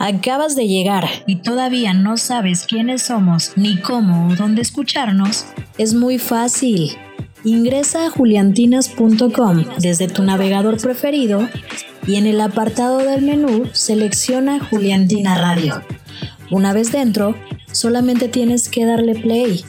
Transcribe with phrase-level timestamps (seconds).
[0.00, 5.44] acabas de llegar y todavía no sabes quiénes somos, ni cómo o dónde escucharnos,
[5.78, 6.96] es muy fácil.
[7.44, 11.48] Ingresa a juliantinas.com desde tu navegador preferido
[12.06, 15.82] y en el apartado del menú selecciona Juliantina Radio.
[16.50, 17.36] Una vez dentro,
[17.70, 19.64] solamente tienes que darle play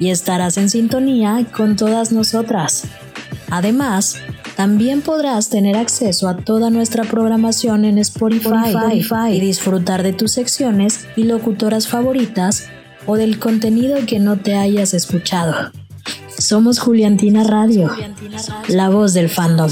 [0.00, 2.88] y estarás en sintonía con todas nosotras.
[3.50, 4.16] Además,
[4.56, 8.74] también podrás tener acceso a toda nuestra programación en Spotify,
[9.30, 12.68] y disfrutar de tus secciones y locutoras favoritas
[13.06, 15.72] o del contenido que no te hayas escuchado.
[16.28, 17.90] Somos Juliantina Radio,
[18.68, 19.70] la voz del fandom.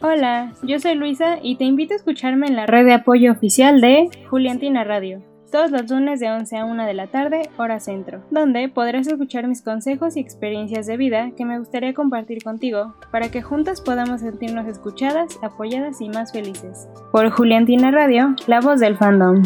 [0.00, 3.80] Hola, yo soy Luisa y te invito a escucharme en la red de apoyo oficial
[3.80, 8.22] de Juliantina Radio todos los lunes de 11 a 1 de la tarde, hora centro,
[8.30, 13.30] donde podrás escuchar mis consejos y experiencias de vida que me gustaría compartir contigo para
[13.30, 16.88] que juntas podamos sentirnos escuchadas, apoyadas y más felices.
[17.12, 19.42] Por Juliantina Radio, la voz del fandom.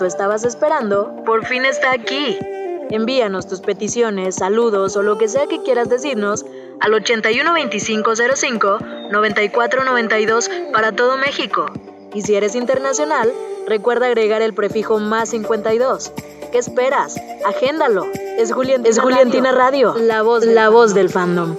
[0.00, 2.38] Tanto estabas esperando, por fin está aquí.
[2.90, 6.46] Envíanos tus peticiones, saludos o lo que sea que quieras decirnos
[6.80, 8.78] al 812505
[9.10, 11.66] 9492 para todo México.
[12.14, 13.30] Y si eres internacional,
[13.66, 16.12] recuerda agregar el prefijo más 52.
[16.50, 17.16] ¿Qué esperas?
[17.44, 18.06] Agéndalo.
[18.38, 21.56] Es Juliantina, Radio, la voz, la voz del fandom.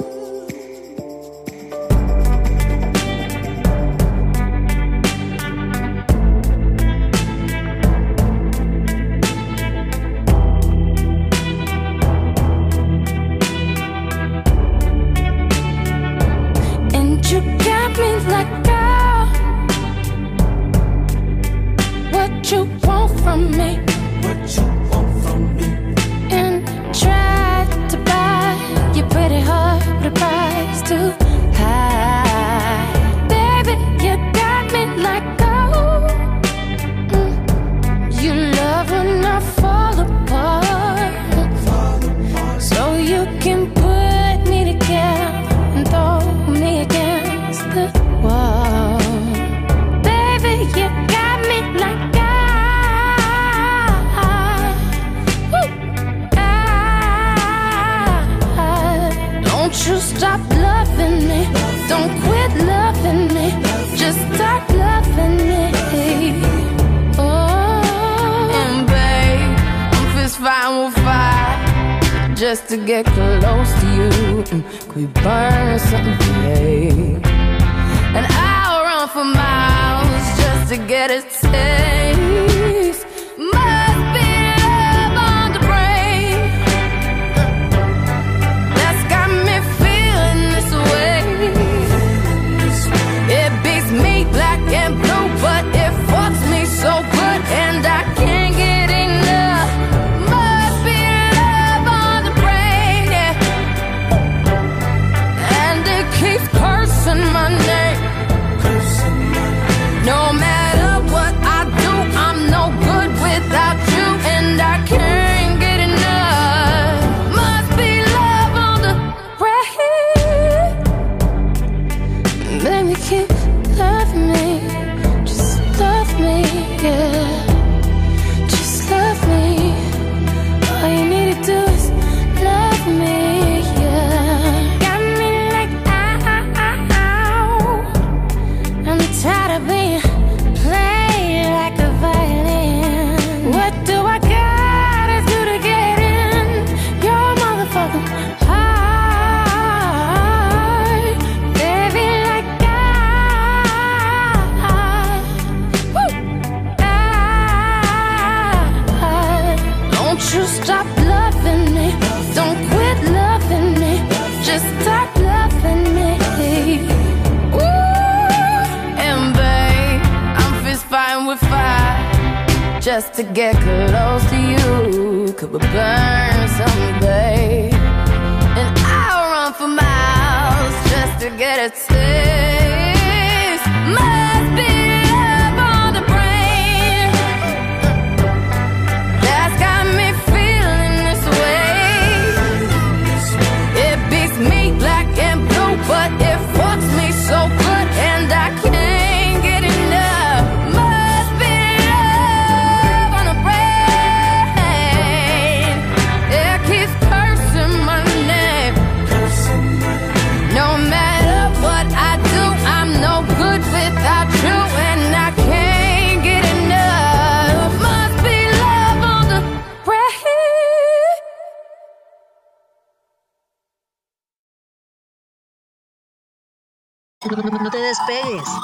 [181.62, 183.62] what it.
[183.94, 184.41] My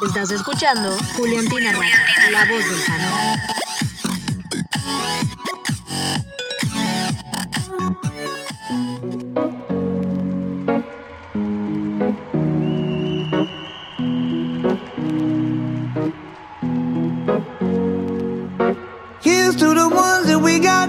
[0.05, 1.95] Estás escuchando Juliantina Radio,
[2.31, 3.37] la voz del fandom.
[19.57, 20.87] To the ones that we got.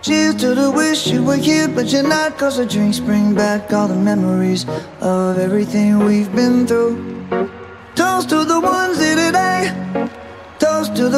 [0.00, 2.38] Cheers to the wish you were here, but you're not.
[2.38, 4.64] Cause the drinks bring back all the memories
[5.00, 7.13] of everything we've been through.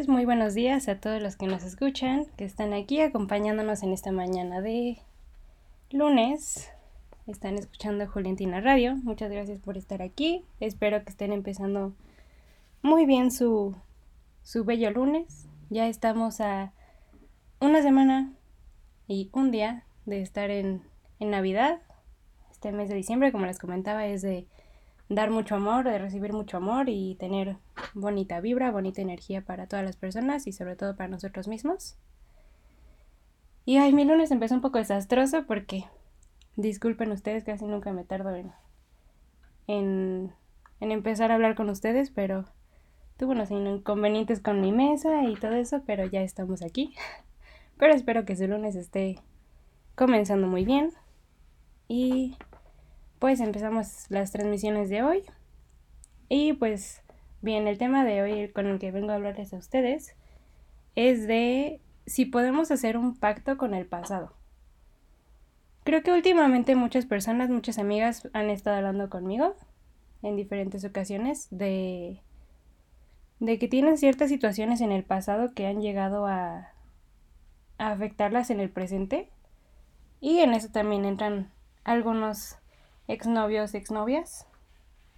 [0.00, 3.92] Pues muy buenos días a todos los que nos escuchan, que están aquí acompañándonos en
[3.92, 4.96] esta mañana de
[5.90, 6.70] lunes.
[7.26, 8.96] Están escuchando Juliantina Radio.
[8.96, 10.42] Muchas gracias por estar aquí.
[10.58, 11.92] Espero que estén empezando
[12.80, 13.76] muy bien su,
[14.42, 15.46] su bello lunes.
[15.68, 16.72] Ya estamos a
[17.60, 18.32] una semana
[19.06, 20.80] y un día de estar en,
[21.18, 21.78] en Navidad.
[22.50, 24.46] Este mes de diciembre, como les comentaba, es de
[25.10, 27.56] dar mucho amor, de recibir mucho amor y tener
[27.94, 31.96] bonita vibra, bonita energía para todas las personas y sobre todo para nosotros mismos.
[33.66, 35.84] Y ay, mi lunes empezó un poco desastroso porque,
[36.56, 38.52] disculpen ustedes, casi nunca me tardo en,
[39.66, 40.32] en,
[40.78, 42.44] en empezar a hablar con ustedes, pero
[43.16, 46.94] tuve unos inconvenientes con mi mesa y todo eso, pero ya estamos aquí.
[47.78, 49.20] Pero espero que su lunes esté
[49.94, 50.92] comenzando muy bien.
[51.88, 52.36] Y
[53.20, 55.22] pues empezamos las transmisiones de hoy.
[56.28, 57.02] Y pues
[57.42, 60.16] bien, el tema de hoy con el que vengo a hablarles a ustedes
[60.96, 64.32] es de si podemos hacer un pacto con el pasado.
[65.84, 69.54] Creo que últimamente muchas personas, muchas amigas han estado hablando conmigo
[70.22, 72.20] en diferentes ocasiones de
[73.38, 76.72] de que tienen ciertas situaciones en el pasado que han llegado a,
[77.78, 79.30] a afectarlas en el presente
[80.20, 81.50] y en eso también entran
[81.82, 82.59] algunos
[83.10, 84.46] exnovios, exnovias,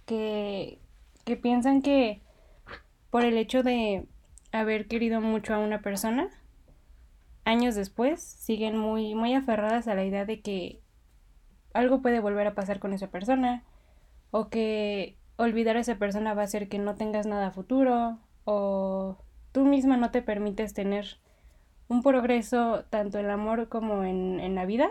[0.05, 0.79] que,
[1.25, 2.21] que piensan que
[3.09, 4.07] por el hecho de
[4.51, 6.29] haber querido mucho a una persona,
[7.45, 10.79] años después siguen muy, muy aferradas a la idea de que
[11.73, 13.63] algo puede volver a pasar con esa persona,
[14.31, 19.17] o que olvidar a esa persona va a hacer que no tengas nada futuro, o
[19.51, 21.17] tú misma no te permites tener
[21.87, 24.89] un progreso tanto en el amor como en, en la vida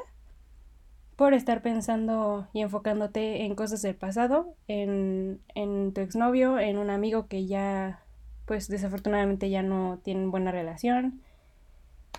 [1.23, 6.91] por estar pensando y enfocándote en cosas del pasado, en, en tu exnovio, en un
[6.91, 8.03] amigo que ya,
[8.45, 11.23] pues desafortunadamente ya no tienen buena relación,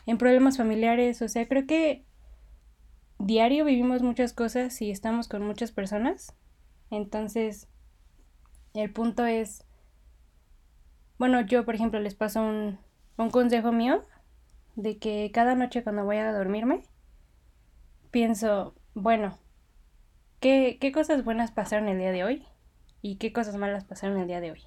[0.06, 2.06] en problemas familiares, o sea, creo que
[3.20, 6.34] diario vivimos muchas cosas y estamos con muchas personas,
[6.90, 7.68] entonces
[8.74, 9.66] el punto es,
[11.20, 12.80] bueno, yo por ejemplo les paso un,
[13.18, 14.02] un consejo mío
[14.78, 16.84] de que cada noche cuando voy a dormirme,
[18.12, 19.38] pienso, bueno,
[20.40, 22.46] ¿qué, ¿qué cosas buenas pasaron el día de hoy?
[23.02, 24.62] ¿Y qué cosas malas pasaron el día de hoy?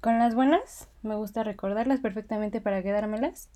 [0.00, 3.50] Con las buenas, me gusta recordarlas perfectamente para quedármelas.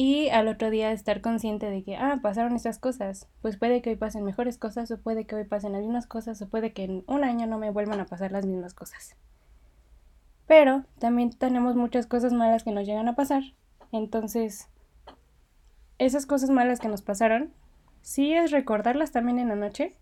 [0.00, 3.90] y al otro día estar consciente de que, ah, pasaron estas cosas, pues puede que
[3.90, 7.04] hoy pasen mejores cosas o puede que hoy pasen mismas cosas o puede que en
[7.08, 9.16] un año no me vuelvan a pasar las mismas cosas.
[10.46, 13.42] Pero también tenemos muchas cosas malas que nos llegan a pasar.
[13.90, 14.68] Entonces,
[15.98, 17.52] esas cosas malas que nos pasaron,
[18.02, 19.94] sí es recordarlas también en la noche,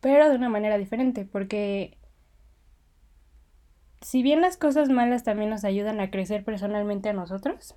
[0.00, 1.98] pero de una manera diferente, porque
[4.00, 7.74] si bien las cosas malas también nos ayudan a crecer personalmente a nosotros,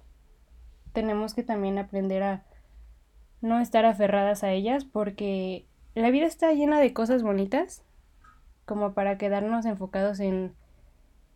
[0.94, 2.44] tenemos que también aprender a
[3.42, 5.66] no estar aferradas a ellas porque
[5.96, 7.84] la vida está llena de cosas bonitas
[8.66, 10.54] como para quedarnos enfocados en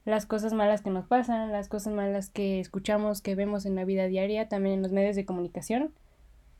[0.05, 3.86] las cosas malas que nos pasan, las cosas malas que escuchamos, que vemos en la
[3.86, 5.94] vida diaria, también en los medios de comunicación.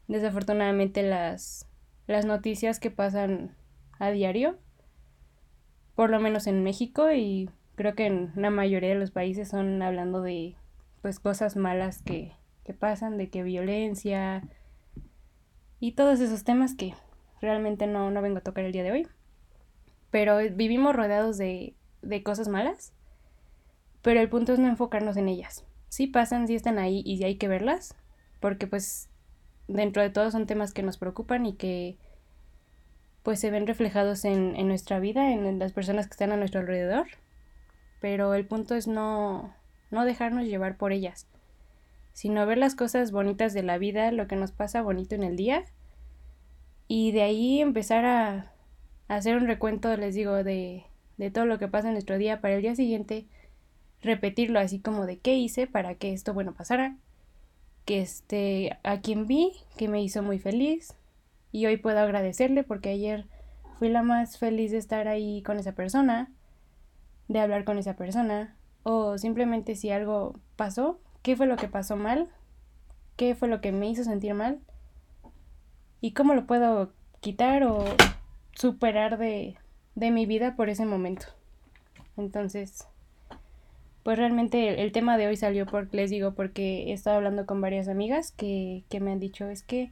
[0.08, 1.68] Desafortunadamente las,
[2.08, 3.56] las noticias que pasan
[4.00, 4.58] a diario,
[5.96, 9.82] por lo menos en México y creo que en la mayoría de los países son
[9.82, 10.56] hablando de
[11.02, 12.34] pues cosas malas que
[12.66, 14.42] que pasan, de que violencia
[15.80, 16.96] y todos esos temas que
[17.40, 19.08] realmente no, no vengo a tocar el día de hoy.
[20.10, 22.92] Pero vivimos rodeados de, de cosas malas,
[24.02, 25.64] pero el punto es no enfocarnos en ellas.
[25.90, 27.96] Sí pasan, sí están ahí y hay que verlas,
[28.40, 29.10] porque pues
[29.68, 31.98] dentro de todo son temas que nos preocupan y que
[33.24, 36.60] pues se ven reflejados en, en nuestra vida, en las personas que están a nuestro
[36.60, 37.08] alrededor.
[38.00, 39.56] Pero el punto es no,
[39.90, 41.28] no dejarnos llevar por ellas
[42.16, 45.36] sino ver las cosas bonitas de la vida, lo que nos pasa bonito en el
[45.36, 45.66] día,
[46.88, 48.54] y de ahí empezar a,
[49.10, 50.86] hacer un recuento, les digo, de,
[51.18, 53.26] de todo lo que pasa en nuestro día para el día siguiente,
[54.02, 56.96] repetirlo así como de qué hice para que esto bueno pasara,
[57.86, 60.96] que este, a quien vi, que me hizo muy feliz,
[61.52, 63.26] y hoy puedo agradecerle porque ayer
[63.80, 66.32] fui la más feliz de estar ahí con esa persona,
[67.28, 71.96] de hablar con esa persona, o simplemente si algo pasó, qué fue lo que pasó
[71.96, 72.30] mal,
[73.16, 74.60] qué fue lo que me hizo sentir mal
[76.02, 77.86] y cómo lo puedo quitar o
[78.54, 79.56] superar de,
[79.96, 81.28] de mi vida por ese momento.
[82.18, 82.88] Entonces,
[84.06, 87.60] pues realmente el, tema de hoy salió por, les digo, porque he estado hablando con
[87.60, 89.92] varias amigas que, que me han dicho es que,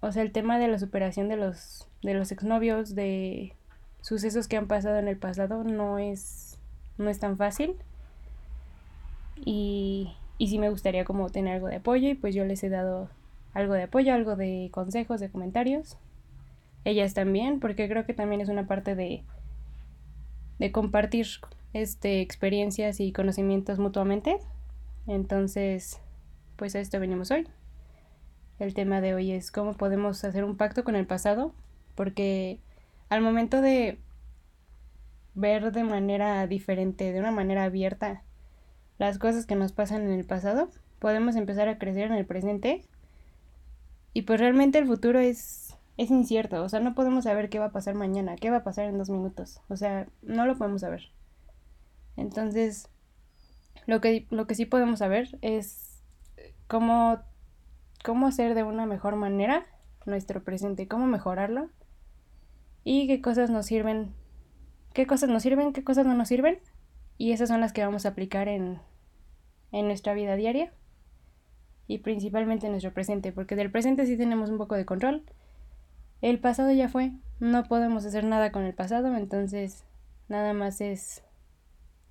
[0.00, 3.54] o sea, el tema de la superación de los, de los exnovios, de
[4.02, 6.58] sucesos que han pasado en el pasado, no es,
[6.98, 7.76] no es tan fácil
[9.42, 12.68] y, y sí me gustaría como tener algo de apoyo y pues yo les he
[12.68, 13.08] dado
[13.54, 15.96] algo de apoyo, algo de consejos, de comentarios.
[16.84, 19.22] Ellas también, porque creo que también es una parte de,
[20.58, 21.26] de compartir
[21.82, 24.38] este, experiencias y conocimientos mutuamente.
[25.06, 26.00] Entonces,
[26.56, 27.46] pues a esto venimos hoy.
[28.58, 31.52] El tema de hoy es cómo podemos hacer un pacto con el pasado,
[31.94, 32.60] porque
[33.10, 33.98] al momento de
[35.34, 38.22] ver de manera diferente, de una manera abierta,
[38.96, 42.86] las cosas que nos pasan en el pasado, podemos empezar a crecer en el presente.
[44.14, 47.66] Y pues realmente el futuro es, es incierto, o sea, no podemos saber qué va
[47.66, 50.80] a pasar mañana, qué va a pasar en dos minutos, o sea, no lo podemos
[50.80, 51.10] saber.
[52.16, 52.88] Entonces,
[53.86, 56.02] lo que, lo que sí podemos saber es
[56.66, 57.20] cómo,
[58.04, 59.66] cómo hacer de una mejor manera
[60.06, 61.70] nuestro presente, cómo mejorarlo
[62.84, 64.14] y qué cosas nos sirven,
[64.92, 66.58] qué cosas nos sirven, qué cosas no nos sirven
[67.18, 68.78] y esas son las que vamos a aplicar en,
[69.72, 70.72] en nuestra vida diaria
[71.88, 75.22] y principalmente en nuestro presente, porque del presente sí tenemos un poco de control.
[76.22, 79.84] El pasado ya fue, no podemos hacer nada con el pasado, entonces
[80.28, 81.22] nada más es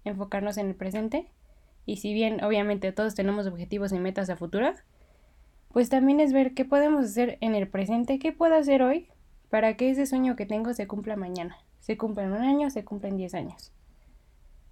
[0.06, 1.28] enfocarnos en el presente.
[1.86, 4.74] Y si bien obviamente todos tenemos objetivos y metas a futuro,
[5.74, 9.10] pues también es ver qué podemos hacer en el presente, qué puedo hacer hoy
[9.50, 11.58] para que ese sueño que tengo se cumpla mañana.
[11.80, 13.72] Se cumpla en un año, se cumpla en 10 años.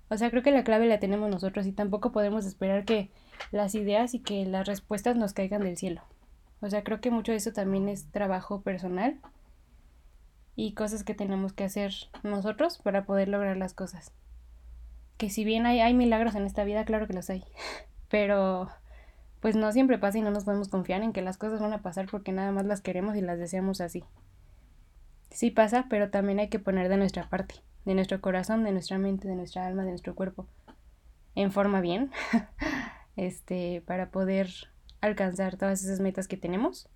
[0.10, 3.12] O sea, creo que la clave la tenemos nosotros y tampoco podemos esperar que
[3.52, 6.02] las ideas y que las respuestas nos caigan del cielo.
[6.62, 9.20] O sea, creo que mucho de eso también es trabajo personal
[10.56, 11.94] y cosas que tenemos que hacer
[12.24, 14.14] nosotros para poder lograr las cosas.
[15.18, 17.44] Que si bien hay, hay milagros en esta vida, claro que los hay,
[18.10, 18.70] pero
[19.40, 21.82] pues no siempre pasa y no nos podemos confiar en que las cosas van a
[21.82, 24.04] pasar porque nada más las queremos y las deseamos así.
[25.30, 28.98] Sí pasa, pero también hay que poner de nuestra parte de nuestro corazón, de nuestra
[28.98, 30.48] mente, de nuestra alma, de nuestro cuerpo,
[31.36, 32.12] en forma bien,
[33.16, 34.50] este, para poder
[35.02, 36.90] alcanzar todas esas metas que tenemos,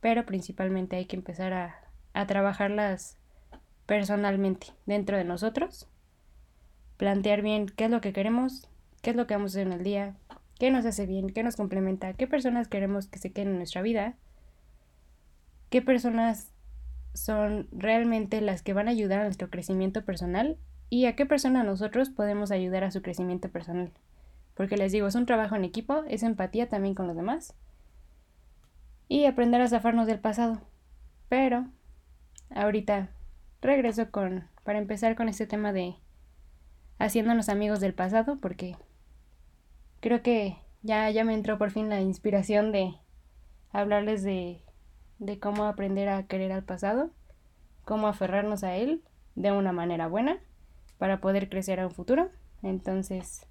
[0.00, 1.80] pero principalmente hay que empezar a,
[2.12, 3.18] a trabajarlas
[3.86, 5.88] personalmente dentro de nosotros,
[6.98, 8.68] plantear bien qué es lo que queremos,
[9.00, 10.16] qué es lo que vamos a hacer en el día,
[10.58, 13.80] qué nos hace bien, qué nos complementa, qué personas queremos que se queden en nuestra
[13.80, 14.14] vida,
[15.70, 16.52] qué personas
[17.14, 20.58] son realmente las que van a ayudar a nuestro crecimiento personal
[20.90, 23.92] y a qué persona nosotros podemos ayudar a su crecimiento personal.
[24.54, 27.54] porque les digo, es un trabajo en equipo, es empatía también con los demás
[29.06, 30.60] y aprender a zafarnos del pasado.
[31.28, 31.66] Pero
[32.50, 33.10] ahorita
[33.62, 35.94] regreso con para empezar con este tema de
[36.98, 38.76] haciéndonos amigos del pasado porque
[40.00, 42.94] creo que ya ya me entró por fin la inspiración de
[43.72, 44.62] hablarles de
[45.18, 47.10] de cómo aprender a querer al pasado,
[47.84, 49.02] cómo aferrarnos a él
[49.34, 50.38] de una manera buena
[50.98, 52.30] para poder crecer a un futuro.
[52.62, 53.46] Entonces,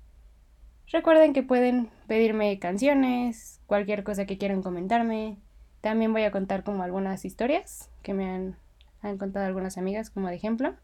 [0.91, 5.37] recuerden que pueden pedirme canciones, cualquier cosa que quieran comentarme.
[5.81, 8.57] También voy a contar como algunas historias que me han,
[9.01, 10.75] han contado algunas amigas como de ejemplo.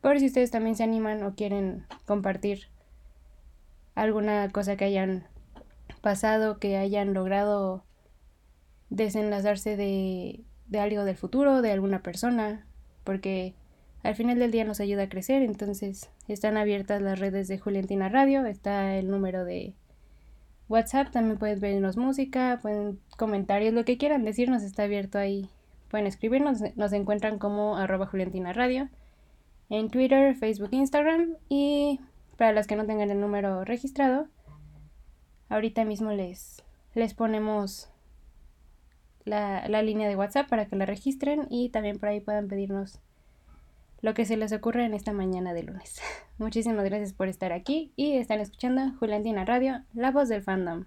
[0.00, 2.68] Por si ustedes también se animan o quieren compartir
[3.94, 5.26] alguna cosa que hayan
[6.00, 7.84] pasado, que hayan logrado
[8.88, 12.66] desenlazarse de, de algo del futuro, de alguna persona,
[13.04, 13.54] porque
[14.02, 18.08] al final del día nos ayuda a crecer, entonces están abiertas las redes de Juliantina
[18.08, 19.74] Radio, está el número de
[20.68, 25.50] WhatsApp, también pueden vernos música, pueden comentarios, lo que quieran decirnos está abierto ahí.
[25.90, 28.88] Pueden escribirnos, nos encuentran como arroba Juliantina Radio
[29.70, 32.00] en Twitter, Facebook, Instagram y
[32.36, 34.26] para las que no tengan el número registrado,
[35.48, 36.62] ahorita mismo les,
[36.94, 37.90] les ponemos
[39.24, 43.00] la, la línea de WhatsApp para que la registren y también por ahí puedan pedirnos
[44.02, 46.00] lo que se les ocurra en esta mañana de lunes.
[46.38, 50.86] Muchísimas gracias por estar aquí y están escuchando Juliantina Radio, la voz del fandom.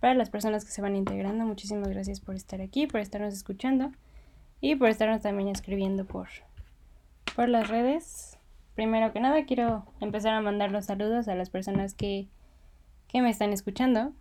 [0.00, 3.90] Para las personas que se van integrando, muchísimas gracias por estar aquí, por estarnos escuchando
[4.60, 6.28] y por estarnos también escribiendo por,
[7.34, 8.38] por las redes.
[8.76, 12.28] Primero que nada, quiero empezar a mandar los saludos a las personas que,
[13.08, 14.12] que me están escuchando.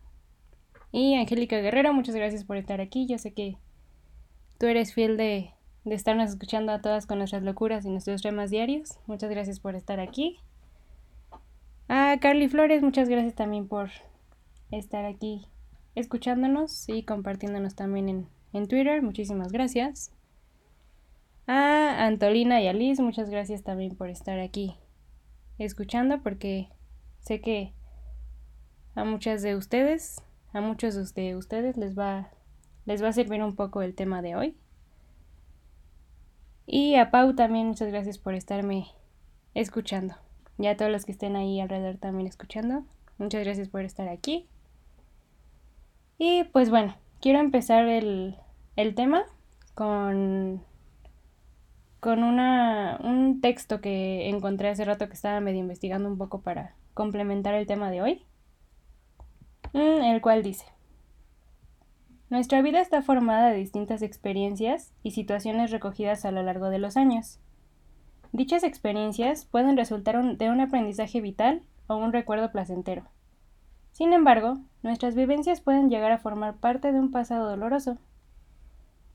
[0.91, 3.05] Y Angélica Guerrero, muchas gracias por estar aquí.
[3.05, 3.57] Yo sé que
[4.57, 5.51] tú eres fiel de,
[5.85, 8.97] de estarnos escuchando a todas con nuestras locuras y nuestros temas diarios.
[9.05, 10.39] Muchas gracias por estar aquí.
[11.87, 13.91] A Carly Flores, muchas gracias también por
[14.71, 15.47] estar aquí
[15.95, 19.01] escuchándonos y compartiéndonos también en, en Twitter.
[19.01, 20.11] Muchísimas gracias.
[21.47, 24.75] A Antolina y a Liz, muchas gracias también por estar aquí
[25.57, 26.69] escuchando porque
[27.19, 27.73] sé que
[28.95, 32.29] a muchas de ustedes, a muchos de ustedes les va,
[32.85, 34.57] les va a servir un poco el tema de hoy.
[36.65, 38.87] Y a Pau también muchas gracias por estarme
[39.53, 40.15] escuchando.
[40.57, 42.83] Y a todos los que estén ahí alrededor también escuchando.
[43.17, 44.47] Muchas gracias por estar aquí.
[46.17, 48.35] Y pues bueno, quiero empezar el,
[48.75, 49.23] el tema
[49.75, 50.63] con,
[51.99, 56.75] con una, un texto que encontré hace rato que estaba medio investigando un poco para
[56.93, 58.25] complementar el tema de hoy,
[59.73, 60.65] mm, el cual dice,
[62.29, 66.97] Nuestra vida está formada de distintas experiencias y situaciones recogidas a lo largo de los
[66.97, 67.39] años.
[68.33, 73.03] Dichas experiencias pueden resultar de un aprendizaje vital o un recuerdo placentero.
[73.97, 77.97] Sin embargo, nuestras vivencias pueden llegar a formar parte de un pasado doloroso.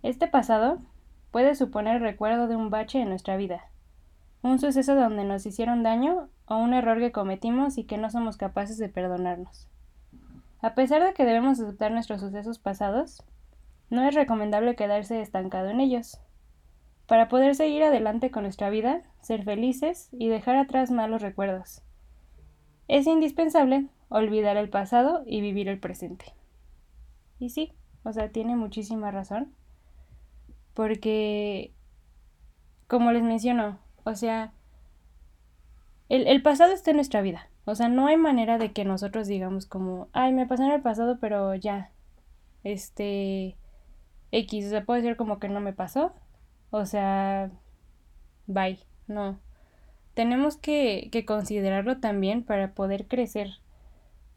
[0.03, 0.81] Este pasado
[1.31, 3.69] puede suponer el recuerdo de un bache en nuestra vida,
[4.43, 8.37] un suceso donde nos hicieron daño o un error que cometimos y que no somos
[8.37, 9.69] capaces de perdonarnos.
[10.61, 13.23] A pesar de que debemos aceptar nuestros sucesos pasados,
[13.89, 16.21] no es recomendable quedarse estancado en ellos.
[17.07, 21.83] Para poder seguir adelante con nuestra vida, ser felices y dejar atrás malos recuerdos.
[22.89, 26.35] Es indispensable olvidar el pasado y vivir el presente.
[27.39, 27.73] Y sí,
[28.05, 29.55] o sea, tiene muchísima razón.
[30.75, 31.73] Porque,
[32.87, 34.53] como les menciono, o sea,
[36.09, 37.49] el, el, pasado está en nuestra vida.
[37.65, 40.83] O sea, no hay manera de que nosotros digamos como, ay, me pasó en el
[40.83, 41.91] pasado, pero ya,
[42.65, 43.57] este,
[44.33, 46.13] X, o sea, puede ser como que no me pasó,
[46.71, 47.51] o sea,
[48.47, 49.39] bye, no.
[50.15, 53.62] Tenemos que, que considerarlo también para poder crecer,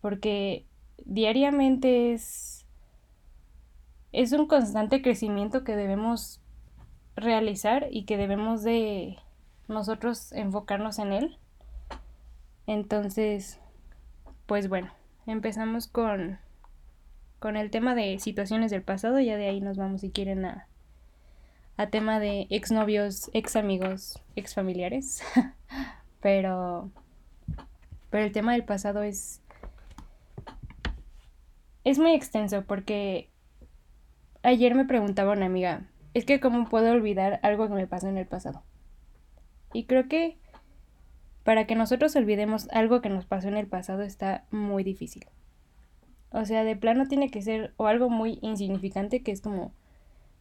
[0.06, 0.68] porque
[1.04, 2.64] diariamente es,
[4.12, 6.42] es un constante crecimiento que debemos
[7.16, 9.18] realizar y que debemos de
[9.68, 11.40] nosotros enfocarnos en él.
[12.68, 13.60] Entonces,
[14.46, 14.92] pues bueno,
[15.26, 16.38] empezamos con,
[17.40, 20.68] con el tema de situaciones del pasado, ya de ahí nos vamos si quieren a,
[21.78, 25.24] a tema de exnovios, ex amigos, ex familiares.
[26.22, 26.92] pero,
[28.12, 29.42] pero el tema del pasado es,
[31.86, 33.30] es muy extenso porque
[34.44, 38.18] ayer me preguntaba una amiga, es que cómo puedo olvidar algo que me pasó en
[38.18, 38.64] el pasado.
[39.72, 40.38] Y creo que
[41.46, 45.26] para que nosotros olvidemos algo que nos pasó en el pasado está muy difícil.
[46.32, 49.72] O sea, de plano tiene que ser o algo muy insignificante que es como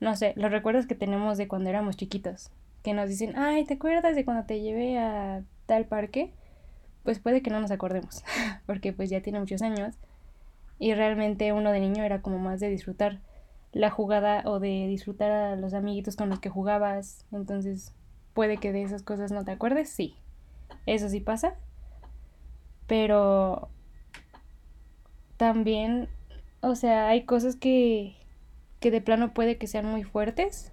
[0.00, 2.50] no sé, los recuerdos que tenemos de cuando éramos chiquitos,
[2.82, 6.32] que nos dicen, ay, ¿te acuerdas de cuando te llevé a tal parque?
[7.02, 8.24] Pues puede que no nos acordemos,
[8.66, 9.96] porque pues ya tiene muchos años
[10.78, 13.20] y realmente uno de niño era como más de disfrutar
[13.72, 17.92] la jugada o de disfrutar a los amiguitos con los que jugabas, entonces
[18.32, 20.16] puede que de esas cosas no te acuerdes, sí,
[20.86, 21.54] eso sí pasa,
[22.86, 23.68] pero
[25.36, 26.08] también,
[26.60, 28.16] o sea, hay cosas que
[28.84, 30.70] que de plano puede que sean muy fuertes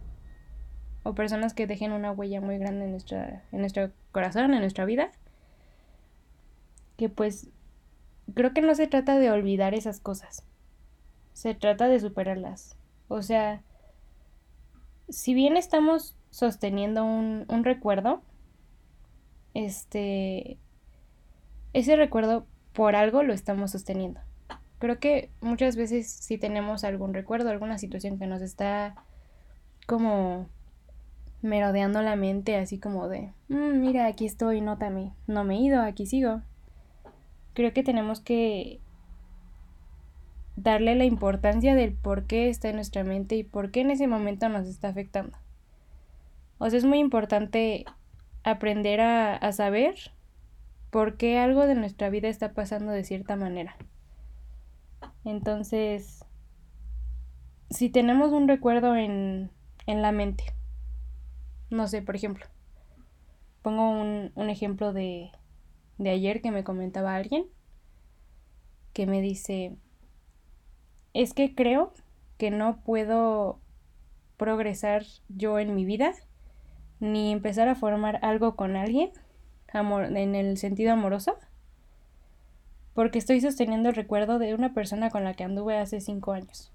[1.03, 4.83] o personas que dejen una huella muy grande en, nuestra, en nuestro corazón, en nuestra
[4.83, 5.11] vida,
[6.97, 7.47] que pues
[8.33, 10.43] creo que no se trata de olvidar esas cosas,
[11.33, 12.77] se trata de superarlas.
[13.07, 13.61] O sea,
[15.09, 18.21] si bien estamos sosteniendo un, un recuerdo,
[19.53, 20.57] este,
[21.73, 24.19] ese recuerdo por algo lo estamos sosteniendo.
[24.79, 28.95] Creo que muchas veces si tenemos algún recuerdo, alguna situación que nos está
[29.85, 30.47] como
[31.41, 35.81] merodeando la mente, así como de, mm, mira, aquí estoy, nótame, no me he ido,
[35.81, 36.41] aquí sigo.
[37.53, 38.79] Creo que tenemos que
[40.55, 44.07] darle la importancia del por qué está en nuestra mente y por qué en ese
[44.07, 45.37] momento nos está afectando.
[46.57, 47.85] O sea, es muy importante
[48.43, 49.95] aprender a, a saber
[50.91, 53.75] por qué algo de nuestra vida está pasando de cierta manera.
[55.23, 56.25] Entonces,
[57.69, 59.49] si tenemos un recuerdo en,
[59.87, 60.43] en la mente,
[61.69, 62.45] no sé, por ejemplo,
[63.61, 65.31] pongo un, un ejemplo de,
[66.01, 67.45] de ayer que me comentaba alguien
[68.91, 69.77] que me dice,
[71.13, 71.93] es que creo
[72.37, 73.59] que no puedo
[74.35, 76.13] progresar yo en mi vida
[76.99, 79.11] ni empezar a formar algo con alguien
[79.71, 81.37] amor, en el sentido amoroso
[82.93, 86.73] porque estoy sosteniendo el recuerdo de una persona con la que anduve hace cinco años.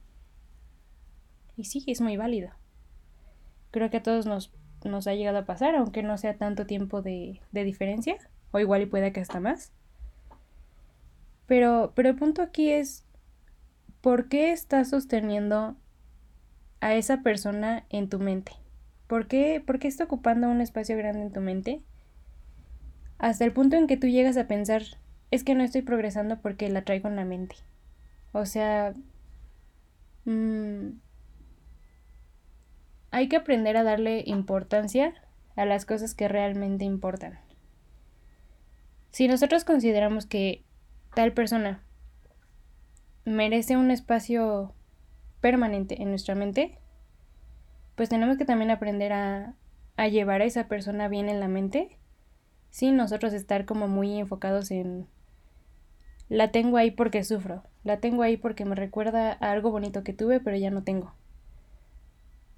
[1.57, 2.51] Y sí, es muy válido.
[3.71, 4.53] Creo que a todos nos,
[4.85, 8.17] nos ha llegado a pasar, aunque no sea tanto tiempo de, de diferencia,
[8.53, 9.73] o igual y pueda que hasta más.
[11.47, 13.05] Pero, pero el punto aquí es,
[14.01, 15.77] ¿por qué estás sosteniendo
[16.81, 18.53] a esa persona en tu mente.
[19.07, 21.83] ¿Por qué, ¿Por qué está ocupando un espacio grande en tu mente?
[23.19, 24.83] Hasta el punto en que tú llegas a pensar,
[25.31, 27.57] es que no estoy progresando porque la traigo en la mente.
[28.33, 28.95] O sea,
[30.25, 30.89] mm,
[33.11, 35.15] hay que aprender a darle importancia
[35.57, 37.39] a las cosas que realmente importan.
[39.17, 40.63] Si nosotros consideramos que
[41.15, 41.83] tal persona
[43.25, 44.75] merece un espacio
[45.41, 46.79] permanente en nuestra mente,
[47.95, 49.55] pues tenemos que también aprender a,
[50.11, 51.97] llevar a esa persona bien en la mente,
[52.69, 55.07] sin nosotros estar como muy enfocados en
[56.29, 60.13] la tengo ahí porque sufro, la tengo ahí porque me recuerda a algo bonito que
[60.13, 61.15] tuve pero ya no tengo.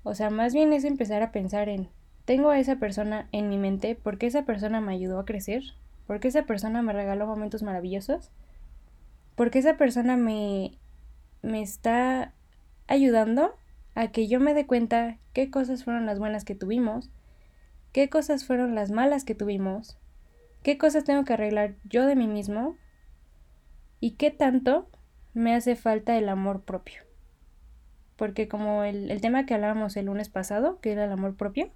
[0.03, 1.89] O sea, más bien es empezar a pensar en,
[2.25, 5.63] tengo a esa persona en mi mente porque esa persona me ayudó a crecer,
[6.09, 8.33] porque esa persona me regaló momentos maravillosos,
[9.37, 10.79] porque esa persona me,
[11.43, 12.33] me está
[12.87, 13.55] ayudando
[13.95, 17.11] a que yo me dé cuenta qué cosas fueron las buenas que tuvimos,
[17.93, 19.99] qué cosas fueron las malas que tuvimos,
[20.63, 22.79] qué cosas tengo que arreglar yo de mí mismo
[24.01, 24.89] y qué tanto
[25.35, 27.03] me hace falta el amor propio.
[28.17, 31.71] Porque como el, el, tema que hablábamos el lunes pasado, que era el amor propio,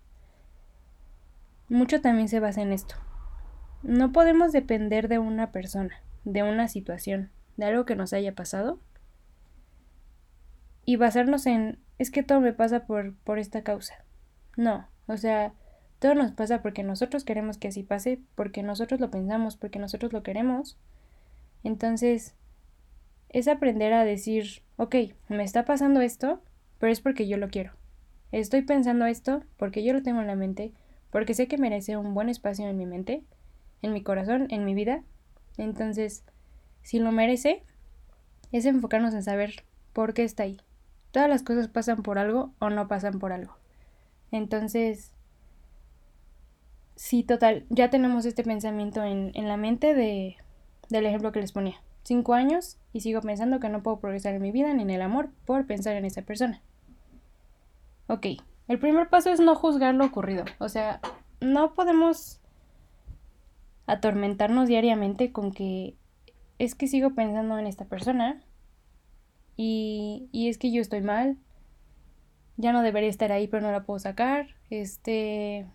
[1.68, 2.94] mucho también se basa en esto.
[3.82, 8.78] No podemos depender de una persona, de una situación, de algo que nos haya pasado
[10.84, 14.04] y basarnos en es que todo me pasa por, por esta causa.
[14.56, 15.52] No, o sea,
[15.98, 20.12] todo nos pasa porque nosotros queremos que así pase, porque nosotros lo pensamos, porque nosotros
[20.12, 20.78] lo queremos.
[21.62, 22.34] Entonces,
[23.28, 24.96] es aprender a decir, ok,
[25.28, 26.42] me está pasando esto,
[26.78, 27.72] pero es porque yo lo quiero.
[28.32, 30.72] Estoy pensando esto porque yo lo tengo en la mente,
[31.10, 33.22] porque sé que merece un buen espacio en mi mente,
[33.82, 35.02] en mi corazón, en mi vida.
[35.58, 36.24] Entonces,
[36.82, 37.62] si lo merece,
[38.52, 40.60] es enfocarnos en saber por qué está ahí.
[41.10, 43.56] Todas las cosas pasan por algo o no pasan por algo.
[44.30, 45.12] Entonces,
[46.96, 50.36] sí, total, ya tenemos este pensamiento en, en la mente de,
[50.88, 54.42] del ejemplo que les ponía cinco años y sigo pensando que no puedo progresar en
[54.42, 56.60] mi vida ni en el amor por pensar en esa persona.
[58.08, 58.26] Ok,
[58.68, 60.44] el primer paso es no juzgar lo ocurrido.
[60.58, 61.00] O sea,
[61.40, 62.40] no podemos
[63.86, 65.96] atormentarnos diariamente con que
[66.58, 68.42] es que sigo pensando en esta persona
[69.56, 71.38] y, y es que yo estoy mal,
[72.56, 75.66] ya no debería estar ahí pero no la puedo sacar, este,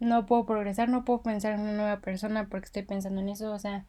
[0.00, 3.52] no puedo progresar, no puedo pensar en una nueva persona porque estoy pensando en eso,
[3.52, 3.86] o sea,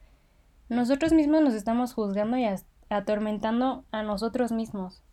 [0.69, 2.45] nosotros mismos nos estamos juzgando y
[2.89, 5.03] atormentando a nosotros mismos.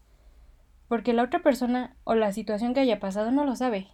[0.88, 3.88] Porque la otra persona o la situación que haya pasado no lo sabe.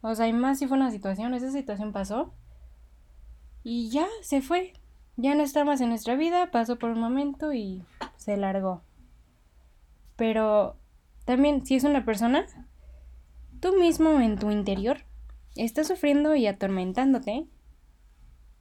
[0.00, 2.32] O sea, y más si fue una situación, esa situación pasó.
[3.62, 4.72] Y ya, se fue.
[5.16, 7.82] Ya no está más en nuestra vida, pasó por un momento y
[8.16, 8.82] se largó.
[10.16, 10.76] Pero
[11.24, 12.46] también, si es una persona,
[13.60, 15.04] tú mismo en tu interior
[15.56, 17.46] estás sufriendo y atormentándote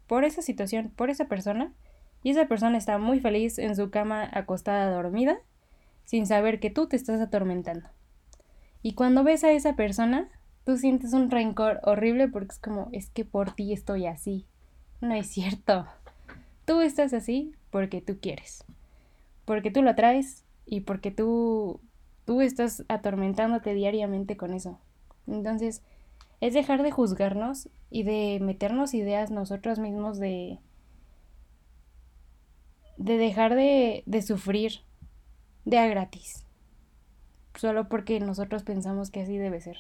[0.08, 1.74] por esa situación, por esa persona
[2.24, 5.38] y esa persona está muy feliz en su cama acostada dormida,
[6.06, 7.88] sin saber que tú te estás atormentando.
[8.82, 10.30] Y cuando ves a esa persona,
[10.66, 14.48] tú sientes un rencor horrible porque es como, es que por ti estoy así.
[15.02, 15.86] No es cierto.
[16.66, 18.64] Tú estás así porque tú quieres.
[19.45, 21.80] Porque tú lo atraes y porque tú,
[22.26, 24.80] tú estás atormentándote diariamente con eso.
[25.28, 25.84] Entonces,
[26.41, 30.60] es dejar de juzgarnos y de meternos ideas nosotros mismos de,
[32.98, 34.82] de dejar de, de sufrir
[35.66, 36.45] de a gratis.
[37.56, 39.78] Solo porque nosotros pensamos que así debe ser.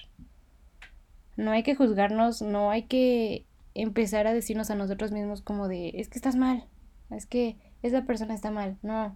[1.35, 3.45] No hay que juzgarnos, no hay que
[3.81, 6.65] empezar a decirnos a nosotros mismos como de, es que estás mal,
[7.11, 8.77] es que esa persona está mal.
[8.81, 9.15] No.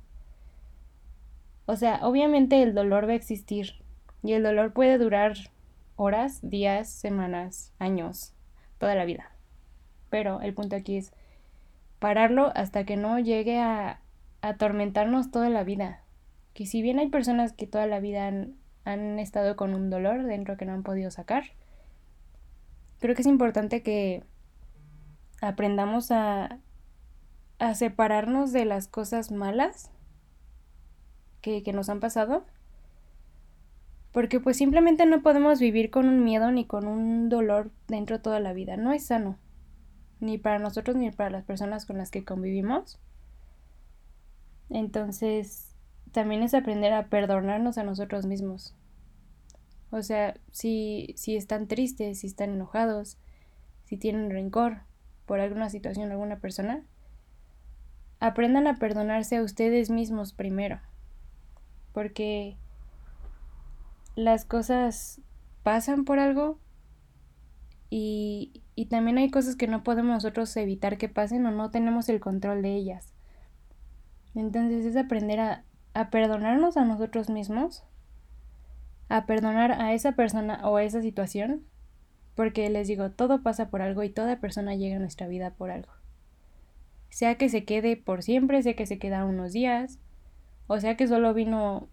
[1.66, 3.84] O sea, obviamente el dolor va a existir
[4.24, 5.34] y el dolor puede durar
[5.96, 8.34] horas, días, semanas, años,
[8.78, 9.32] toda la vida.
[10.10, 11.12] Pero el punto aquí es
[12.00, 14.00] pararlo hasta que no llegue a
[14.42, 16.04] atormentarnos toda la vida.
[16.54, 20.24] Que si bien hay personas que toda la vida han, han estado con un dolor
[20.24, 21.46] dentro que no han podido sacar,
[23.00, 24.24] creo que es importante que
[25.42, 26.60] aprendamos a,
[27.60, 29.92] a separarnos de las cosas malas
[31.42, 32.46] que, que nos han pasado.
[34.12, 38.40] Porque pues simplemente no podemos vivir con un miedo ni con un dolor dentro toda
[38.40, 38.78] la vida.
[38.78, 39.38] No es sano
[40.22, 43.00] ni para nosotros ni para las personas con las que convivimos.
[44.70, 45.76] Entonces,
[46.12, 48.76] también es aprender a perdonarnos a nosotros mismos.
[49.90, 53.18] O sea, si, si están tristes, si están enojados,
[53.84, 54.84] si tienen rencor
[55.32, 56.84] por alguna situación, alguna persona,
[58.20, 60.82] aprendan a perdonarse a ustedes mismos primero.
[61.94, 62.58] Porque
[64.18, 65.22] las cosas
[65.64, 66.60] pasan por algo
[67.90, 72.10] y, y también hay cosas que no podemos nosotros evitar que pasen o no tenemos
[72.10, 73.14] el control de ellas.
[74.36, 75.64] Entonces es aprender a,
[75.94, 77.86] a perdonarnos a nosotros mismos,
[79.08, 81.64] a perdonar a esa persona o a esa situación,
[82.36, 85.72] porque les digo, todo pasa por algo y toda persona llega a nuestra vida por
[85.72, 85.92] algo.
[87.10, 90.00] Sea que se quede por siempre, sea que se queda unos días,
[90.68, 91.90] o sea que solo vino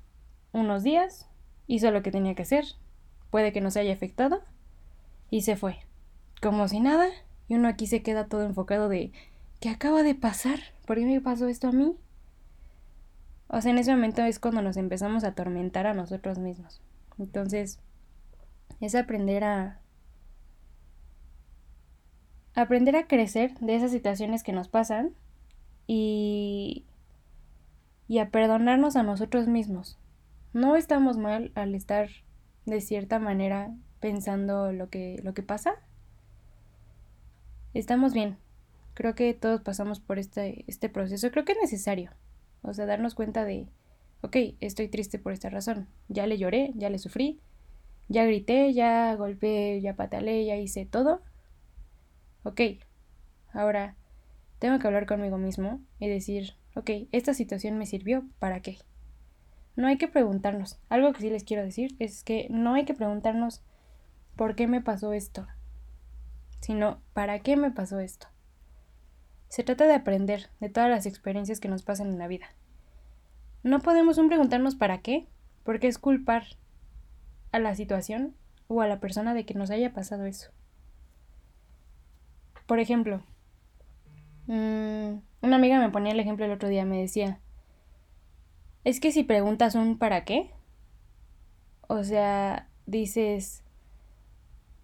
[0.52, 1.28] unos días,
[1.66, 2.64] hizo lo que tenía que hacer,
[3.30, 4.42] puede que no se haya afectado
[5.30, 5.78] y se fue.
[6.40, 7.08] Como si nada,
[7.48, 9.12] y uno aquí se queda todo enfocado de
[9.60, 10.60] ¿qué acaba de pasar?
[10.86, 11.96] ¿Por qué me pasó esto a mí?
[13.48, 16.80] O sea, en ese momento es cuando nos empezamos a atormentar a nosotros mismos.
[17.18, 17.80] Entonces,
[18.80, 19.80] es aprender a
[22.62, 25.14] aprender a crecer de esas situaciones que nos pasan
[25.86, 26.84] y
[28.08, 29.98] y a perdonarnos a nosotros mismos.
[30.54, 32.08] No estamos mal al estar
[32.64, 35.74] de cierta manera pensando lo que lo que pasa.
[37.74, 38.38] Estamos bien.
[38.94, 41.30] Creo que todos pasamos por este este proceso.
[41.30, 42.10] Creo que es necesario.
[42.62, 43.68] O sea, darnos cuenta de,
[44.22, 45.86] ok, estoy triste por esta razón.
[46.08, 47.38] Ya le lloré, ya le sufrí,
[48.08, 51.20] ya grité, ya golpeé, ya patalé, ya hice todo.
[52.48, 52.62] Ok,
[53.52, 53.94] ahora
[54.58, 58.78] tengo que hablar conmigo mismo y decir, ok, esta situación me sirvió, ¿para qué?
[59.76, 60.80] No hay que preguntarnos.
[60.88, 63.62] Algo que sí les quiero decir es que no hay que preguntarnos
[64.34, 65.46] por qué me pasó esto,
[66.60, 68.28] sino para qué me pasó esto.
[69.50, 72.46] Se trata de aprender de todas las experiencias que nos pasan en la vida.
[73.62, 75.28] No podemos un preguntarnos para qué,
[75.64, 76.44] porque es culpar
[77.52, 78.34] a la situación
[78.68, 80.50] o a la persona de que nos haya pasado eso.
[82.68, 83.22] Por ejemplo,
[84.46, 87.40] mmm, una amiga me ponía el ejemplo el otro día, me decía,
[88.84, 90.50] es que si preguntas un para qué,
[91.86, 93.64] o sea, dices,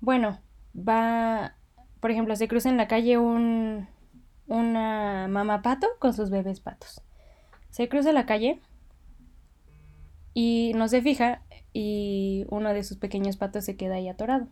[0.00, 0.40] bueno,
[0.74, 1.56] va,
[2.00, 3.86] por ejemplo, se cruza en la calle un,
[4.46, 7.02] una mamá pato con sus bebés patos.
[7.68, 8.62] Se cruza la calle
[10.32, 11.42] y no se fija
[11.74, 14.48] y uno de sus pequeños patos se queda ahí atorado.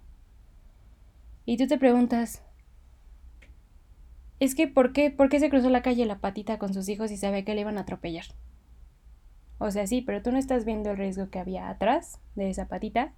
[1.47, 2.43] Y tú te preguntas,
[4.45, 7.13] es que ¿por qué, ¿por qué se cruzó la calle la patita con sus hijos
[7.13, 8.25] y sabe que le iban a atropellar?
[9.59, 12.67] O sea, sí, pero tú no estás viendo el riesgo que había atrás de esa
[12.67, 13.13] patita.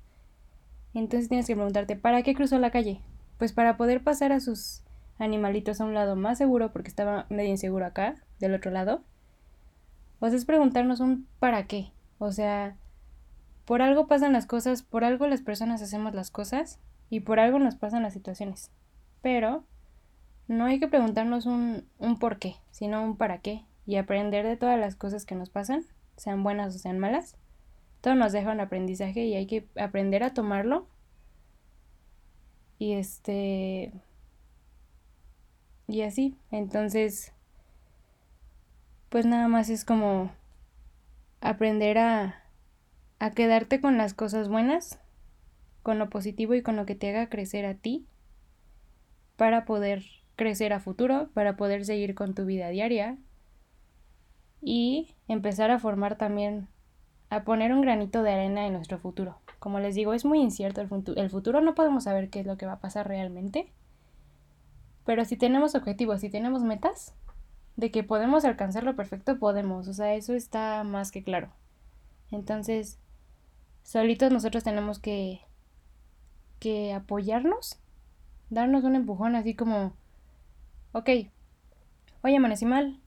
[0.93, 3.01] Entonces tienes que preguntarte, ¿para qué cruzó la calle?
[3.39, 4.83] Pues para poder pasar a sus
[5.19, 9.03] animalitos a un lado más seguro porque estaba medio inseguro acá, del otro lado.
[10.21, 11.93] O sea, es preguntarnos un para qué.
[12.19, 12.77] O sea,
[13.65, 17.59] por algo pasan las cosas, por algo las personas hacemos las cosas y por algo
[17.59, 18.71] nos pasan las situaciones.
[19.23, 19.65] Pero
[20.49, 24.57] no hay que preguntarnos un, un por qué, sino un para qué y aprender de
[24.57, 25.85] todas las cosas que nos pasan,
[26.17, 27.37] sean buenas o sean malas.
[28.01, 30.87] Todo nos deja un aprendizaje y hay que aprender a tomarlo.
[32.79, 33.93] Y este
[35.87, 36.37] y así.
[36.51, 37.33] Entonces,
[39.09, 40.31] pues nada más es como
[41.41, 42.43] aprender a,
[43.19, 44.99] a quedarte con las cosas buenas,
[45.83, 48.07] con lo positivo y con lo que te haga crecer a ti,
[49.37, 50.05] para poder
[50.37, 53.19] crecer a futuro, para poder seguir con tu vida diaria
[54.61, 56.69] y empezar a formar también,
[57.31, 59.39] a poner un granito de arena en nuestro futuro.
[59.59, 62.47] Como les digo, es muy incierto el, futuro, el futuro, no podemos saber qué es
[62.47, 63.73] lo que va a pasar realmente
[65.05, 67.15] pero si tenemos objetivos, si tenemos metas,
[67.77, 69.89] de que podemos alcanzarlo perfecto, podemos.
[69.89, 71.51] O sea, eso está más que claro.
[72.31, 72.99] Entonces,
[73.83, 75.41] solitos nosotros tenemos que,
[76.59, 77.79] que apoyarnos,
[78.49, 79.93] darnos un empujón así como,
[80.95, 81.11] ok,
[82.23, 82.99] hoy amanecí mal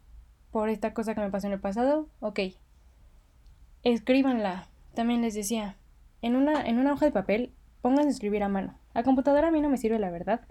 [0.51, 2.39] por esta cosa que me pasó en el pasado, ok,
[3.83, 4.67] escríbanla.
[4.93, 5.77] También les decía,
[6.21, 8.77] en una, en una hoja de papel, pónganse a escribir a mano.
[8.93, 10.41] A computadora a mí no me sirve la verdad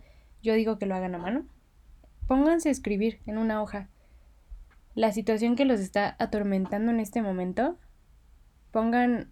[0.43, 1.45] yo digo que lo hagan a mano.
[2.27, 3.89] Pónganse a escribir en una hoja
[4.95, 7.77] la situación que los está atormentando en este momento.
[8.71, 9.31] Pongan,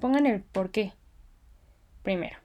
[0.00, 0.92] pongan el por qué.
[2.02, 2.36] Primero,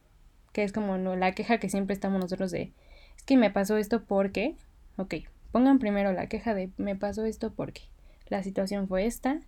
[0.54, 2.74] que es como la queja que siempre estamos nosotros de,
[3.18, 4.56] es que me pasó esto porque,
[4.98, 5.16] ok,
[5.52, 7.82] pongan primero la queja de, me pasó esto porque,
[8.28, 9.40] la situación fue esta,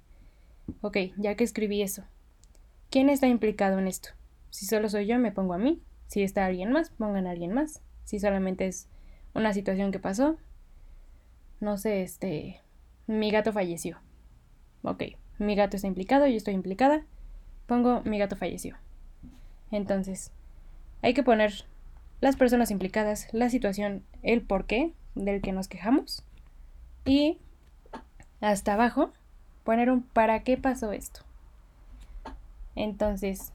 [0.81, 2.03] ok, ya que escribí eso,
[2.89, 4.09] ¿quién está implicado en esto?
[4.49, 7.53] Si solo soy yo, me pongo a mí, si está alguien más, pongan a alguien
[7.53, 8.87] más si solamente es
[9.33, 10.37] una situación que pasó.
[11.59, 12.61] No sé, este,
[13.05, 13.99] mi gato falleció.
[14.81, 15.03] Ok,
[15.39, 17.05] mi gato está implicado, yo estoy implicada.
[17.65, 18.77] Pongo mi gato falleció.
[19.71, 20.31] Entonces,
[21.01, 21.65] hay que poner
[22.21, 24.93] las personas implicadas, la situación, el porqué
[25.25, 26.23] del que nos quejamos.
[27.05, 27.39] Y
[28.41, 29.11] hasta abajo,
[29.63, 31.21] poner un para qué pasó esto.
[32.75, 33.53] Entonces,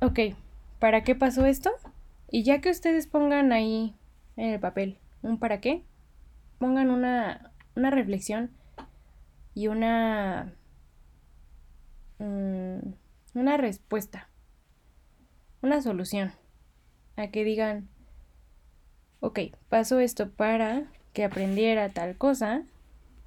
[0.00, 0.20] ok,
[0.78, 1.70] ¿para qué pasó esto?
[2.30, 3.94] Y ya que ustedes pongan ahí
[4.36, 5.84] en el papel un para qué,
[6.58, 8.50] pongan una, una reflexión
[9.54, 10.54] y una,
[12.18, 12.78] mm,
[13.34, 14.28] una respuesta,
[15.62, 16.32] una solución,
[17.16, 17.89] a que digan,
[19.20, 22.62] ok, pasó esto para que aprendiera tal cosa,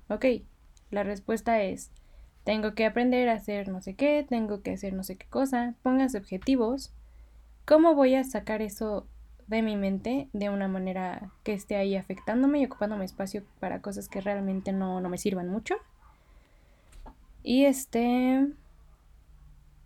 [0.10, 0.26] ok,
[0.92, 1.92] la respuesta es,
[2.44, 5.76] tengo que aprender a hacer no sé qué, tengo que hacer no sé qué cosa,
[5.82, 6.92] pónganse objetivos,
[7.66, 9.08] ¿cómo voy a sacar eso
[9.48, 14.08] de mi mente de una manera que esté ahí afectándome y ocupándome espacio para cosas
[14.08, 15.76] que realmente no, no me sirvan mucho?
[17.44, 18.48] Y este,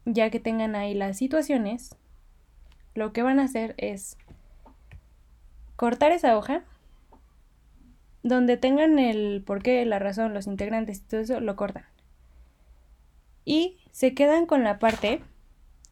[0.05, 1.95] ya que tengan ahí las situaciones,
[2.93, 4.17] lo que van a hacer es
[5.77, 6.63] cortar esa hoja,
[8.23, 11.85] donde tengan el porqué, la razón, los integrantes y todo eso, lo cortan.
[13.45, 15.21] Y se quedan con la parte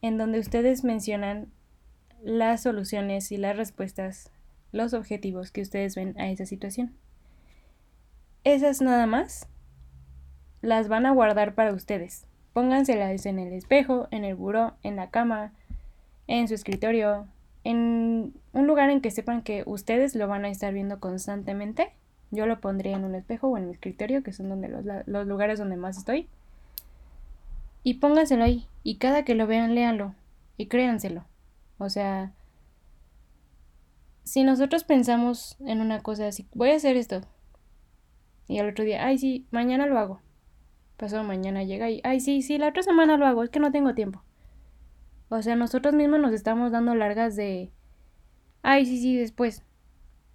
[0.01, 1.51] en donde ustedes mencionan
[2.21, 4.31] las soluciones y las respuestas,
[4.71, 6.93] los objetivos que ustedes ven a esa situación.
[8.43, 9.47] Esas nada más
[10.61, 12.25] las van a guardar para ustedes.
[12.53, 15.53] Pónganselas en el espejo, en el buró, en la cama,
[16.27, 17.27] en su escritorio,
[17.65, 21.91] en un lugar en que sepan que ustedes lo van a estar viendo constantemente.
[22.31, 25.27] Yo lo pondría en un espejo o en mi escritorio, que son donde los, los
[25.27, 26.29] lugares donde más estoy.
[27.83, 28.67] Y pónganselo ahí.
[28.83, 30.13] Y cada que lo vean, léanlo.
[30.57, 31.25] Y créanselo.
[31.79, 32.33] O sea,
[34.23, 37.21] si nosotros pensamos en una cosa así, voy a hacer esto.
[38.47, 40.21] Y al otro día, ay, sí, mañana lo hago.
[40.97, 43.71] Pasado mañana llega y, ay, sí, sí, la otra semana lo hago, es que no
[43.71, 44.21] tengo tiempo.
[45.35, 47.69] O sea, nosotros mismos nos estamos dando largas de,
[48.61, 49.63] ay, sí, sí, después.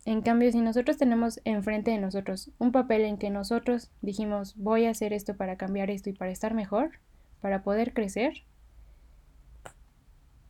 [0.05, 4.85] En cambio, si nosotros tenemos enfrente de nosotros un papel en que nosotros dijimos, voy
[4.85, 7.01] a hacer esto para cambiar esto y para estar mejor,
[7.41, 8.45] para poder crecer,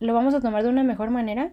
[0.00, 1.52] lo vamos a tomar de una mejor manera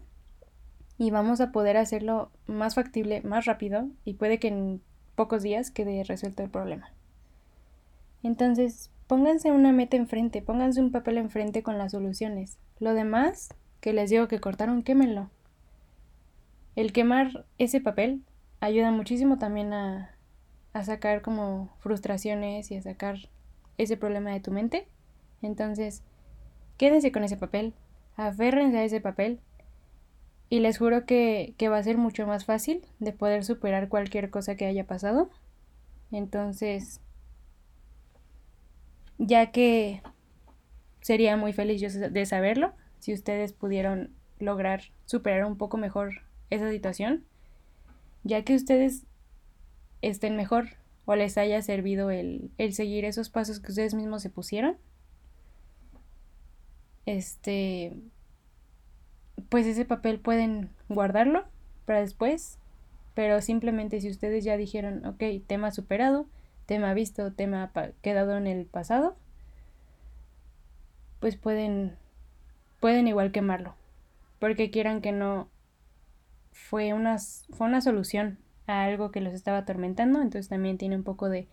[0.97, 4.81] y vamos a poder hacerlo más factible, más rápido y puede que en
[5.15, 6.91] pocos días quede resuelto el problema.
[8.23, 12.59] Entonces, pónganse una meta enfrente, pónganse un papel enfrente con las soluciones.
[12.79, 13.49] Lo demás,
[13.79, 15.29] que les digo que cortaron, quémenlo.
[16.75, 18.21] El quemar ese papel
[18.59, 20.15] ayuda muchísimo también a,
[20.73, 23.17] a sacar como frustraciones y a sacar
[23.77, 24.87] ese problema de tu mente.
[25.41, 26.03] Entonces,
[26.77, 27.73] quédense con ese papel,
[28.15, 29.39] aférrense a ese papel
[30.49, 34.29] y les juro que, que, va a ser mucho más fácil de poder superar cualquier
[34.29, 35.29] cosa que haya pasado.
[36.11, 37.01] Entonces,
[39.17, 40.01] ya que
[41.01, 46.69] sería muy feliz yo de saberlo, si ustedes pudieron lograr superar un poco mejor esa
[46.69, 47.25] situación,
[48.23, 49.05] ya que ustedes
[50.01, 54.29] estén mejor o les haya servido el, el seguir esos pasos que ustedes mismos se
[54.29, 54.77] pusieron
[57.07, 57.93] este,
[59.49, 61.45] pues ese papel pueden guardarlo
[61.85, 62.59] para después,
[63.15, 66.27] pero simplemente si ustedes ya dijeron, ok, tema superado,
[66.67, 67.71] tema visto, tema
[68.03, 69.15] quedado en el pasado,
[71.19, 71.95] pues pueden,
[72.79, 73.73] pueden igual quemarlo,
[74.39, 75.49] porque quieran que no,
[76.51, 77.17] fue una,
[77.51, 78.37] fue una solución
[78.67, 81.47] a algo que los estaba atormentando, entonces también tiene un poco de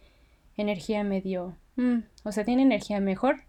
[0.57, 3.45] energía medio, mm, o sea, tiene energía mejor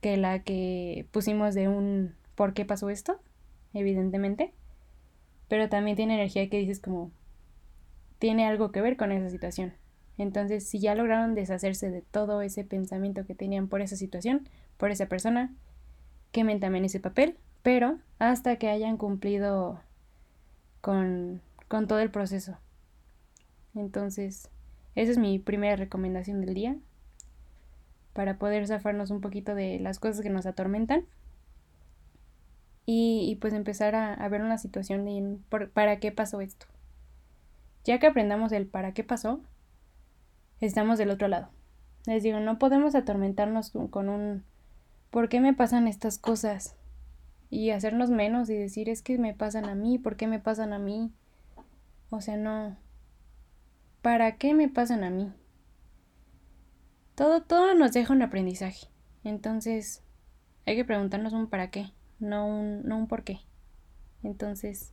[0.00, 3.20] que la que pusimos de un por qué pasó esto,
[3.74, 4.54] evidentemente,
[5.48, 7.10] pero también tiene energía que dices como
[8.18, 9.74] tiene algo que ver con esa situación.
[10.18, 14.90] Entonces, si ya lograron deshacerse de todo ese pensamiento que tenían por esa situación, por
[14.90, 15.54] esa persona,
[16.32, 19.80] quemen también ese papel, pero hasta que hayan cumplido
[20.80, 22.58] con, con todo el proceso.
[23.74, 24.50] Entonces,
[24.96, 26.76] esa es mi primera recomendación del día
[28.12, 31.06] para poder zafarnos un poquito de las cosas que nos atormentan
[32.90, 35.36] y, pues empezar a, ver una situación de
[35.74, 36.66] para qué pasó esto.
[37.84, 39.42] Ya que aprendamos el para qué pasó,
[40.60, 41.50] estamos del otro lado.
[42.06, 44.44] Les digo, no podemos atormentarnos con un
[45.10, 46.76] ¿por qué me pasan estas cosas?
[47.50, 50.72] Y hacernos menos y decir es que me pasan a mí, ¿por qué me pasan
[50.72, 51.12] a mí?
[52.10, 52.76] O sea, no.
[54.02, 55.32] ¿Para qué me pasan a mí?
[57.14, 58.88] Todo, todo nos deja un aprendizaje.
[59.24, 60.02] Entonces,
[60.66, 61.90] hay que preguntarnos un para qué,
[62.20, 63.40] no un, no un por qué.
[64.22, 64.92] Entonces,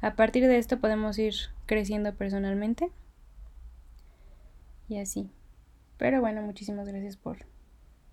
[0.00, 1.34] a partir de esto podemos ir
[1.66, 2.90] creciendo personalmente.
[4.88, 5.30] Y así.
[5.98, 7.38] Pero bueno, muchísimas gracias por,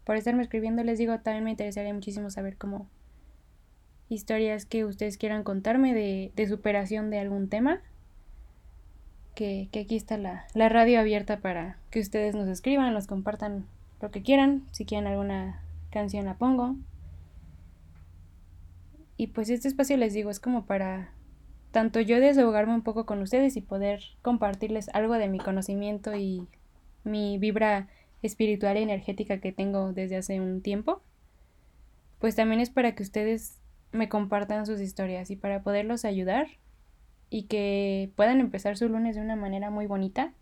[0.06, 0.84] por estarme escribiendo.
[0.84, 2.88] Les digo, también me interesaría muchísimo saber cómo
[4.10, 7.82] historias que ustedes quieran contarme de, de superación de algún tema
[9.36, 13.66] que, aquí está la, la, radio abierta para que ustedes nos escriban, nos compartan
[14.02, 14.64] lo que quieran.
[14.72, 16.76] Si quieren alguna canción la pongo.
[19.18, 21.12] Y pues este espacio les digo, es como para
[21.72, 26.48] tanto yo desahogarme un poco con ustedes y poder compartirles algo de mi conocimiento y
[27.04, 27.88] mi vibra
[28.22, 31.02] espiritual y energética que tengo desde hace un tiempo,
[32.20, 33.60] pues también es para que ustedes
[33.92, 36.48] me compartan sus historias y para poderlos ayudar
[37.30, 40.34] y que puedan empezar su lunes de una manera muy bonita,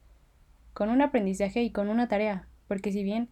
[0.74, 3.30] con un aprendizaje y con una tarea, porque si bien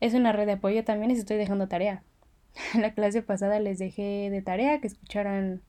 [0.00, 2.02] es una red de apoyo, también les estoy dejando tarea.
[2.74, 5.62] La clase pasada les dejé de tarea que escucharan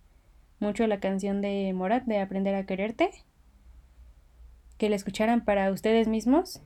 [0.60, 3.10] mucho la canción de Morat de Aprender a quererte,
[4.82, 6.60] que la escucharan para ustedes mismos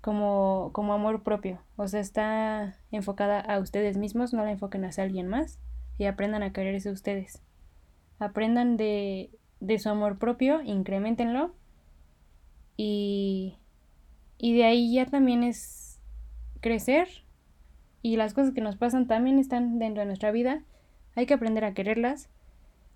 [0.00, 1.60] como, como amor propio.
[1.76, 5.60] O sea, está enfocada a ustedes mismos, no la enfoquen hacia alguien más
[5.98, 7.42] y aprendan a quererse ustedes.
[8.18, 11.54] Aprendan de, de su amor propio, incrementenlo
[12.78, 13.58] y,
[14.38, 16.00] y de ahí ya también es
[16.62, 17.06] crecer
[18.00, 20.64] y las cosas que nos pasan también están dentro de nuestra vida.
[21.16, 22.30] Hay que aprender a quererlas,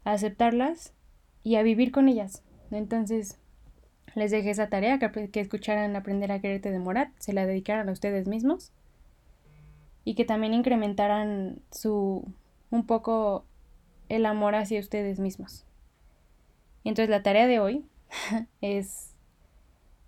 [0.04, 0.94] a aceptarlas
[1.42, 2.42] y a vivir con ellas.
[2.70, 3.41] Entonces,
[4.14, 7.88] les dejé esa tarea que, que escucharan Aprender a quererte de Morat, se la dedicaran
[7.88, 8.72] a ustedes mismos
[10.04, 12.26] y que también incrementaran su
[12.70, 13.44] un poco
[14.08, 15.64] el amor hacia ustedes mismos.
[16.84, 17.84] Entonces la tarea de hoy
[18.60, 19.14] es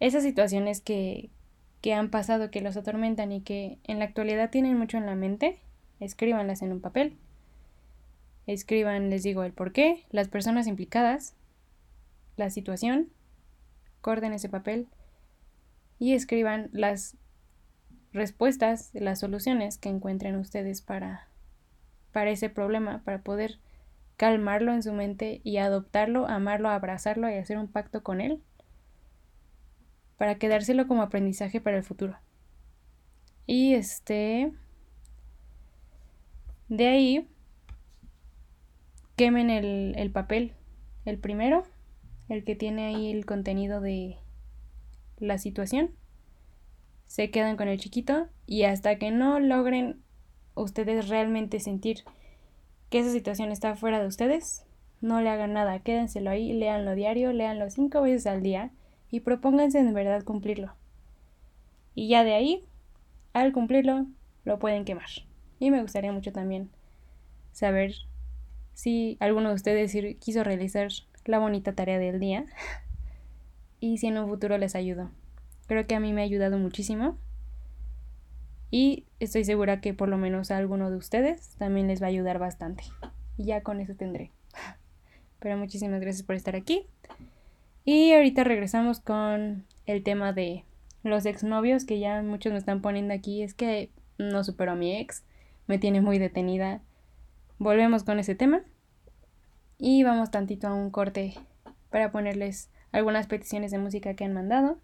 [0.00, 1.30] esas situaciones que,
[1.80, 5.14] que han pasado, que los atormentan y que en la actualidad tienen mucho en la
[5.14, 5.58] mente,
[6.00, 7.16] escríbanlas en un papel.
[8.46, 11.34] Escriban, les digo, el por qué, las personas implicadas,
[12.36, 13.08] la situación,
[14.04, 14.86] corten ese papel
[15.98, 17.16] y escriban las
[18.12, 21.26] respuestas, las soluciones que encuentren ustedes para,
[22.12, 23.60] para ese problema, para poder
[24.18, 28.42] calmarlo en su mente y adoptarlo, amarlo, abrazarlo y hacer un pacto con él,
[30.18, 32.18] para quedárselo como aprendizaje para el futuro.
[33.46, 34.52] Y este...
[36.68, 37.26] De ahí,
[39.16, 40.52] quemen el, el papel,
[41.06, 41.64] el primero,
[42.28, 44.18] el que tiene ahí el contenido de
[45.18, 45.90] la situación.
[47.06, 50.02] Se quedan con el chiquito y hasta que no logren
[50.54, 52.04] ustedes realmente sentir
[52.90, 54.64] que esa situación está fuera de ustedes,
[55.00, 58.70] no le hagan nada, quédenselo ahí, léanlo diario, léanlo cinco veces al día
[59.10, 60.74] y propónganse en verdad cumplirlo.
[61.94, 62.64] Y ya de ahí,
[63.32, 64.06] al cumplirlo,
[64.44, 65.08] lo pueden quemar.
[65.58, 66.70] Y me gustaría mucho también
[67.52, 67.94] saber
[68.72, 70.88] si alguno de ustedes quiso realizar
[71.24, 72.44] la bonita tarea del día
[73.80, 75.10] y si en un futuro les ayudo.
[75.66, 77.16] Creo que a mí me ha ayudado muchísimo
[78.70, 82.08] y estoy segura que por lo menos a alguno de ustedes también les va a
[82.08, 82.82] ayudar bastante.
[83.36, 84.32] Y ya con eso tendré.
[85.38, 86.86] Pero muchísimas gracias por estar aquí.
[87.84, 90.64] Y ahorita regresamos con el tema de
[91.04, 93.44] los exnovios que ya muchos me están poniendo aquí.
[93.44, 95.22] Es que no supero a mi ex,
[95.68, 96.80] me tiene muy detenida.
[97.58, 98.62] Volvemos con ese tema.
[99.78, 101.34] Y vamos tantito a un corte
[101.90, 104.78] para ponerles algunas peticiones de música que han mandado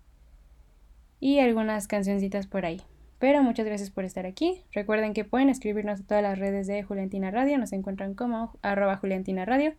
[1.21, 2.81] y algunas cancioncitas por ahí.
[3.19, 4.63] Pero muchas gracias por estar aquí.
[4.73, 7.59] Recuerden que pueden escribirnos a todas las redes de Juliantina Radio.
[7.59, 9.75] Nos encuentran como arroba Juliantina Radio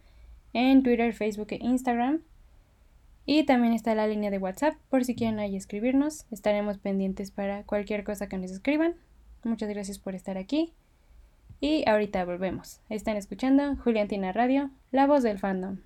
[0.54, 2.22] en Twitter, Facebook e Instagram.
[3.26, 6.26] Y también está la línea de WhatsApp por si quieren ahí escribirnos.
[6.32, 8.96] Estaremos pendientes para cualquier cosa que nos escriban.
[9.44, 10.74] Muchas gracias por estar aquí.
[11.64, 12.82] Y ahorita volvemos.
[12.90, 15.78] Están escuchando Juliantina Radio, la voz del fandom.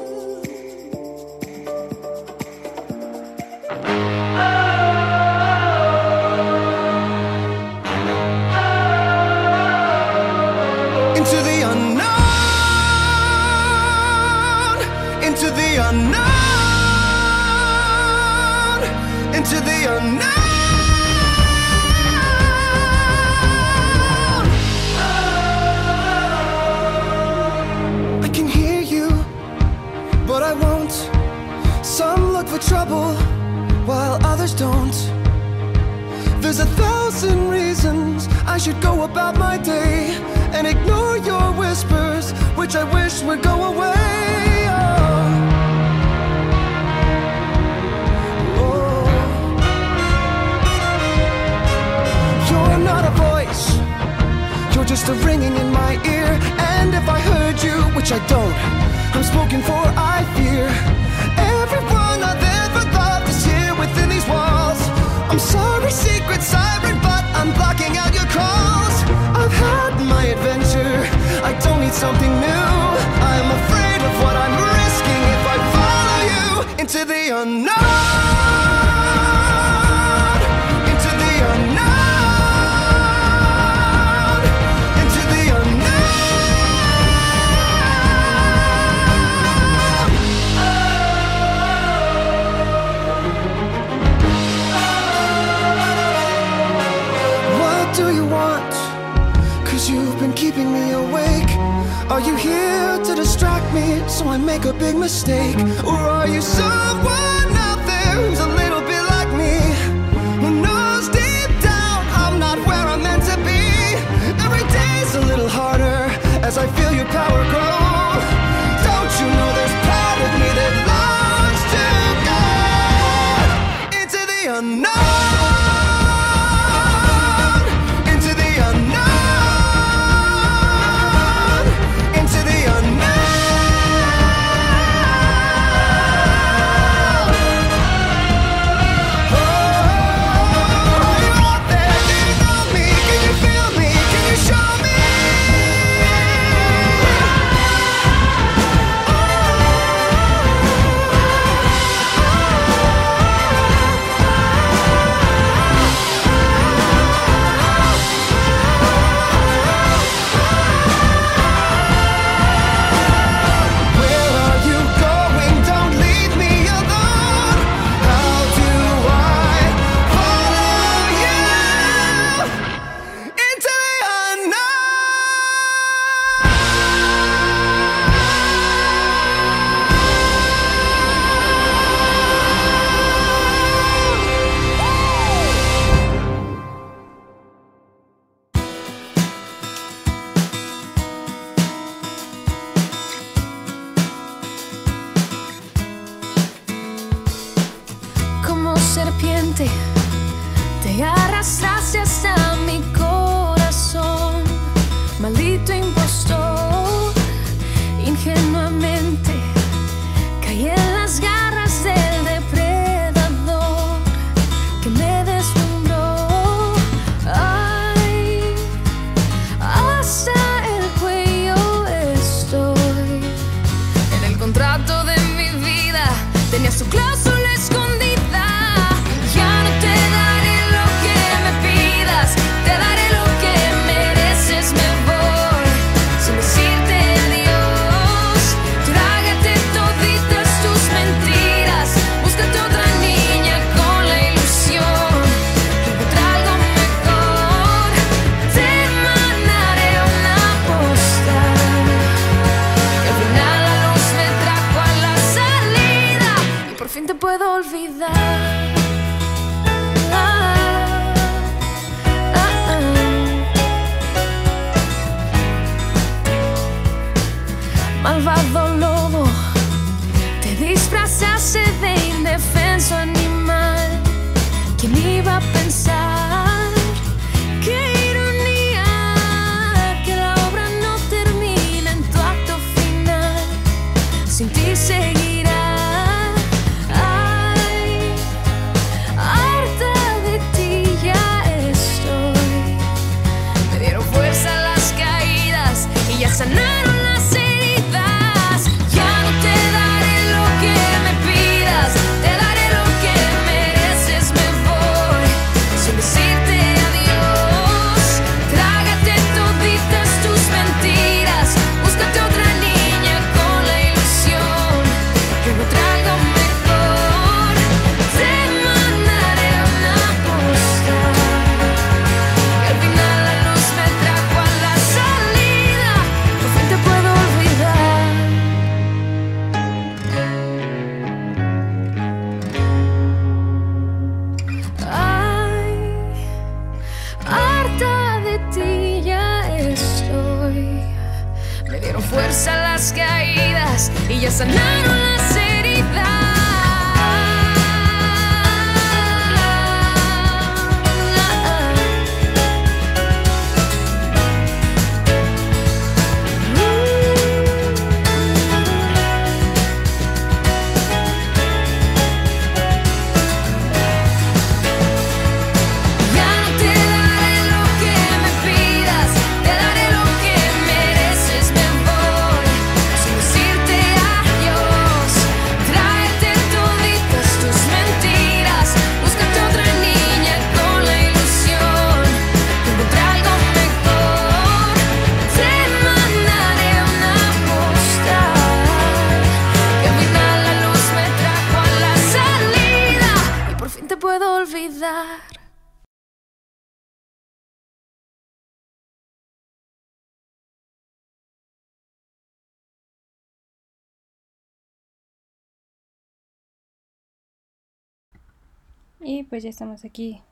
[409.00, 410.22] Y pues ya estamos aquí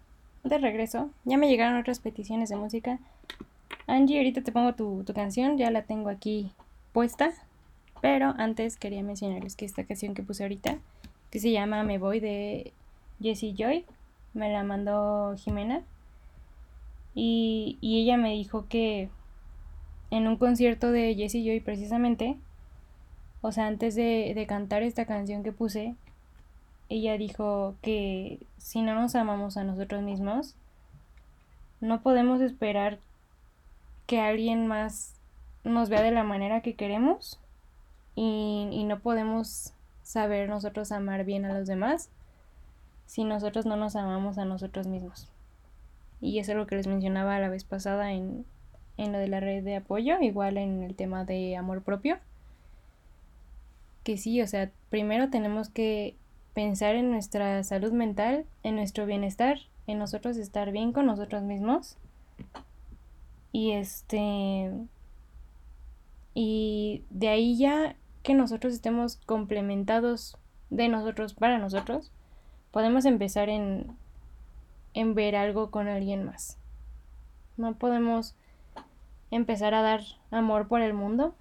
[0.43, 1.11] de regreso.
[1.25, 2.99] Ya me llegaron otras peticiones de música.
[3.87, 6.53] Angie, ahorita te pongo tu, tu canción, ya la tengo aquí
[6.93, 7.31] puesta.
[8.01, 10.79] Pero antes quería mencionarles que esta canción que puse ahorita,
[11.31, 12.73] que se llama Me Voy de
[13.21, 13.85] Jessie Joy,
[14.35, 15.83] me la mandó Jimena.
[17.15, 19.09] Y, y ella me dijo que
[20.11, 22.37] en un concierto de Jessie Joy precisamente,
[23.41, 25.95] o sea, antes de, de cantar esta canción que puse,
[26.89, 30.55] ella dijo que si no nos amamos a nosotros mismos,
[31.81, 32.99] no podemos esperar
[34.07, 35.15] que alguien más
[35.65, 37.41] nos vea de la manera que queremos
[38.15, 39.73] y, y no podemos
[40.03, 42.11] saber nosotros amar bien a los demás
[43.07, 45.29] si nosotros no nos amamos a nosotros mismos.
[46.21, 48.45] Y eso es lo que les mencionaba la vez pasada en,
[48.97, 52.19] en lo de la red de apoyo, igual en el tema de amor propio.
[54.03, 56.15] Que sí, o sea, primero tenemos que
[56.57, 61.99] pensar en nuestra salud mental, en nuestro bienestar, en nosotros estar bien con nosotros mismos.
[63.53, 64.73] Y este.
[66.33, 70.39] Y de ahí ya que nosotros estemos complementados
[70.71, 72.11] de nosotros para nosotros,
[72.71, 73.95] podemos empezar en,
[74.95, 76.57] en ver algo con alguien más.
[77.59, 78.35] No podemos
[79.31, 80.01] empezar a dar
[80.31, 81.35] amor por el mundo,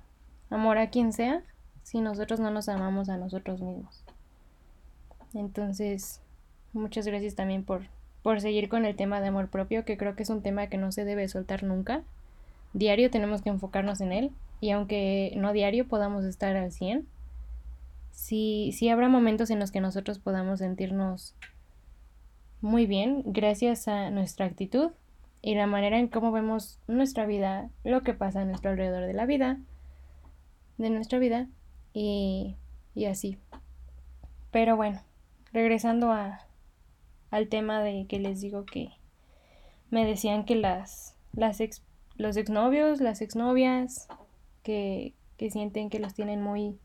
[0.50, 1.42] amor a quien sea,
[1.84, 4.05] si nosotros no nos amamos a nosotros mismos.
[5.36, 6.22] Entonces,
[6.76, 7.84] Muchas gracias también por,
[8.22, 10.78] por seguir con el tema de amor propio, que creo que es un tema que
[10.78, 12.04] no se debe soltar nunca.
[12.74, 17.08] Diario tenemos que enfocarnos en él y aunque no diario podamos estar al 100,
[18.12, 21.34] sí, sí habrá momentos en los que nosotros podamos sentirnos
[22.60, 24.92] muy bien gracias a nuestra actitud
[25.42, 29.14] y la manera en cómo vemos nuestra vida, lo que pasa a nuestro alrededor de
[29.14, 29.60] la vida,
[30.78, 31.48] de nuestra vida
[31.94, 32.58] y,
[32.96, 33.38] y así.
[34.52, 35.00] Pero bueno,
[35.56, 36.42] regresando a,
[37.32, 38.90] al tema de que les digo que
[39.90, 41.82] me decían que las, las ex,
[42.18, 44.10] los exnovios, las exnovias,
[44.64, 46.78] que, que sienten que los tienen muy,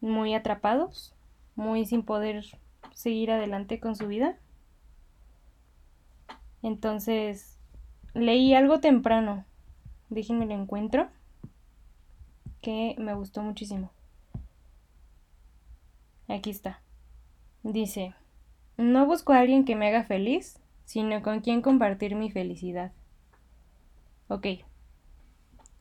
[0.00, 1.12] muy atrapados,
[1.56, 2.46] muy sin poder
[2.94, 4.38] seguir adelante con su vida.
[6.62, 7.58] Entonces,
[8.14, 9.44] leí algo temprano,
[10.08, 11.08] déjenme lo encuentro,
[12.62, 13.90] que me gustó muchísimo.
[16.28, 16.80] Aquí está.
[17.62, 18.14] Dice,
[18.76, 22.92] no busco a alguien que me haga feliz, sino con quien compartir mi felicidad.
[24.28, 24.46] Ok,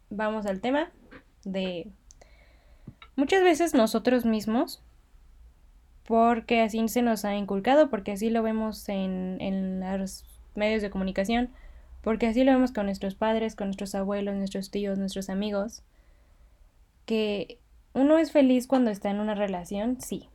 [0.09, 0.91] vamos al tema
[1.45, 1.91] de...
[3.15, 4.81] Muchas veces nosotros mismos,
[6.05, 10.25] porque así se nos ha inculcado, porque así lo vemos en, en los
[10.55, 11.49] medios de comunicación,
[12.01, 15.83] porque así lo vemos con nuestros padres, con nuestros abuelos, nuestros tíos, nuestros amigos,
[17.05, 17.59] que
[17.93, 20.29] uno es feliz cuando está en una relación, sí,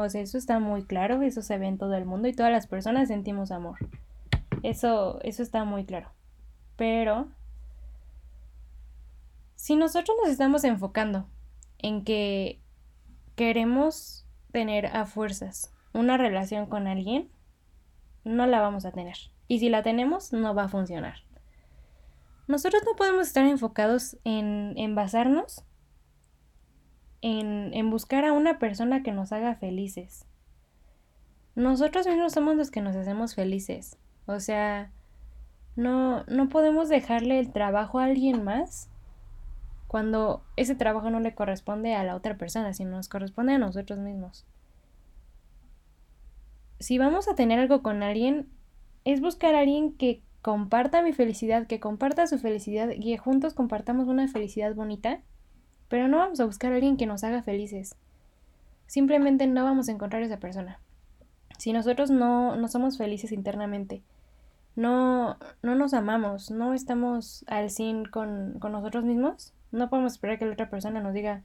[0.00, 2.52] o sea, eso está muy claro, eso se ve en todo el mundo y todas
[2.52, 3.78] las personas sentimos amor.
[4.62, 6.10] Eso, eso está muy claro.
[6.76, 7.28] Pero
[9.54, 11.26] si nosotros nos estamos enfocando
[11.78, 12.60] en que
[13.36, 17.30] queremos tener a fuerzas una relación con alguien,
[18.24, 19.16] no la vamos a tener.
[19.48, 21.22] Y si la tenemos, no va a funcionar.
[22.46, 25.64] Nosotros no podemos estar enfocados en, en basarnos
[27.24, 30.26] en, buscar a una persona que nos haga felices.
[31.54, 33.96] Nosotros mismos somos los que nos hacemos felices.
[34.26, 34.90] O sea,
[35.74, 38.90] no, no podemos dejarle el trabajo a alguien más
[39.86, 43.98] cuando ese trabajo no le corresponde a la otra persona, sino nos corresponde a nosotros
[43.98, 44.44] mismos.
[46.80, 48.48] Si vamos a tener algo con alguien,
[49.06, 53.54] es buscar a alguien que comparta mi felicidad, que comparta su felicidad y que juntos
[53.54, 55.22] compartamos una felicidad bonita
[55.88, 57.96] pero no vamos a buscar a alguien que nos haga felices.
[58.86, 60.80] Simplemente no vamos a encontrar a esa persona.
[61.58, 64.02] Si nosotros no, no somos felices internamente,
[64.76, 70.38] no, no nos amamos, no estamos al 100 con, con nosotros mismos, no podemos esperar
[70.38, 71.42] que la otra persona nos diga,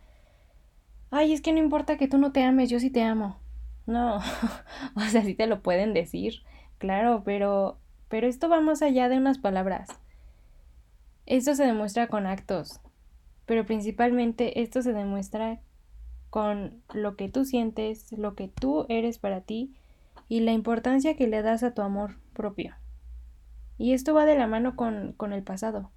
[1.12, 3.38] ay, es que no importa que tú no te ames, yo sí te amo.
[3.86, 4.18] No,
[4.96, 6.42] o sea, sí te lo pueden decir,
[6.78, 9.90] claro, pero, pero esto va más allá de unas palabras.
[11.26, 12.82] Esto se demuestra con actos
[13.50, 15.60] pero principalmente esto se demuestra
[16.30, 19.74] con lo que tú sientes, lo que tú eres para ti
[20.28, 22.76] y la importancia que le das a tu amor propio.
[23.80, 25.90] Y esto va de la mano con, con el pasado.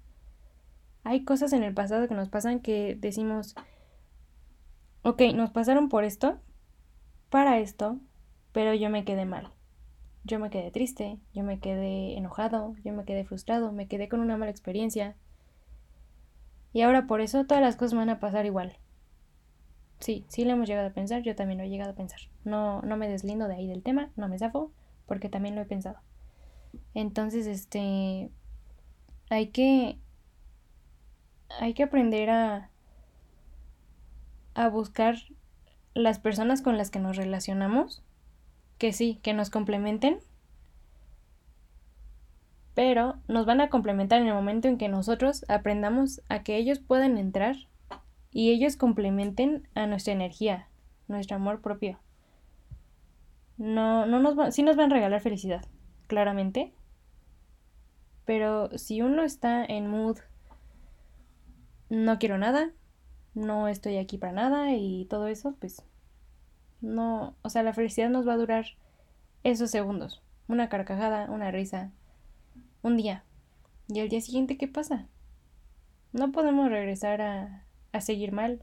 [1.03, 3.53] Hay cosas en el pasado que nos pasan que decimos,
[5.03, 6.39] ok, nos pasaron por esto,
[7.29, 7.99] para esto,
[8.51, 9.51] pero yo me quedé mal.
[10.23, 14.21] Yo me quedé triste, yo me quedé enojado, yo me quedé frustrado, me quedé con
[14.21, 15.15] una mala experiencia,
[16.73, 18.77] y ahora por eso todas las cosas van a pasar igual.
[19.99, 22.19] Sí, sí lo hemos llegado a pensar, yo también lo he llegado a pensar.
[22.43, 24.71] No, no me deslindo de ahí del tema, no me zafo,
[25.05, 25.99] porque también lo he pensado.
[26.93, 28.31] Entonces, este,
[29.29, 29.97] hay que,
[31.59, 32.69] hay que aprender a,
[34.55, 35.15] a buscar
[35.93, 38.03] las personas con las que nos relacionamos,
[38.77, 40.19] que sí, que nos complementen,
[42.73, 46.79] pero nos van a complementar en el momento en que nosotros aprendamos a que ellos
[46.79, 47.55] puedan entrar
[48.31, 50.67] y ellos complementen a nuestra energía,
[51.07, 51.99] nuestro amor propio.
[53.57, 55.63] No, no nos sí nos van a regalar felicidad,
[56.07, 56.73] claramente.
[58.25, 60.17] Pero si uno está en mood,
[61.89, 62.71] no quiero nada,
[63.35, 65.83] no estoy aquí para nada y todo eso, pues
[66.81, 68.65] no, o sea, la felicidad nos va a durar
[69.43, 70.21] esos segundos.
[70.47, 71.91] Una carcajada, una risa,
[72.83, 73.23] un día.
[73.87, 75.07] ¿Y al día siguiente qué pasa?
[76.11, 78.61] No podemos regresar a, a seguir mal.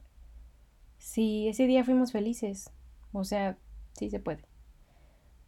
[0.99, 2.71] Si ese día fuimos felices,
[3.13, 3.59] o sea,
[3.95, 4.45] sí se puede.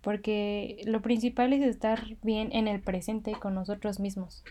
[0.01, 4.43] Porque lo principal es estar bien en el presente con nosotros mismos.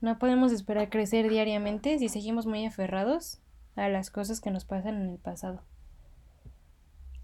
[0.00, 3.40] No podemos esperar crecer diariamente si seguimos muy aferrados
[3.76, 5.62] a las cosas que nos pasan en el pasado.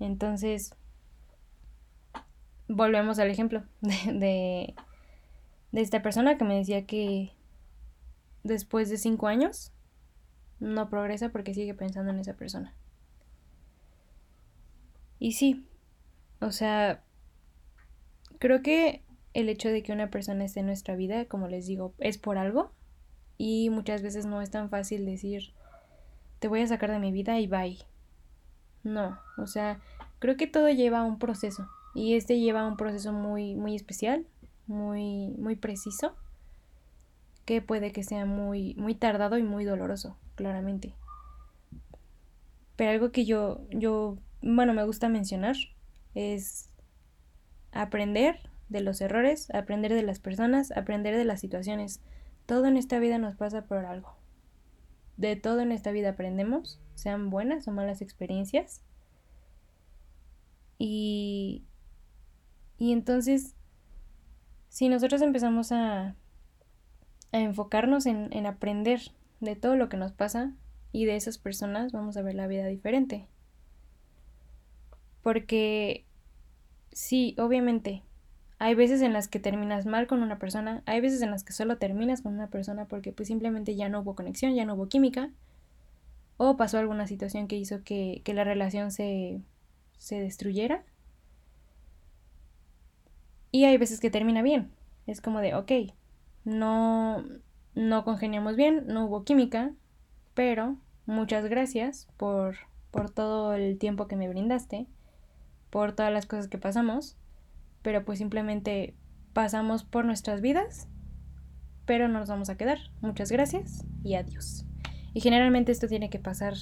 [0.00, 0.74] Entonces,
[2.68, 4.74] volvemos al ejemplo de, de
[5.72, 7.32] de esta persona que me decía que
[8.42, 9.72] después de cinco años
[10.60, 12.74] no progresa porque sigue pensando en esa persona.
[15.18, 15.66] Y sí,
[16.40, 17.02] o sea,
[18.38, 19.02] creo que
[19.34, 22.38] el hecho de que una persona esté en nuestra vida, como les digo, es por
[22.38, 22.72] algo.
[23.36, 25.52] Y muchas veces no es tan fácil decir,
[26.38, 27.78] te voy a sacar de mi vida y bye.
[28.82, 29.80] No, o sea,
[30.18, 31.68] creo que todo lleva un proceso.
[31.94, 34.26] Y este lleva un proceso muy, muy especial,
[34.68, 36.14] muy, muy preciso,
[37.44, 40.94] que puede que sea muy, muy tardado y muy doloroso, claramente.
[42.76, 45.56] Pero algo que yo, yo, bueno, me gusta mencionar
[46.14, 46.70] es
[47.72, 48.38] aprender
[48.68, 52.00] de los errores, aprender de las personas, aprender de las situaciones.
[52.46, 54.14] Todo en esta vida nos pasa por algo.
[55.16, 58.82] De todo en esta vida aprendemos, sean buenas o malas experiencias.
[60.78, 61.64] Y,
[62.78, 63.54] y entonces,
[64.68, 66.14] si nosotros empezamos a,
[67.32, 69.00] a enfocarnos en, en aprender
[69.40, 70.52] de todo lo que nos pasa
[70.92, 73.26] y de esas personas, vamos a ver la vida diferente.
[75.22, 76.04] Porque
[76.92, 78.02] sí, obviamente,
[78.58, 81.52] hay veces en las que terminas mal con una persona, hay veces en las que
[81.52, 84.88] solo terminas con una persona porque pues simplemente ya no hubo conexión, ya no hubo
[84.88, 85.30] química,
[86.36, 89.40] o pasó alguna situación que hizo que, que la relación se,
[89.98, 90.84] se destruyera.
[93.50, 94.70] Y hay veces que termina bien.
[95.06, 95.72] Es como de, ok,
[96.44, 97.24] no,
[97.74, 99.72] no congeniamos bien, no hubo química,
[100.34, 100.76] pero
[101.06, 102.56] muchas gracias por,
[102.90, 104.86] por todo el tiempo que me brindaste,
[105.70, 107.16] por todas las cosas que pasamos
[107.82, 108.94] pero pues simplemente
[109.32, 110.88] pasamos por nuestras vidas,
[111.86, 112.78] pero no nos vamos a quedar.
[113.00, 114.66] Muchas gracias y adiós.
[115.14, 116.54] Y generalmente esto tiene que pasar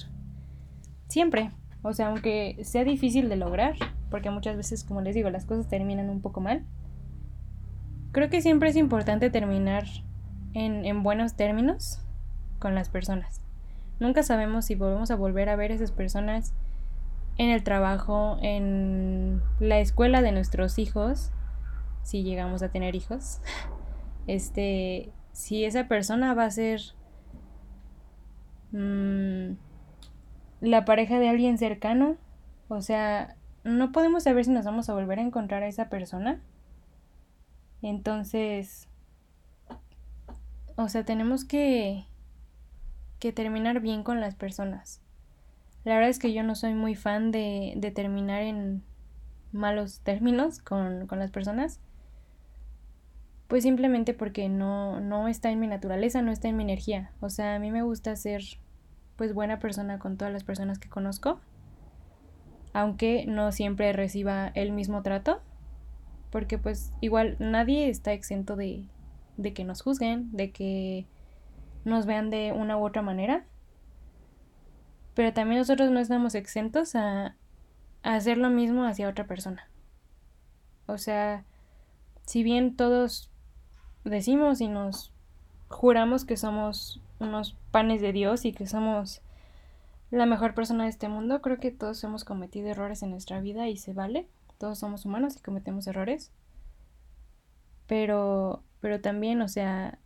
[1.07, 1.51] siempre,
[1.81, 3.75] o sea, aunque sea difícil de lograr,
[4.09, 6.65] porque muchas veces, como les digo, las cosas terminan un poco mal,
[8.11, 9.85] creo que siempre es importante terminar
[10.53, 12.01] en, en buenos términos
[12.59, 13.41] con las personas.
[13.99, 16.53] Nunca sabemos si volvemos a volver a ver a esas personas
[17.37, 21.31] en el trabajo, en la escuela de nuestros hijos,
[22.03, 23.41] si llegamos a tener hijos,
[24.27, 26.81] este, si esa persona va a ser
[28.71, 29.51] mm,
[30.61, 32.17] la pareja de alguien cercano,
[32.69, 36.41] o sea, no podemos saber si nos vamos a volver a encontrar a esa persona.
[37.81, 38.87] Entonces,
[40.75, 42.05] o sea, tenemos que,
[43.19, 45.01] que terminar bien con las personas.
[45.83, 48.83] La verdad es que yo no soy muy fan de, terminar en
[49.51, 51.79] malos términos con, con, las personas.
[53.47, 57.11] Pues simplemente porque no, no está en mi naturaleza, no está en mi energía.
[57.21, 58.43] O sea, a mí me gusta ser
[59.15, 61.39] pues buena persona con todas las personas que conozco.
[62.73, 65.41] Aunque no siempre reciba el mismo trato.
[66.37, 68.85] Porque pues igual nadie está exento de,
[69.37, 71.07] de que nos juzguen, de que
[71.83, 73.45] nos vean de una u otra manera
[75.17, 77.35] pero también nosotros no estamos exentos a,
[78.03, 79.67] hacer lo mismo hacia otra persona.
[80.85, 81.43] O sea,
[82.27, 83.31] si bien todos
[84.05, 85.11] decimos y nos
[85.69, 89.23] juramos que somos unos panes de Dios y que somos
[90.11, 93.67] la mejor persona de este mundo, creo que todos hemos cometido errores en nuestra vida
[93.69, 94.27] y se vale.
[94.57, 96.31] Todos somos humanos y cometemos errores.
[97.87, 99.99] Pero, pero también, o sea,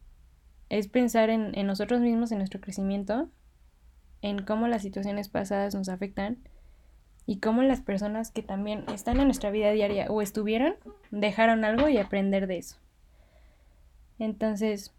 [0.69, 3.29] es pensar en, en nosotros mismos, en nuestro crecimiento
[4.21, 6.37] en cómo las situaciones pasadas nos afectan
[7.25, 10.75] y cómo las personas que también están en nuestra vida diaria o estuvieron
[11.11, 12.77] dejaron algo y aprender de eso.
[14.19, 14.93] Entonces,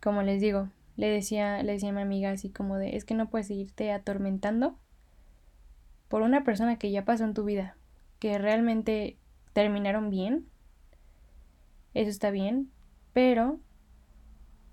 [0.00, 3.14] como les digo, le decía, le decía a mi amiga así como de, es que
[3.14, 4.76] no puedes seguirte atormentando
[6.08, 7.76] por una persona que ya pasó en tu vida,
[8.18, 9.16] que realmente
[9.52, 10.46] terminaron bien.
[11.94, 12.70] Eso está bien,
[13.12, 13.58] pero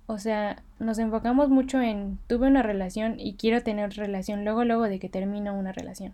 [0.07, 4.83] o sea, nos enfocamos mucho en tuve una relación y quiero tener relación luego, luego
[4.83, 6.13] de que termino una relación.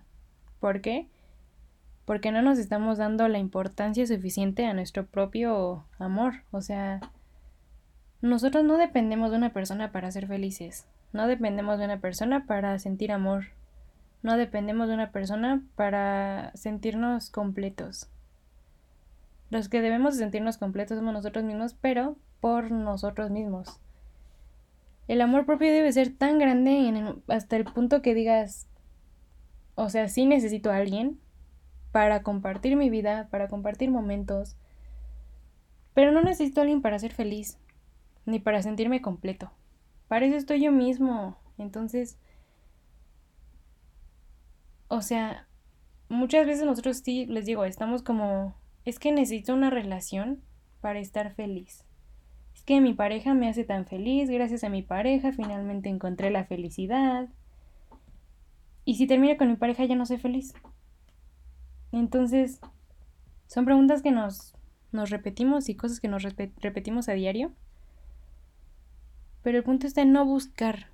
[0.59, 1.07] ¿Por qué?
[2.05, 6.43] Porque no nos estamos dando la importancia suficiente a nuestro propio amor.
[6.51, 7.01] O sea,
[8.21, 10.87] nosotros no dependemos de una persona para ser felices.
[11.11, 13.47] No dependemos de una persona para sentir amor.
[14.23, 18.09] No dependemos de una persona para sentirnos completos.
[19.49, 23.79] Los que debemos sentirnos completos somos nosotros mismos, pero por nosotros mismos.
[25.07, 28.67] El amor propio debe ser tan grande hasta el punto que digas,
[29.75, 31.19] o sea, sí necesito a alguien
[31.91, 34.55] para compartir mi vida, para compartir momentos,
[35.93, 37.57] pero no necesito a alguien para ser feliz,
[38.25, 39.51] ni para sentirme completo.
[40.07, 41.37] Para eso estoy yo mismo.
[41.57, 42.17] Entonces,
[44.91, 45.47] o sea,
[46.09, 48.55] muchas veces nosotros sí, les digo, estamos como,
[48.85, 50.41] es que necesito una relación
[50.81, 51.85] para estar feliz
[52.65, 57.27] que mi pareja me hace tan feliz, gracias a mi pareja finalmente encontré la felicidad.
[58.85, 60.53] Y si termino con mi pareja ya no soy feliz.
[61.91, 62.59] Entonces,
[63.47, 64.55] son preguntas que nos,
[64.91, 67.51] nos repetimos y cosas que nos repe- repetimos a diario.
[69.43, 70.87] Pero el punto está en no buscar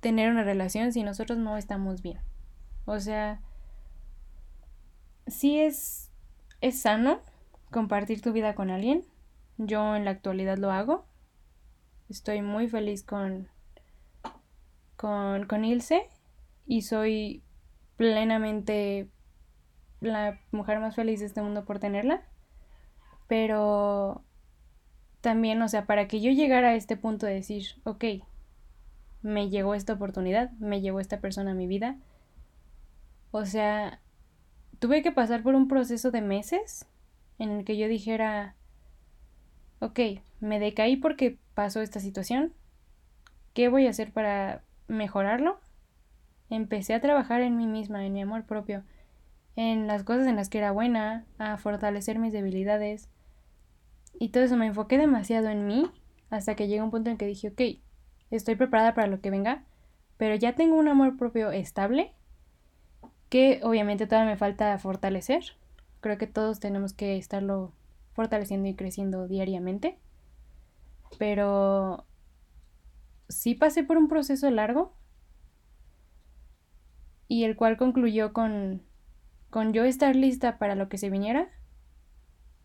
[0.00, 2.18] tener una relación si nosotros no estamos bien.
[2.88, 3.42] O sea,
[5.26, 6.10] sí es,
[6.62, 7.20] es sano
[7.70, 9.04] compartir tu vida con alguien.
[9.58, 11.04] Yo en la actualidad lo hago.
[12.08, 13.48] Estoy muy feliz con,
[14.96, 16.08] con, con Ilse
[16.66, 17.42] y soy
[17.98, 19.10] plenamente
[20.00, 22.22] la mujer más feliz de este mundo por tenerla.
[23.26, 24.24] Pero
[25.20, 28.04] también, o sea, para que yo llegara a este punto de decir, ok,
[29.20, 31.98] me llegó esta oportunidad, me llegó esta persona a mi vida.
[33.30, 34.00] O sea,
[34.78, 36.86] tuve que pasar por un proceso de meses
[37.38, 38.54] en el que yo dijera,
[39.80, 40.00] ok,
[40.40, 42.52] me decaí porque pasó esta situación,
[43.54, 45.60] ¿qué voy a hacer para mejorarlo?
[46.50, 48.84] Empecé a trabajar en mí misma, en mi amor propio,
[49.56, 53.08] en las cosas en las que era buena, a fortalecer mis debilidades.
[54.18, 55.90] Y todo eso me enfoqué demasiado en mí
[56.30, 57.80] hasta que llegó un punto en que dije, ok,
[58.30, 59.64] estoy preparada para lo que venga,
[60.16, 62.14] pero ya tengo un amor propio estable
[63.28, 65.44] que obviamente todavía me falta fortalecer.
[66.00, 67.72] Creo que todos tenemos que estarlo
[68.12, 69.98] fortaleciendo y creciendo diariamente.
[71.18, 72.04] Pero
[73.28, 74.94] sí pasé por un proceso largo
[77.28, 78.82] y el cual concluyó con,
[79.50, 81.48] con yo estar lista para lo que se viniera.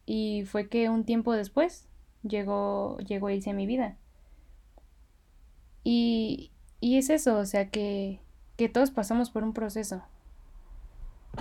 [0.06, 1.88] Y fue que un tiempo después
[2.23, 3.98] llegó, llegó Ilse a mi vida.
[5.84, 8.19] Y, y es eso, o sea, que,
[8.57, 10.03] que todos pasamos por un proceso.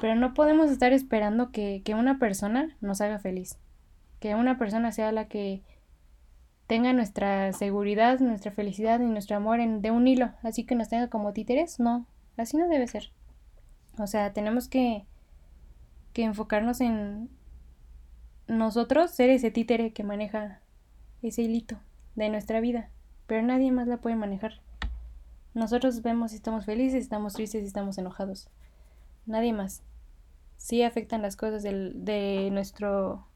[0.00, 3.58] Pero no podemos estar esperando que, que una persona nos haga feliz.
[4.20, 5.62] Que una persona sea la que
[6.66, 10.30] tenga nuestra seguridad, nuestra felicidad y nuestro amor en, de un hilo.
[10.42, 11.78] Así que nos tenga como títeres.
[11.78, 12.06] No,
[12.36, 13.10] así no debe ser.
[13.98, 15.04] O sea, tenemos que,
[16.12, 17.28] que enfocarnos en
[18.48, 20.60] nosotros ser ese títere que maneja
[21.22, 21.78] ese hilito
[22.14, 22.88] de nuestra vida.
[23.26, 24.60] Pero nadie más la puede manejar.
[25.54, 28.48] Nosotros vemos si estamos felices, si estamos tristes, si estamos enojados.
[29.26, 29.82] Nadie más.
[30.56, 33.26] Sí afectan las cosas del, de nuestro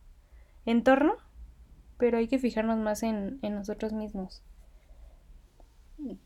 [0.64, 1.16] entorno,
[1.98, 4.42] pero hay que fijarnos más en, en nosotros mismos.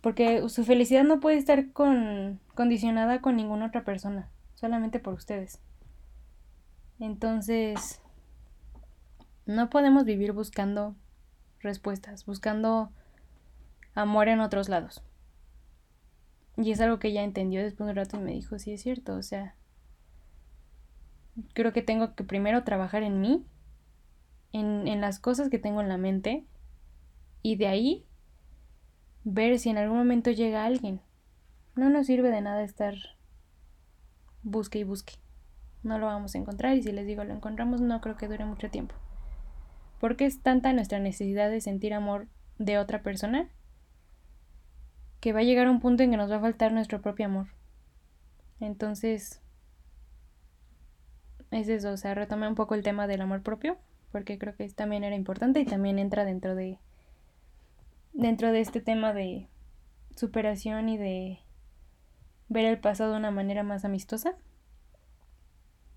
[0.00, 5.60] Porque su felicidad no puede estar con, condicionada con ninguna otra persona, solamente por ustedes.
[6.98, 8.02] Entonces,
[9.46, 10.96] no podemos vivir buscando
[11.60, 12.90] respuestas, buscando
[13.94, 15.02] amor en otros lados.
[16.60, 18.82] Y es algo que ella entendió después de un rato y me dijo, sí es
[18.82, 19.54] cierto, o sea,
[21.54, 23.46] creo que tengo que primero trabajar en mí,
[24.52, 26.44] en, en las cosas que tengo en la mente,
[27.42, 28.06] y de ahí
[29.24, 31.00] ver si en algún momento llega alguien.
[31.76, 32.94] No nos sirve de nada estar
[34.42, 35.14] busque y busque.
[35.82, 38.44] No lo vamos a encontrar y si les digo lo encontramos no creo que dure
[38.44, 38.94] mucho tiempo.
[39.98, 42.28] Porque es tanta nuestra necesidad de sentir amor
[42.58, 43.48] de otra persona
[45.20, 47.46] que va a llegar un punto en que nos va a faltar nuestro propio amor.
[48.58, 49.40] Entonces,
[51.50, 53.78] es eso, o sea, retomé un poco el tema del amor propio,
[54.12, 56.78] porque creo que también era importante y también entra dentro de
[58.12, 59.48] dentro de este tema de
[60.16, 61.38] superación y de
[62.48, 64.34] ver el pasado de una manera más amistosa.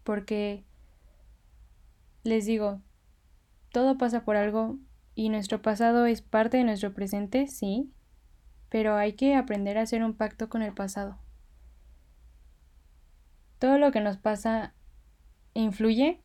[0.03, 0.63] Porque
[2.23, 2.81] les digo,
[3.71, 4.77] todo pasa por algo
[5.15, 7.91] y nuestro pasado es parte de nuestro presente, sí,
[8.73, 11.19] pero hay que aprender a hacer un pacto con el pasado.
[13.59, 14.73] Todo lo que nos pasa
[15.53, 16.23] influye,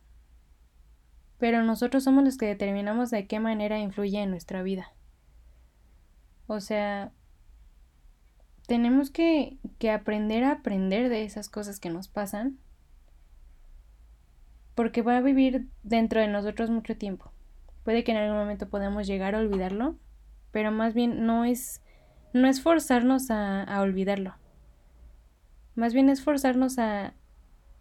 [1.37, 4.91] pero nosotros somos los que determinamos de qué manera influye en nuestra vida.
[6.47, 7.11] O sea,
[8.65, 12.57] tenemos que, que aprender a aprender de esas cosas que nos pasan,
[14.73, 17.31] porque va a vivir dentro de nosotros mucho tiempo.
[17.83, 19.97] Puede que en algún momento podamos llegar a olvidarlo,
[20.49, 21.83] pero más bien no es,
[22.33, 24.35] no es forzarnos a, a olvidarlo.
[25.75, 27.13] Más bien es forzarnos a,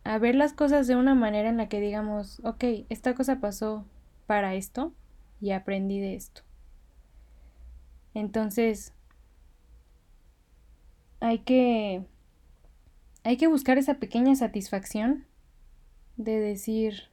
[0.04, 3.84] a ver las cosas de una manera en la que digamos, ok, esta cosa pasó
[4.26, 4.92] para esto
[5.40, 6.42] y aprendí de esto.
[8.14, 8.92] Entonces,
[11.20, 12.04] hay que,
[13.24, 15.26] hay que buscar esa pequeña satisfacción
[16.16, 17.04] de decir,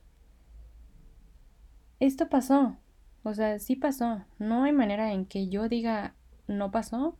[1.99, 2.78] esto pasó,
[3.24, 6.16] o sea, sí pasó, no hay manera en que yo diga,
[6.48, 7.18] no pasó,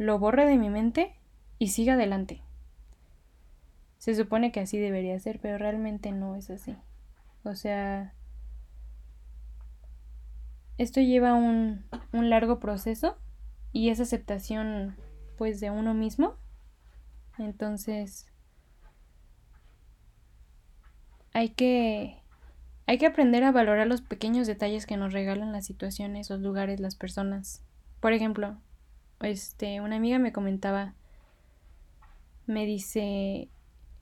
[0.00, 1.14] lo borre de mi mente
[1.58, 2.40] y siga adelante.
[3.98, 6.74] Se supone que así debería ser, pero realmente no es así.
[7.44, 8.14] O sea,
[10.78, 13.18] esto lleva un, un largo proceso
[13.72, 14.96] y es aceptación
[15.36, 16.34] pues de uno mismo.
[17.36, 18.26] Entonces,
[21.34, 22.16] hay que
[22.86, 26.80] hay que aprender a valorar los pequeños detalles que nos regalan las situaciones, los lugares,
[26.80, 27.62] las personas.
[28.00, 28.56] Por ejemplo,
[29.20, 30.94] este, una amiga me comentaba,
[32.46, 33.48] me dice,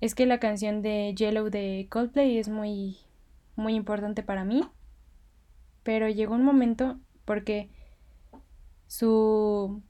[0.00, 2.98] es que la canción de Yellow de Coldplay es muy,
[3.56, 4.62] muy importante para mí,
[5.82, 7.70] pero llegó un momento porque
[8.86, 9.82] su,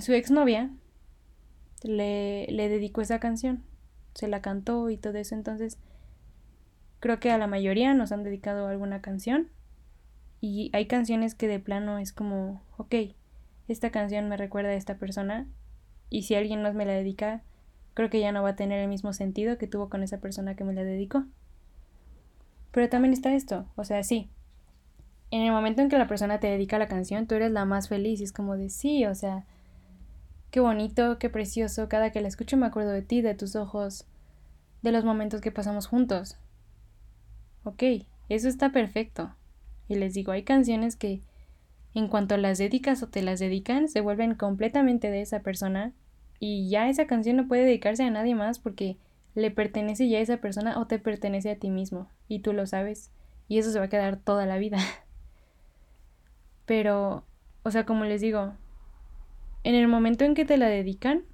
[0.00, 0.70] su exnovia
[1.82, 3.64] le, le dedicó esa canción,
[4.14, 5.78] se la cantó y todo eso, entonces
[7.00, 9.48] Creo que a la mayoría nos han dedicado alguna canción.
[10.42, 12.94] Y hay canciones que de plano es como, ok,
[13.72, 15.46] esta canción me recuerda a esta persona.
[16.08, 17.42] Y si alguien más me la dedica,
[17.94, 20.56] creo que ya no va a tener el mismo sentido que tuvo con esa persona
[20.56, 21.24] que me la dedicó.
[22.72, 24.30] Pero también está esto, o sea, sí.
[25.30, 27.88] En el momento en que la persona te dedica la canción, tú eres la más
[27.88, 29.44] feliz y es como de sí, o sea,
[30.50, 34.06] qué bonito, qué precioso, cada que la escucho me acuerdo de ti, de tus ojos,
[34.82, 36.36] de los momentos que pasamos juntos.
[37.62, 37.82] Ok,
[38.28, 39.34] eso está perfecto.
[39.88, 41.20] Y les digo, hay canciones que
[41.94, 45.92] en cuanto las dedicas o te las dedican, se vuelven completamente de esa persona
[46.38, 48.96] y ya esa canción no puede dedicarse a nadie más porque
[49.34, 52.66] le pertenece ya a esa persona o te pertenece a ti mismo y tú lo
[52.66, 53.10] sabes
[53.48, 54.78] y eso se va a quedar toda la vida.
[56.66, 57.24] Pero,
[57.62, 58.54] o sea, como les digo,
[59.64, 61.24] en el momento en que te la dedican,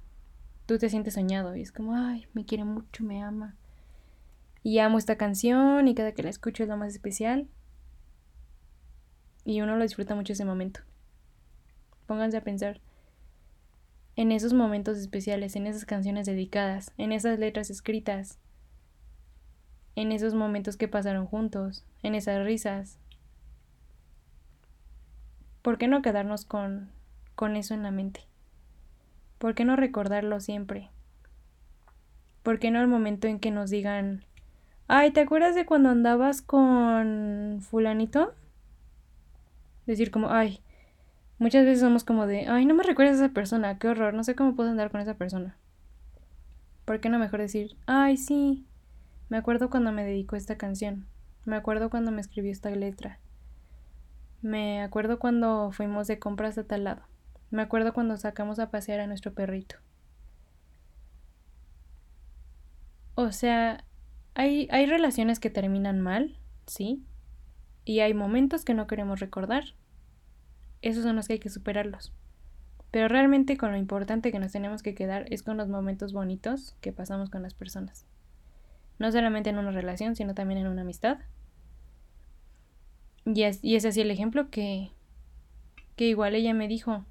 [0.65, 3.55] tú te sientes soñado y es como, ay, me quiere mucho, me ama
[4.67, 7.47] y amo esta canción y cada que la escucho es lo más especial.
[9.47, 10.81] Y uno lo disfruta mucho ese momento.
[12.05, 12.81] Pónganse a pensar
[14.17, 18.39] en esos momentos especiales, en esas canciones dedicadas, en esas letras escritas,
[19.95, 22.99] en esos momentos que pasaron juntos, en esas risas.
[25.61, 26.89] ¿Por qué no quedarnos con,
[27.35, 28.25] con eso en la mente?
[29.37, 30.89] ¿Por qué no recordarlo siempre?
[32.43, 34.25] ¿Por qué no el momento en que nos digan,
[34.89, 38.33] Ay, ¿te acuerdas de cuando andabas con fulanito?
[39.87, 40.61] Decir como, ay,
[41.39, 44.23] muchas veces somos como de, ay, no me recuerdas a esa persona, qué horror, no
[44.23, 45.57] sé cómo puedo andar con esa persona.
[46.85, 48.67] ¿Por qué no mejor decir, ay, sí,
[49.29, 51.07] me acuerdo cuando me dedicó esta canción,
[51.45, 53.19] me acuerdo cuando me escribió esta letra,
[54.41, 57.01] me acuerdo cuando fuimos de compras a tal lado,
[57.49, 59.77] me acuerdo cuando sacamos a pasear a nuestro perrito.
[63.15, 63.83] O sea,
[64.35, 66.37] hay, hay relaciones que terminan mal,
[66.67, 67.03] sí,
[67.87, 69.63] y hay momentos que no queremos recordar.
[70.81, 72.11] Esos son los que hay que superarlos.
[72.91, 76.75] Pero realmente con lo importante que nos tenemos que quedar es con los momentos bonitos
[76.81, 78.05] que pasamos con las personas.
[78.99, 81.19] No solamente en una relación, sino también en una amistad.
[83.23, 84.91] Y es, y es así el ejemplo que,
[85.95, 87.05] que igual ella me dijo.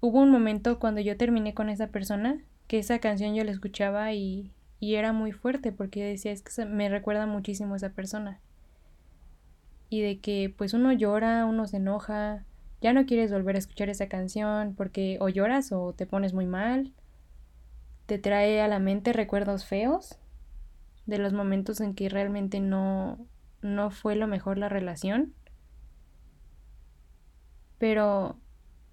[0.00, 4.14] Hubo un momento cuando yo terminé con esa persona que esa canción yo la escuchaba
[4.14, 8.40] y y era muy fuerte porque decía, es que me recuerda muchísimo esa persona.
[9.88, 12.44] Y de que pues uno llora, uno se enoja,
[12.80, 16.46] ya no quieres volver a escuchar esa canción porque o lloras o te pones muy
[16.46, 16.92] mal,
[18.06, 20.18] te trae a la mente recuerdos feos
[21.06, 23.18] de los momentos en que realmente no,
[23.62, 25.34] no fue lo mejor la relación.
[27.78, 28.38] Pero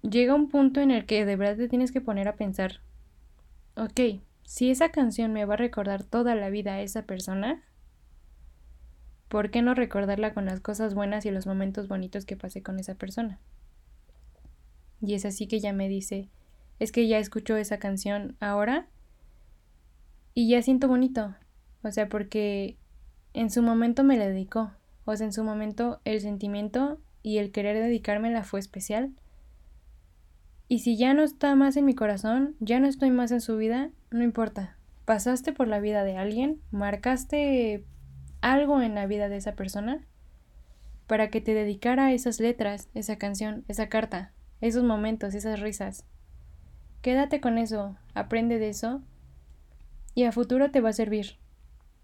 [0.02, 2.80] llega un punto en el que de verdad te tienes que poner a pensar,
[3.76, 7.62] ok, si esa canción me va a recordar toda la vida a esa persona,
[9.34, 12.78] ¿por qué no recordarla con las cosas buenas y los momentos bonitos que pasé con
[12.78, 13.40] esa persona?
[15.00, 16.28] Y es así que ella me dice,
[16.78, 18.86] es que ya escucho esa canción ahora
[20.34, 21.34] y ya siento bonito.
[21.82, 22.76] O sea, porque
[23.32, 24.70] en su momento me la dedicó.
[25.04, 29.14] O sea, en su momento el sentimiento y el querer dedicármela fue especial.
[30.68, 33.56] Y si ya no está más en mi corazón, ya no estoy más en su
[33.56, 34.78] vida, no importa.
[35.04, 37.84] Pasaste por la vida de alguien, marcaste
[38.44, 40.06] algo en la vida de esa persona
[41.06, 46.04] para que te dedicara esas letras, esa canción, esa carta, esos momentos, esas risas.
[47.02, 49.02] Quédate con eso, aprende de eso
[50.14, 51.38] y a futuro te va a servir,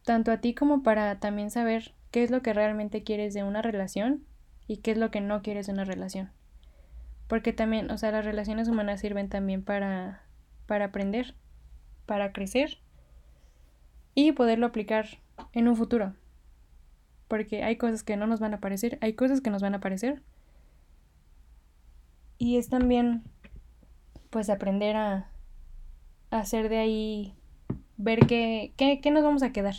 [0.05, 3.63] tanto a ti como para también saber qué es lo que realmente quieres de una
[3.63, 4.25] relación
[4.67, 6.31] y qué es lo que no quieres de una relación.
[7.29, 10.23] Porque también, o sea, las relaciones humanas sirven también para,
[10.67, 11.35] para aprender
[12.11, 12.79] para crecer
[14.17, 15.07] y poderlo aplicar
[15.53, 16.15] en un futuro.
[17.31, 19.77] Porque hay cosas que no nos van a aparecer, hay cosas que nos van a
[19.77, 20.21] aparecer.
[22.39, 23.23] Y es también,
[24.31, 25.31] pues, aprender a,
[26.31, 27.35] hacer de ahí,
[27.97, 29.77] ver qué, qué, qué nos vamos a quedar.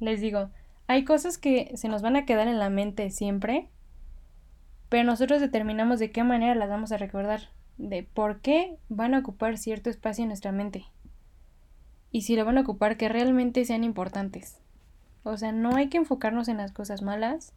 [0.00, 0.50] Les digo,
[0.86, 3.70] hay cosas que se nos van a quedar en la mente siempre,
[4.90, 9.20] pero nosotros determinamos de qué manera las vamos a recordar, de por qué van a
[9.20, 10.84] ocupar cierto espacio en nuestra mente.
[12.12, 14.59] y si lo van a ocupar que realmente sean importantes.
[15.22, 17.52] O sea, no hay que enfocarnos en las cosas malas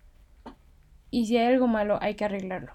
[1.12, 2.74] y si hay algo malo hay que arreglarlo.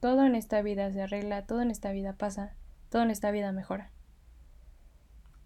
[0.00, 2.54] Todo en esta vida se arregla, todo en esta vida pasa,
[2.88, 3.90] todo en esta vida mejora.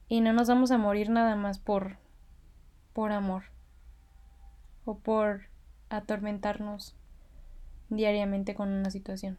[0.09, 1.99] Y no nos vamos a morir nada más por
[2.95, 3.43] por amor
[4.85, 5.43] o por
[5.91, 6.95] atormentarnos
[7.91, 9.39] diariamente con una situación.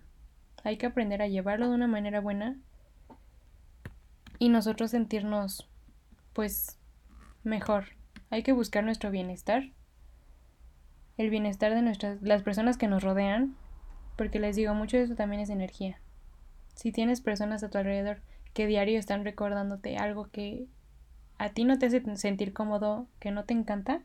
[0.63, 2.57] Hay que aprender a llevarlo de una manera buena
[4.37, 5.69] y nosotros sentirnos
[6.33, 6.77] pues
[7.43, 7.85] mejor.
[8.35, 9.63] Hay que buscar nuestro bienestar,
[11.15, 13.55] el bienestar de nuestras las personas que nos rodean,
[14.17, 16.01] porque les digo, mucho de eso también es energía.
[16.73, 18.19] Si tienes personas a tu alrededor
[18.53, 20.67] que diario están recordándote algo que
[21.37, 24.01] a ti no te hace sentir cómodo, que no te encanta,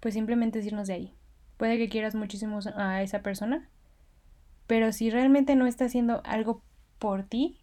[0.00, 1.14] pues simplemente es irnos de ahí.
[1.58, 3.68] Puede que quieras muchísimo a esa persona,
[4.66, 6.64] pero si realmente no está haciendo algo
[6.98, 7.60] por ti,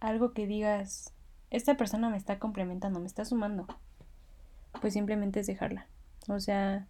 [0.00, 1.14] algo que digas,
[1.50, 3.66] esta persona me está complementando, me está sumando,
[4.80, 5.86] pues simplemente es dejarla.
[6.28, 6.86] O sea,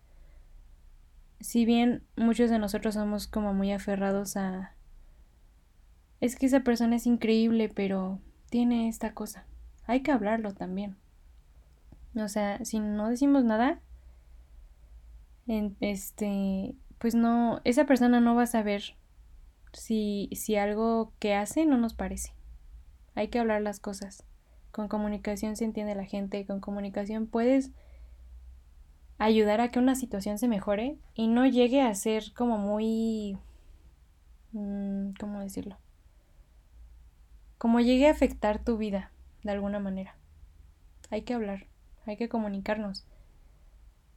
[1.41, 4.75] si bien muchos de nosotros somos como muy aferrados a...
[6.21, 9.47] Es que esa persona es increíble, pero tiene esta cosa.
[9.87, 10.97] Hay que hablarlo también.
[12.15, 13.81] O sea, si no decimos nada,
[15.81, 18.97] este, pues no, esa persona no va a saber
[19.73, 22.33] si, si algo que hace no nos parece.
[23.15, 24.25] Hay que hablar las cosas.
[24.77, 27.71] Con comunicación se entiende la gente, con comunicación puedes
[29.17, 33.39] ayudar a que una situación se mejore y no llegue a ser como muy...
[34.53, 35.79] Mm, ¿Cómo decirlo?
[37.57, 39.13] Como llegue a afectar tu vida
[39.43, 40.15] de alguna manera.
[41.09, 41.69] Hay que hablar,
[42.05, 43.07] hay que comunicarnos.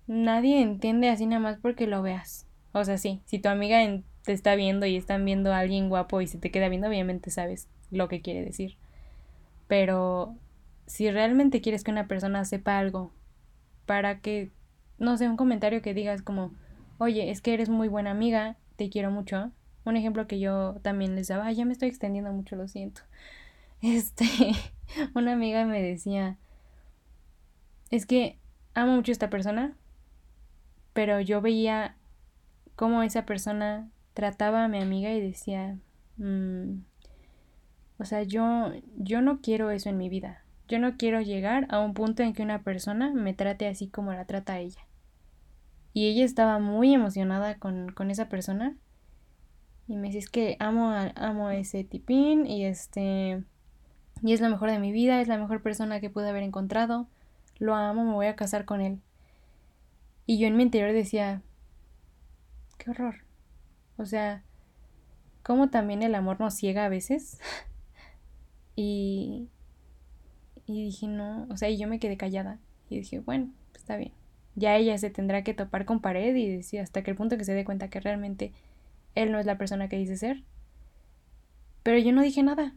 [0.08, 2.48] Nadie entiende así nada más porque lo veas.
[2.74, 3.80] O sea, sí, si tu amiga
[4.24, 7.32] te está viendo y están viendo a alguien guapo y se te queda viendo, obviamente
[7.32, 8.76] sabes lo que quiere decir.
[9.70, 10.36] Pero
[10.90, 13.14] si realmente quieres que una persona sepa algo,
[13.86, 14.52] para que,
[14.98, 16.52] no sé, un comentario que digas como,
[16.98, 19.52] oye, es que eres muy buena amiga, te quiero mucho.
[19.86, 23.02] Un ejemplo que yo también les daba, ya me estoy extendiendo mucho, lo siento.
[23.82, 24.26] Este,
[25.14, 26.38] una amiga me decía,
[27.92, 28.38] es que
[28.74, 29.78] amo mucho a esta persona,
[30.92, 31.96] pero yo veía
[32.76, 35.78] cómo esa persona trataba a mi amiga y decía,
[36.18, 36.80] mmm,
[38.00, 40.39] o sea, yo, yo no quiero eso en mi vida.
[40.70, 44.14] Yo no quiero llegar a un punto en que una persona me trate así como
[44.14, 44.86] la trata a ella.
[45.94, 48.78] Y ella estaba muy emocionada con, con esa persona.
[49.88, 53.44] Y me dice, es que amo a, amo ese tipín y este...
[54.22, 57.08] Y es lo mejor de mi vida, es la mejor persona que pude haber encontrado.
[57.58, 59.02] Lo amo, me voy a casar con él.
[60.28, 61.42] Y yo en mi interior decía,
[62.78, 63.24] qué horror.
[63.98, 64.44] O sea,
[65.42, 67.40] cómo también el amor nos ciega a veces.
[68.82, 69.50] Y,
[70.70, 72.60] y dije, no, o sea, y yo me quedé callada.
[72.92, 74.12] Y dije, bueno, está bien.
[74.54, 77.44] Ya ella se tendrá que topar con pared y decir hasta que el punto que
[77.44, 78.52] se dé cuenta que realmente
[79.16, 80.44] él no es la persona que dice ser.
[81.82, 82.76] Pero yo no dije nada.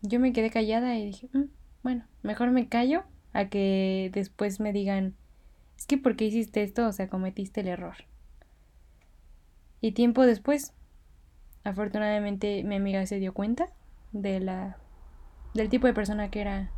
[0.00, 1.50] Yo me quedé callada y dije, mm,
[1.82, 5.16] bueno, mejor me callo a que después me digan,
[5.76, 6.86] es que ¿por qué hiciste esto?
[6.86, 7.96] O sea, cometiste el error.
[9.80, 10.72] Y tiempo después,
[11.64, 13.70] afortunadamente mi amiga se dio cuenta
[14.12, 14.76] de la
[15.54, 16.70] del tipo de persona que era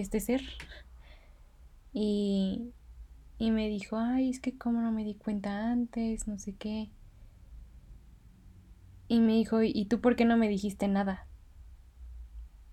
[0.00, 0.42] este ser.
[1.92, 2.72] Y,
[3.38, 6.90] y me dijo, ay, es que como no me di cuenta antes, no sé qué.
[9.08, 11.26] Y me dijo, ¿y tú por qué no me dijiste nada?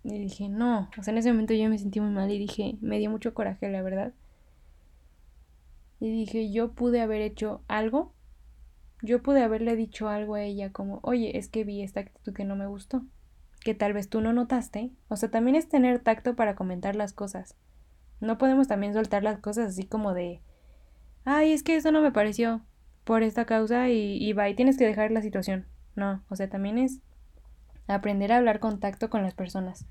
[0.04, 2.78] Y dije, no, o sea, en ese momento yo me sentí muy mal y dije,
[2.82, 4.14] me dio mucho coraje, la verdad.
[6.00, 8.12] Y dije, yo pude haber hecho algo,
[9.02, 12.44] yo pude haberle dicho algo a ella como, oye, es que vi esta actitud que
[12.44, 13.06] no me gustó
[13.64, 14.92] que tal vez tú no notaste.
[15.08, 17.56] O sea, también es tener tacto para comentar las cosas.
[18.20, 20.42] No podemos también soltar las cosas así como de,
[21.26, 22.62] ay, es que eso no me pareció
[23.04, 25.66] por esta causa y, y va, y tienes que dejar la situación.
[25.96, 27.02] No, o sea, también es
[27.88, 29.86] aprender a hablar con tacto con las personas.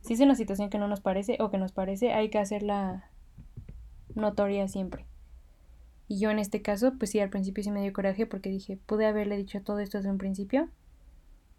[0.00, 3.10] Si es una situación que no nos parece o que nos parece, hay que hacerla
[4.14, 5.06] notoria siempre.
[6.08, 8.78] Y yo en este caso, pues sí, al principio sí me dio coraje porque dije,
[8.86, 10.68] pude haberle dicho todo esto desde un principio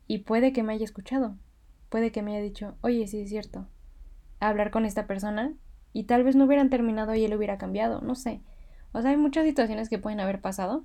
[0.07, 1.35] y puede que me haya escuchado,
[1.89, 3.67] puede que me haya dicho, oye, sí es cierto,
[4.39, 5.53] hablar con esta persona
[5.93, 8.41] y tal vez no hubieran terminado y él hubiera cambiado, no sé.
[8.91, 10.83] O sea, hay muchas situaciones que pueden haber pasado.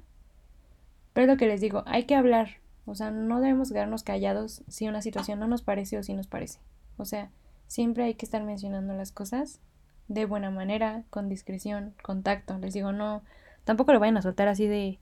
[1.13, 2.59] Pero es lo que les digo, hay que hablar.
[2.87, 6.27] O sea, no debemos quedarnos callados si una situación no nos parece o si nos
[6.27, 6.61] parece.
[6.97, 7.31] O sea,
[7.67, 9.61] siempre hay que estar mencionando las cosas
[10.09, 12.59] de buena manera, con discreción, con tacto.
[12.59, 13.23] Les digo, no,
[13.65, 14.99] tampoco lo vayan a soltar así de,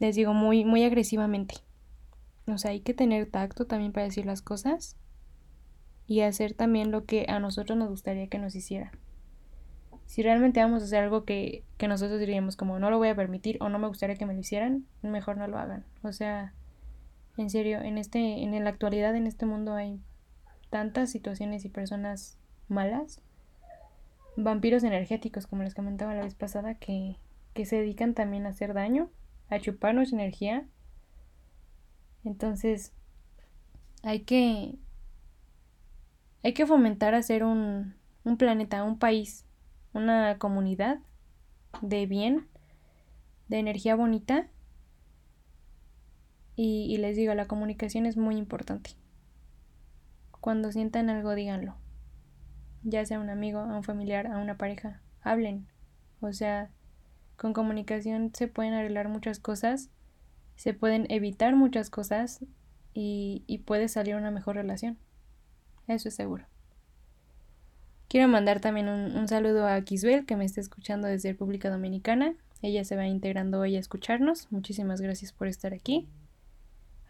[0.00, 1.56] les digo, muy, muy agresivamente.
[2.46, 4.96] O sea, hay que tener tacto también para decir las cosas.
[6.06, 8.90] y hacer también lo que a nosotros nos gustaría que nos hicieran.
[10.04, 13.16] Si realmente vamos a hacer algo que, que nosotros diríamos como no lo voy a
[13.16, 15.84] permitir o no me gustaría que me lo hicieran, mejor no lo hagan.
[16.02, 16.52] O sea,
[17.36, 20.00] en serio, en este, en la actualidad en este mundo hay
[20.70, 22.38] tantas situaciones y personas
[22.68, 23.20] malas,
[24.36, 27.16] vampiros energéticos, como les comentaba la vez pasada, que,
[27.54, 29.10] que se dedican también a hacer daño,
[29.48, 30.66] a chuparnos energía.
[32.24, 32.92] Entonces,
[34.02, 34.78] hay que,
[36.42, 37.94] hay que fomentar hacer un,
[38.24, 39.46] un planeta, un país,
[39.92, 41.00] una comunidad
[41.82, 42.48] de bien,
[43.48, 44.48] de energía bonita.
[46.56, 48.90] Y, y les digo, la comunicación es muy importante.
[50.40, 51.76] Cuando sientan algo, díganlo.
[52.82, 55.66] Ya sea a un amigo, a un familiar, a una pareja, hablen.
[56.20, 56.70] O sea,
[57.36, 59.90] con comunicación se pueden arreglar muchas cosas,
[60.56, 62.40] se pueden evitar muchas cosas
[62.92, 64.98] y, y puede salir una mejor relación.
[65.88, 66.46] Eso es seguro.
[68.08, 72.34] Quiero mandar también un, un saludo a Kisbel que me está escuchando desde República Dominicana.
[72.62, 74.50] Ella se va integrando hoy a escucharnos.
[74.50, 76.08] Muchísimas gracias por estar aquí.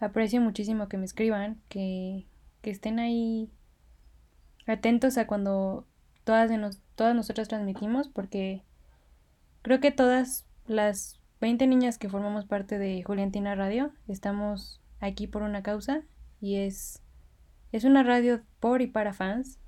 [0.01, 2.27] Aprecio muchísimo que me escriban, que,
[2.63, 3.51] que estén ahí
[4.67, 5.87] atentos a cuando
[6.25, 8.63] todas, nos, todas nosotras transmitimos, porque
[9.63, 15.43] creo que todas las 20 niñas que formamos parte de Juliantina Radio estamos aquí por
[15.43, 16.03] una causa
[16.41, 17.03] y es,
[17.73, 19.59] es una radio por y para fans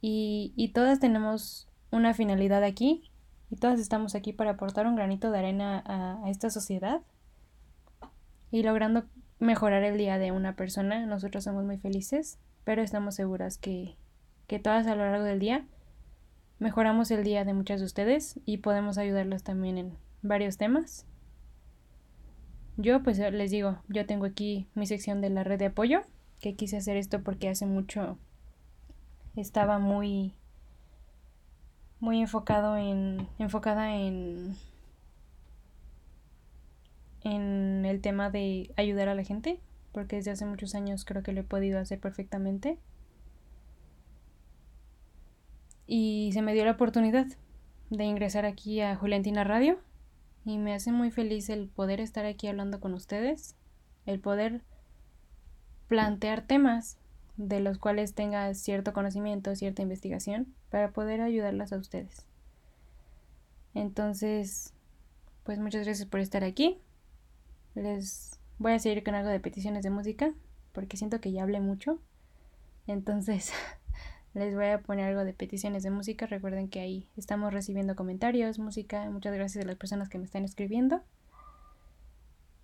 [0.00, 3.10] y, y todas tenemos una finalidad aquí
[3.52, 7.02] y todas estamos aquí para aportar un granito de arena a, esta sociedad
[8.50, 9.04] y logrando
[9.38, 11.04] mejorar el día de una persona.
[11.04, 13.96] Nosotros somos muy felices, pero estamos seguras que,
[14.46, 15.66] que todas a lo largo del día
[16.60, 21.06] mejoramos el día de muchas de ustedes y podemos ayudarlas también en varios temas.
[22.76, 26.02] Yo pues les digo, yo tengo aquí mi sección de la red de apoyo,
[26.40, 28.18] que quise hacer esto porque hace mucho
[29.36, 30.34] estaba muy
[32.00, 34.56] muy enfocado en enfocada en
[37.22, 39.60] en el tema de ayudar a la gente,
[39.92, 42.78] porque desde hace muchos años creo que lo he podido hacer perfectamente.
[45.86, 47.26] Y se me dio la oportunidad
[47.90, 49.78] de ingresar aquí a Juliantina Radio
[50.44, 53.56] y me hace muy feliz el poder estar aquí hablando con ustedes,
[54.06, 54.62] el poder
[55.88, 56.98] plantear temas
[57.36, 62.26] de los cuales tenga cierto conocimiento, cierta investigación, para poder ayudarlas a ustedes.
[63.74, 64.74] Entonces,
[65.44, 66.78] pues muchas gracias por estar aquí.
[67.74, 70.34] Les voy a seguir con algo de peticiones de música,
[70.72, 72.00] porque siento que ya hablé mucho.
[72.86, 73.52] Entonces,
[74.34, 76.26] les voy a poner algo de peticiones de música.
[76.26, 79.08] Recuerden que ahí estamos recibiendo comentarios, música.
[79.10, 81.02] Muchas gracias a las personas que me están escribiendo.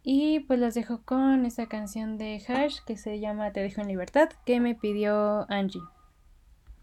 [0.03, 3.89] Y pues los dejo con esta canción de Hash que se llama Te dejo en
[3.89, 5.83] libertad, que me pidió Angie.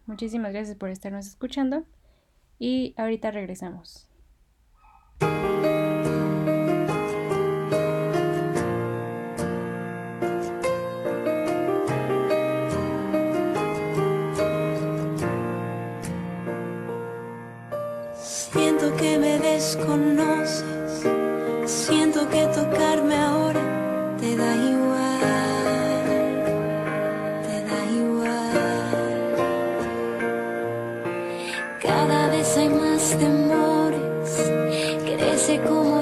[0.06, 1.86] Muchísimas gracias por estarnos escuchando
[2.60, 4.08] y ahorita regresamos.
[18.98, 20.64] Que me desconoces,
[21.66, 23.60] siento que tocarme ahora
[24.20, 26.44] te da igual,
[27.46, 29.36] te da igual.
[31.82, 34.52] Cada vez hay más temores,
[35.06, 35.95] crece como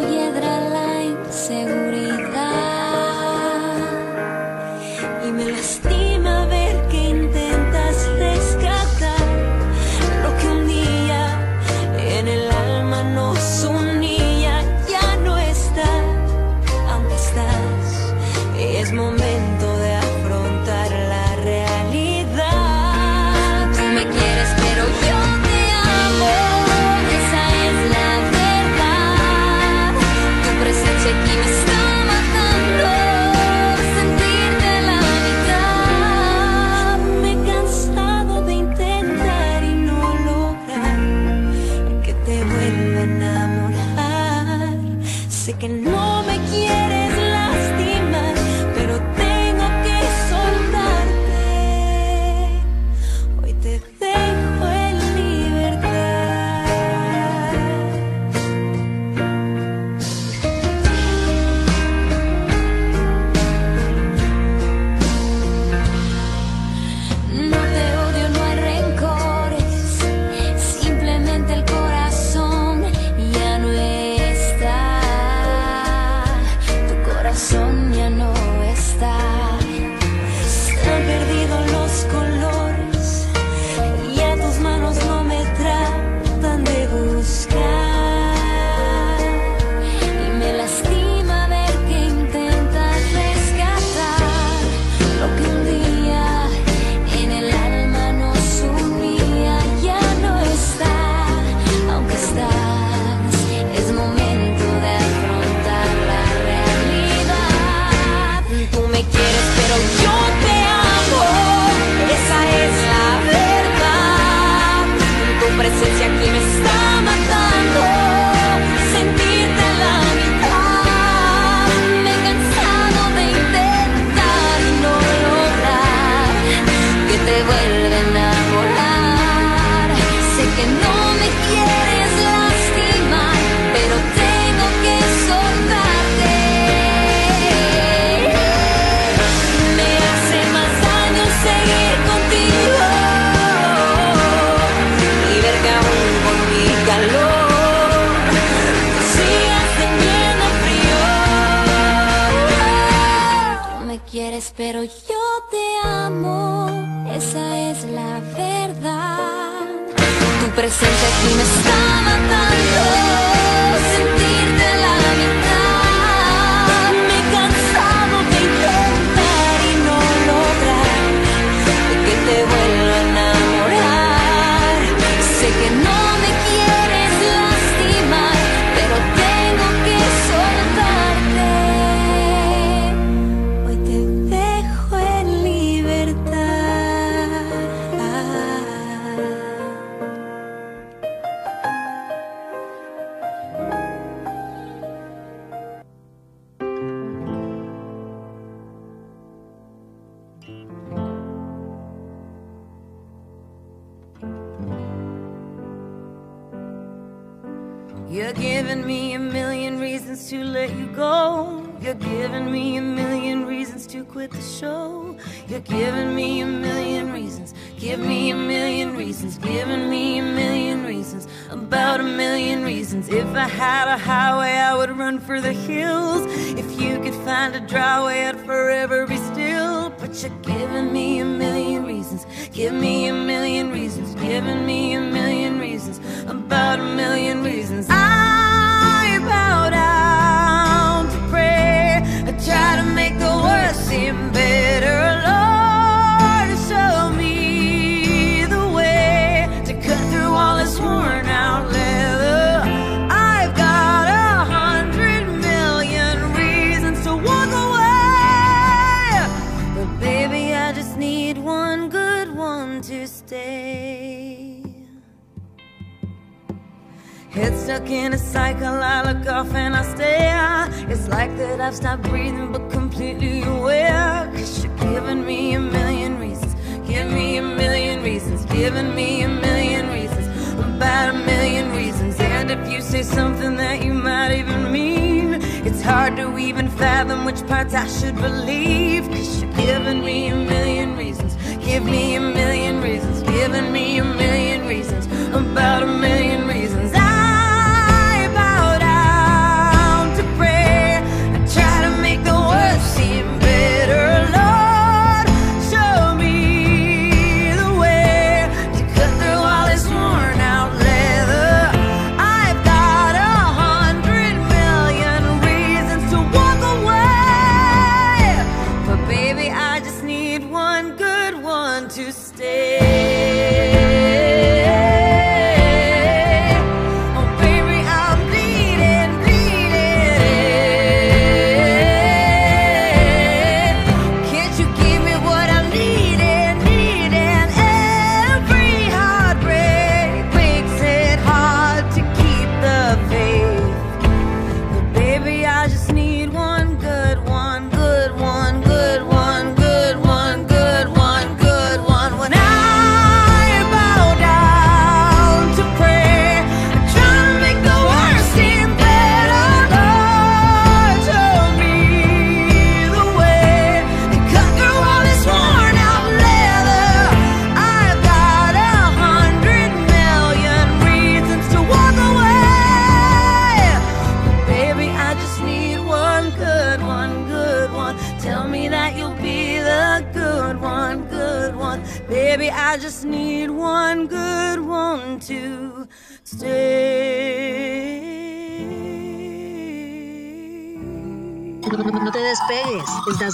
[294.03, 296.12] a million reasons about a million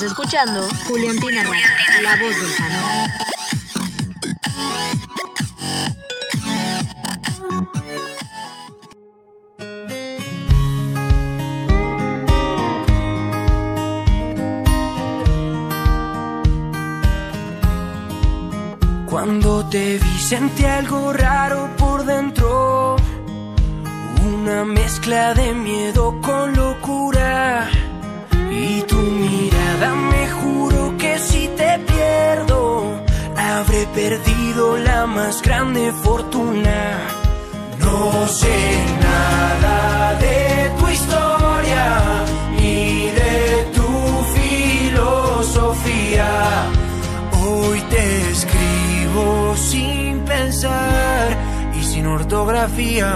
[0.10, 3.11] escuchando Juliantina Radio, la voz del canal.
[19.07, 21.69] Cuando te vi sentí algo raro
[35.30, 36.97] más grande fortuna.
[37.77, 38.57] No sé
[38.99, 41.85] nada de tu historia
[42.57, 43.38] ni de
[43.76, 43.91] tu
[44.35, 46.30] filosofía.
[47.43, 51.38] Hoy te escribo sin pensar
[51.80, 53.14] y sin ortografía.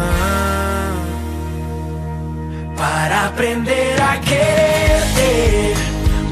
[2.77, 5.73] Para aprender a quererte,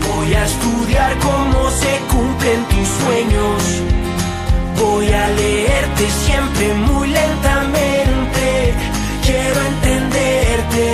[0.07, 3.90] voy a estudiar cómo se cumplen tus sueños
[4.81, 8.73] Voy a leerte siempre muy lentamente.
[9.23, 10.87] Quiero entenderte.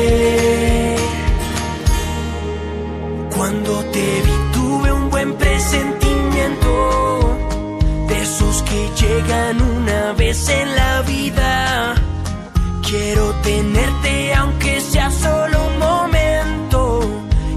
[3.35, 7.37] Cuando te vi tuve un buen presentimiento.
[8.09, 11.95] De esos que llegan una vez en la vida.
[12.85, 16.99] Quiero tenerte aunque sea solo un momento.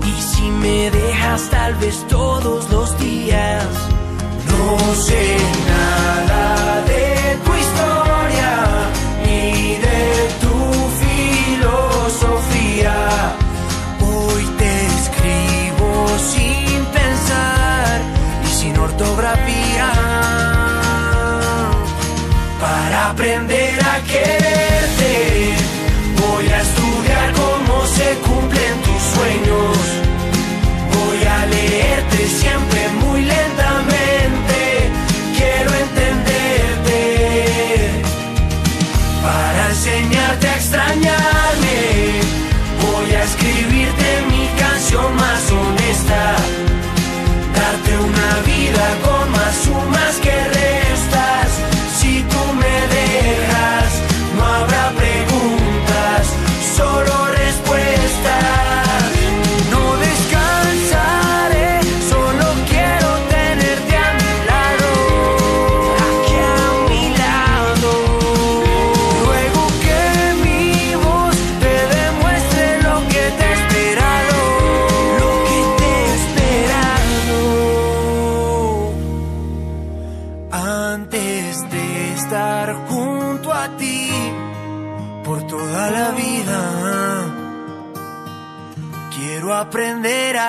[0.07, 3.67] Y si me dejas tal vez todos los días.
[4.47, 5.50] No sé.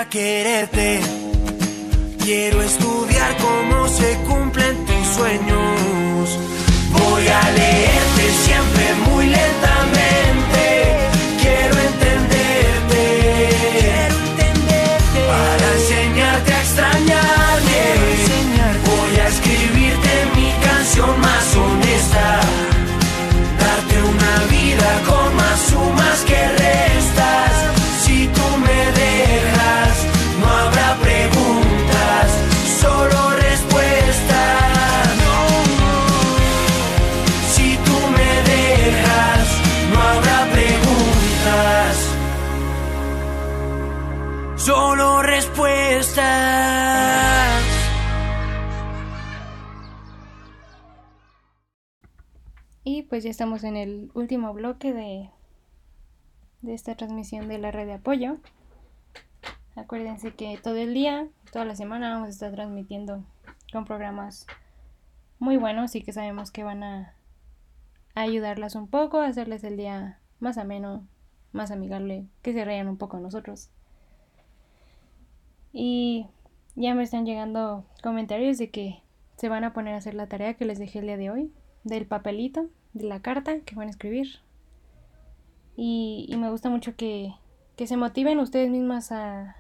[0.10, 0.99] Quererte.
[2.23, 2.90] Quiero estudiar
[53.12, 55.30] pues ya estamos en el último bloque de,
[56.62, 58.38] de esta transmisión de la red de apoyo.
[59.76, 63.26] Acuérdense que todo el día, toda la semana vamos a estar transmitiendo
[63.74, 64.48] con programas
[65.40, 67.14] muy buenos y que sabemos que van a,
[68.16, 71.06] ayudarlas un poco, a hacerles el día más ameno,
[71.52, 73.72] más amigable, que se rían un poco nosotros.
[75.74, 76.28] Y
[76.76, 79.04] ya me están llegando comentarios de que
[79.36, 81.52] se van a poner a hacer la tarea que les dejé el día de hoy,
[81.84, 84.39] del papelito, de la carta que van a escribir.
[85.76, 87.34] Y, y me gusta mucho que,
[87.76, 89.55] que se motiven ustedes mismas a,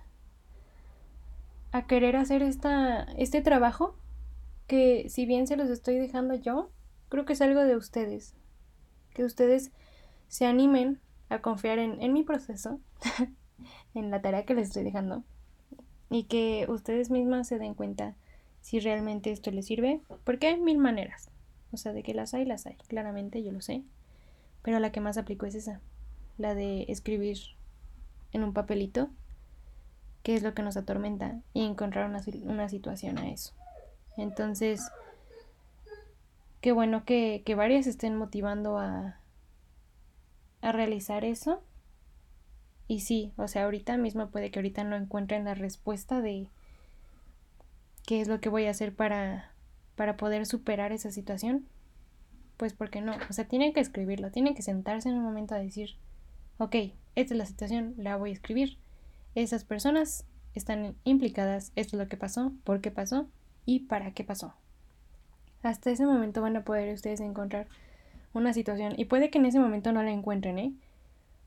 [1.71, 3.95] a querer hacer esta, este trabajo
[4.67, 6.69] que si bien se los estoy dejando yo,
[7.09, 8.35] creo que es algo de ustedes.
[9.13, 9.71] Que ustedes
[10.27, 10.99] se animen
[11.29, 12.79] a confiar en, en mi proceso,
[13.93, 15.23] en la tarea que les estoy dejando,
[16.09, 18.15] y que ustedes mismas se den cuenta
[18.61, 21.31] si realmente esto les sirve, porque hay mil maneras.
[21.73, 22.75] O sea, de que las hay, las hay.
[22.87, 23.83] Claramente yo lo sé.
[24.61, 25.79] Pero la que más aplico es esa.
[26.37, 27.37] La de escribir
[28.33, 29.09] en un papelito
[30.23, 33.53] qué es lo que nos atormenta y encontrar una, una situación a eso.
[34.17, 34.91] Entonces,
[36.61, 39.19] qué bueno que, que varias estén motivando a,
[40.61, 41.61] a realizar eso.
[42.87, 46.47] Y sí, o sea, ahorita mismo puede que ahorita no encuentren la respuesta de
[48.05, 49.50] qué es lo que voy a hacer para,
[50.01, 51.67] para poder superar esa situación.
[52.57, 55.59] Pues porque no, o sea, tienen que escribirlo, tienen que sentarse en un momento a
[55.59, 55.91] decir,
[56.57, 56.75] ok,
[57.13, 58.79] esta es la situación, la voy a escribir.
[59.35, 60.25] Esas personas
[60.55, 63.27] están implicadas, esto es lo que pasó, por qué pasó
[63.67, 64.55] y para qué pasó.
[65.61, 67.67] Hasta ese momento van a poder ustedes encontrar
[68.33, 70.73] una situación y puede que en ese momento no la encuentren, ¿eh?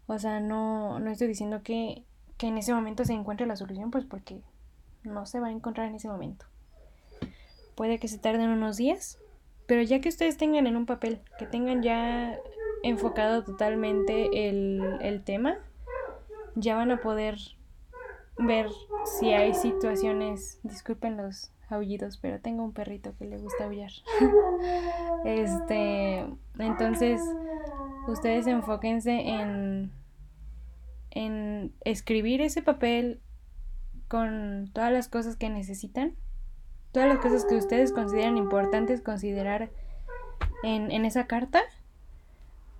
[0.06, 2.04] O sea, no, no estoy diciendo que,
[2.38, 4.42] que en ese momento se encuentre la solución, pues porque
[5.02, 6.46] no se va a encontrar en ese momento.
[7.74, 9.18] Puede que se tarden unos días,
[9.66, 12.38] pero ya que ustedes tengan en un papel, que tengan ya
[12.82, 15.58] enfocado totalmente el, el tema,
[16.54, 17.38] ya van a poder
[18.38, 18.68] ver
[19.04, 23.90] si hay situaciones, disculpen los aullidos, pero tengo un perrito que le gusta aullar.
[25.24, 26.26] este,
[26.58, 27.20] entonces,
[28.06, 29.92] ustedes enfóquense en,
[31.10, 33.20] en escribir ese papel
[34.08, 36.14] con todas las cosas que necesitan,
[36.94, 39.68] todas las cosas que ustedes consideran importantes considerar
[40.62, 41.60] en, en esa carta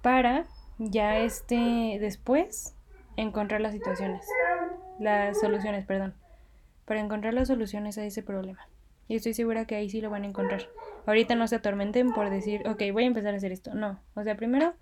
[0.03, 0.45] para
[0.79, 2.77] ya este después
[3.17, 4.25] encontrar las situaciones,
[5.01, 6.15] las soluciones, perdón,
[6.85, 8.69] para encontrar las soluciones a ese problema.
[9.09, 10.63] Y estoy segura que ahí sí lo van a encontrar.
[11.07, 13.75] Ahorita no se atormenten por decir, ok, voy a empezar a hacer esto.
[13.75, 13.99] No.
[14.15, 14.75] O sea, primero,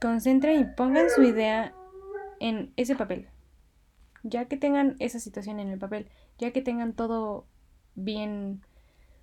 [0.00, 1.74] concentren y pongan su idea
[2.40, 3.28] en ese papel.
[4.22, 7.46] Ya que tengan esa situación en el papel, ya que tengan todo
[7.94, 8.62] bien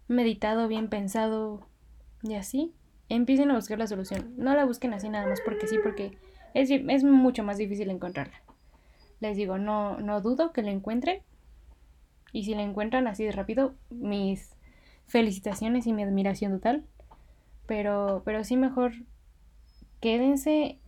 [0.08, 1.68] meditado, bien pensado
[2.24, 2.74] y así,
[3.08, 4.34] empiecen a buscar la solución.
[4.38, 6.18] No la busquen así nada más porque sí, porque
[6.54, 8.42] es, es mucho más difícil encontrarla.
[9.20, 11.22] Les digo, no, no dudo que la encuentren.
[12.32, 14.56] Y si la encuentran así de rápido, mis
[15.08, 16.86] felicitaciones y mi admiración total.
[17.66, 18.94] Pero, pero sí mejor
[20.00, 20.80] quédense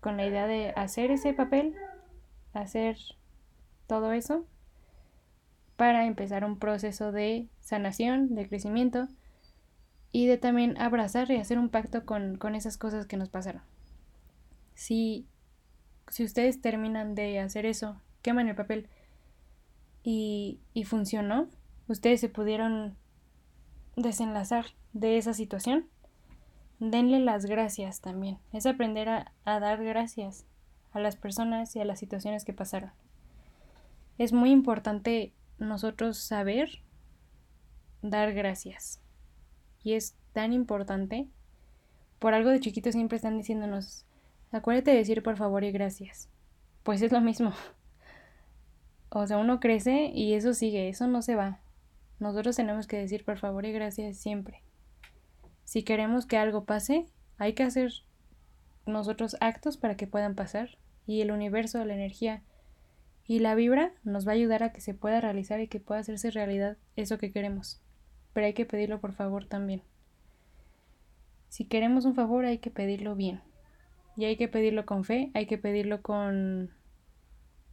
[0.00, 1.74] con la idea de hacer ese papel,
[2.52, 2.96] hacer
[3.86, 4.46] todo eso
[5.80, 9.08] para empezar un proceso de sanación, de crecimiento
[10.12, 13.62] y de también abrazar y hacer un pacto con, con esas cosas que nos pasaron.
[14.74, 15.26] Si,
[16.08, 18.90] si ustedes terminan de hacer eso, queman el papel
[20.02, 21.48] y, y funcionó,
[21.88, 22.98] ustedes se pudieron
[23.96, 25.86] desenlazar de esa situación,
[26.78, 28.36] denle las gracias también.
[28.52, 30.44] Es aprender a, a dar gracias
[30.92, 32.90] a las personas y a las situaciones que pasaron.
[34.18, 36.80] Es muy importante nosotros saber
[38.02, 39.00] dar gracias.
[39.82, 41.28] Y es tan importante.
[42.18, 44.04] Por algo de chiquito siempre están diciéndonos,
[44.50, 46.28] acuérdate de decir por favor y gracias.
[46.82, 47.52] Pues es lo mismo.
[49.12, 51.58] O sea, uno crece y eso sigue, eso no se va.
[52.20, 54.62] Nosotros tenemos que decir por favor y gracias siempre.
[55.64, 57.06] Si queremos que algo pase,
[57.36, 57.90] hay que hacer
[58.86, 60.78] nosotros actos para que puedan pasar.
[61.08, 62.44] Y el universo, la energía
[63.30, 66.00] y la vibra nos va a ayudar a que se pueda realizar y que pueda
[66.00, 67.80] hacerse realidad eso que queremos
[68.32, 69.82] pero hay que pedirlo por favor también.
[71.48, 73.40] Si queremos un favor hay que pedirlo bien.
[74.16, 76.70] Y hay que pedirlo con fe, hay que pedirlo con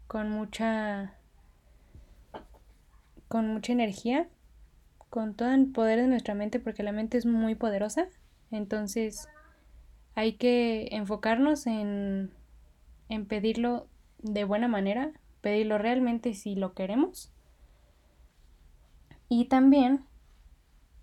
[0.08, 1.16] con mucha
[3.28, 4.30] con mucha energía,
[5.10, 8.08] con todo el poder de nuestra mente porque la mente es muy poderosa.
[8.52, 9.28] Entonces
[10.16, 12.32] hay que enfocarnos en
[13.10, 13.88] en pedirlo
[14.20, 17.31] de buena manera, pedirlo realmente si lo queremos.
[19.30, 20.05] Y también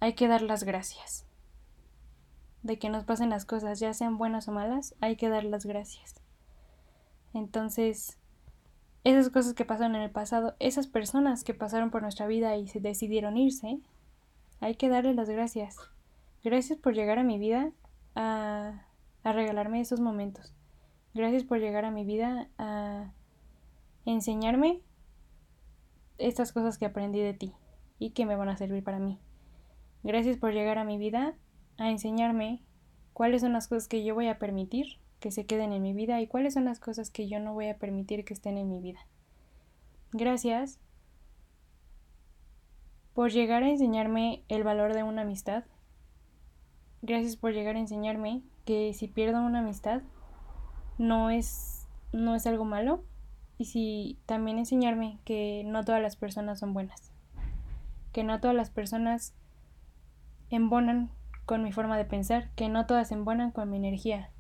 [0.00, 1.26] hay que dar las gracias.
[2.62, 5.66] De que nos pasen las cosas, ya sean buenas o malas, hay que dar las
[5.66, 6.14] gracias.
[7.34, 8.18] Entonces,
[9.02, 12.68] esas cosas que pasaron en el pasado, esas personas que pasaron por nuestra vida y
[12.68, 13.80] se decidieron irse,
[14.60, 15.76] hay que darles las gracias.
[16.42, 17.72] Gracias por llegar a mi vida
[18.14, 18.86] a,
[19.22, 20.54] a regalarme esos momentos.
[21.12, 23.12] Gracias por llegar a mi vida a
[24.04, 24.80] enseñarme
[26.18, 27.52] estas cosas que aprendí de ti
[27.98, 29.18] y que me van a servir para mí.
[30.02, 31.34] Gracias por llegar a mi vida
[31.78, 32.62] a enseñarme
[33.12, 36.20] cuáles son las cosas que yo voy a permitir que se queden en mi vida
[36.20, 38.80] y cuáles son las cosas que yo no voy a permitir que estén en mi
[38.80, 39.00] vida.
[40.12, 40.78] Gracias
[43.14, 45.64] por llegar a enseñarme el valor de una amistad.
[47.00, 50.02] Gracias por llegar a enseñarme que si pierdo una amistad
[50.98, 53.02] no es no es algo malo
[53.58, 57.12] y si también enseñarme que no todas las personas son buenas.
[58.12, 59.34] Que no todas las personas
[60.50, 61.10] embonan
[61.46, 64.30] con mi forma de pensar, que no todas embonan con mi energía.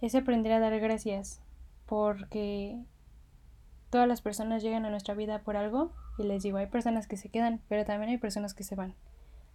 [0.00, 1.40] Es aprender a dar gracias
[1.86, 2.84] porque
[3.90, 7.16] todas las personas llegan a nuestra vida por algo y les digo, hay personas que
[7.16, 8.94] se quedan, pero también hay personas que se van.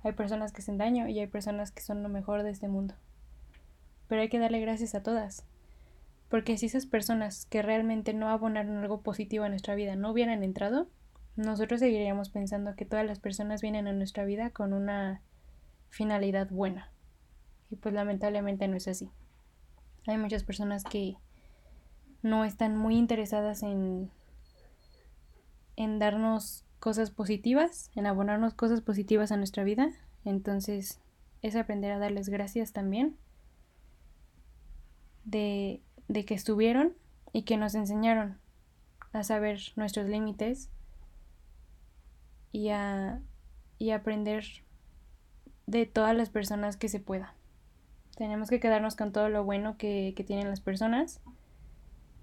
[0.04, 2.94] Hay personas que hacen daño y hay personas que son lo mejor de este mundo.
[4.08, 5.46] Pero hay que darle gracias a todas.
[6.30, 10.44] Porque si esas personas que realmente no abonaron algo positivo a nuestra vida no hubieran
[10.44, 10.90] entrado,
[11.36, 15.22] nosotros seguiríamos pensando que todas las personas vienen a nuestra vida con una
[15.90, 16.92] finalidad buena.
[17.70, 19.10] Y pues lamentablemente no es así.
[20.06, 21.16] Hay muchas personas que
[22.22, 24.10] no están muy interesadas en,
[25.76, 29.92] en darnos cosas positivas, en abonarnos cosas positivas a nuestra vida.
[30.26, 31.00] Entonces
[31.42, 33.16] es aprender a darles gracias también
[35.28, 36.94] de, de que estuvieron
[37.34, 38.38] y que nos enseñaron
[39.14, 40.70] a saber nuestros límites
[42.52, 43.22] y a,
[43.78, 44.46] y aprender
[45.66, 47.34] de todas las personas que se pueda.
[48.16, 51.22] Tenemos que quedarnos con todo lo bueno que, que tienen las personas,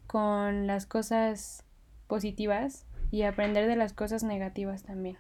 [0.07, 1.65] con las cosas
[2.09, 5.19] positivas y aprender de las cosas negativas también.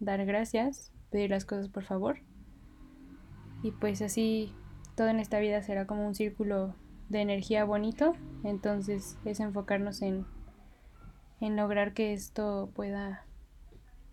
[0.00, 2.18] Dar gracias, pedir las cosas por favor.
[3.62, 4.52] Y pues así
[4.96, 6.74] todo en esta vida será como un círculo
[7.10, 8.14] de energía bonito.
[8.42, 10.24] Entonces es enfocarnos en,
[11.40, 13.26] en lograr que esto pueda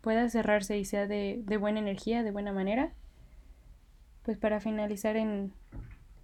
[0.01, 2.93] pueda cerrarse y sea de, de buena energía, de buena manera,
[4.23, 5.51] pues para finalizar en,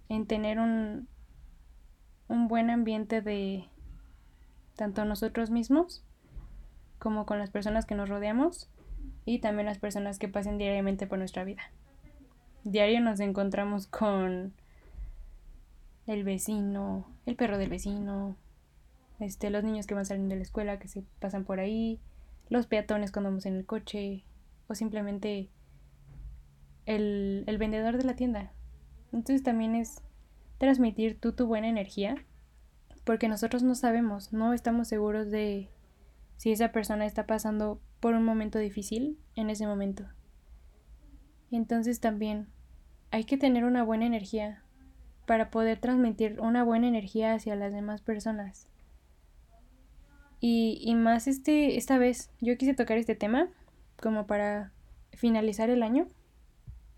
[0.08, 1.06] en tener un,
[2.28, 3.68] un buen ambiente de
[4.74, 6.02] tanto nosotros mismos
[6.98, 8.70] como con las personas que nos rodeamos
[9.26, 11.62] y también las personas que pasen diariamente por nuestra vida.
[12.62, 14.54] Diario nos encontramos con
[16.06, 18.36] el vecino, el perro del vecino,
[19.20, 22.00] este, los niños que van saliendo de la escuela que se pasan por ahí,
[22.48, 24.24] los peatones cuando vamos en el coche,
[24.66, 25.50] o simplemente
[26.86, 28.52] el, el vendedor de la tienda.
[29.12, 30.02] Entonces también es
[30.58, 32.16] transmitir tú tu buena energía,
[33.04, 35.70] porque nosotros no sabemos, no estamos seguros de
[36.36, 40.04] si esa persona está pasando por un momento difícil en ese momento.
[41.50, 42.48] Entonces también
[43.10, 44.63] hay que tener una buena energía
[45.26, 48.68] para poder transmitir una buena energía hacia las demás personas.
[50.40, 53.48] Y, y más este, esta vez, yo quise tocar este tema
[54.00, 54.72] como para
[55.12, 56.08] finalizar el año,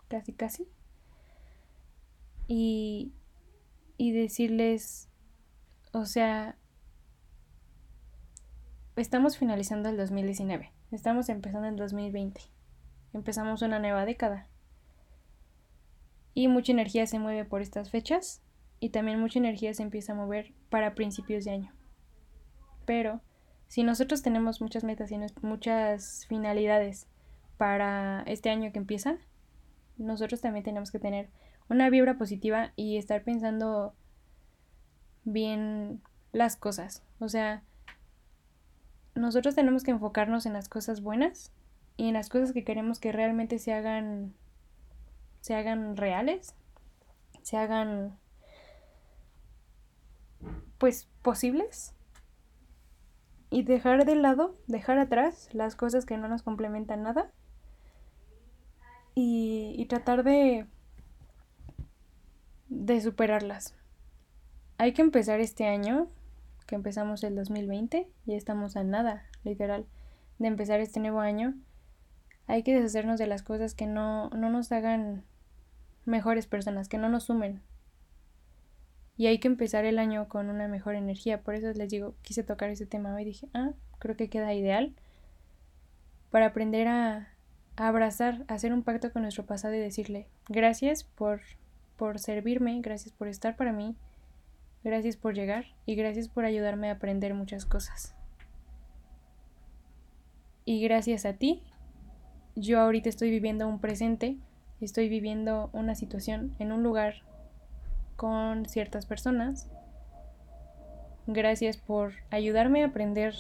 [0.09, 0.67] casi casi,
[2.49, 3.13] y,
[3.97, 5.09] y decirles,
[5.93, 6.57] o sea,
[8.97, 12.41] estamos finalizando el 2019, estamos empezando el 2020,
[13.13, 14.49] empezamos una nueva década.
[16.37, 18.43] Y mucha energía se mueve por estas fechas
[18.79, 21.73] y también mucha energía se empieza a mover para principios de año.
[22.85, 23.23] Pero
[23.69, 27.09] si nosotros tenemos muchas metas y muchas finalidades
[27.57, 29.17] para este año que empieza,
[29.97, 31.31] nosotros también tenemos que tener
[31.71, 33.95] una vibra positiva y estar pensando
[35.25, 36.03] bien
[36.33, 37.03] las cosas.
[37.19, 37.63] O sea,
[39.15, 41.51] nosotros tenemos que enfocarnos en las cosas buenas
[41.97, 44.35] y en las cosas que queremos que realmente se hagan
[45.47, 46.57] se hagan reales,
[47.43, 48.19] se hagan
[50.77, 51.95] pues posibles
[53.49, 57.31] y dejar de lado, dejar atrás las cosas que no nos complementan nada
[59.15, 60.67] y, y tratar de
[62.69, 63.77] de superarlas.
[64.79, 66.09] Hay que empezar este año,
[66.67, 69.87] que empezamos el 2020, ya estamos a nada, literal,
[70.41, 71.55] de empezar este nuevo año.
[72.49, 75.25] Hay que deshacernos de las cosas que no, no nos hagan
[76.07, 77.63] mejores personas, que no nos sumen.
[79.17, 81.43] Y hay que empezar el año con una mejor energía.
[81.43, 84.95] Por eso les digo, quise tocar ese tema hoy dije, ah, creo que queda ideal
[86.31, 87.29] para aprender a,
[87.77, 91.41] a abrazar, a hacer un pacto con nuestro pasado y decirle, gracias por
[91.97, 93.97] por servirme, gracias por estar para mí,
[94.85, 98.15] gracias por llegar y gracias por ayudarme a aprender muchas cosas.
[100.65, 101.63] Y gracias a ti,
[102.55, 104.37] yo ahorita estoy viviendo un presente,
[104.81, 107.23] estoy viviendo una situación en un lugar
[108.17, 109.69] con ciertas personas.
[111.27, 113.35] Gracias por ayudarme a aprender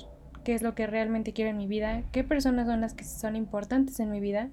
[0.44, 3.36] qué es lo que realmente quiero en mi vida, qué personas son las que son
[3.36, 4.50] importantes en mi vida.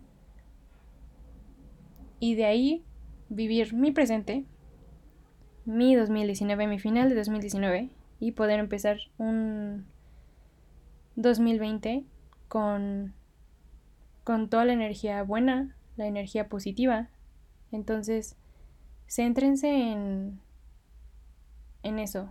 [2.20, 2.84] Y de ahí
[3.30, 4.46] vivir mi presente,
[5.66, 7.90] mi 2019, mi final de 2019
[8.20, 9.86] y poder empezar un
[11.16, 12.04] 2020
[12.48, 13.14] con,
[14.24, 17.10] con toda la energía buena, la energía positiva.
[17.72, 18.36] Entonces,
[19.08, 20.40] céntrense en,
[21.84, 22.30] en eso,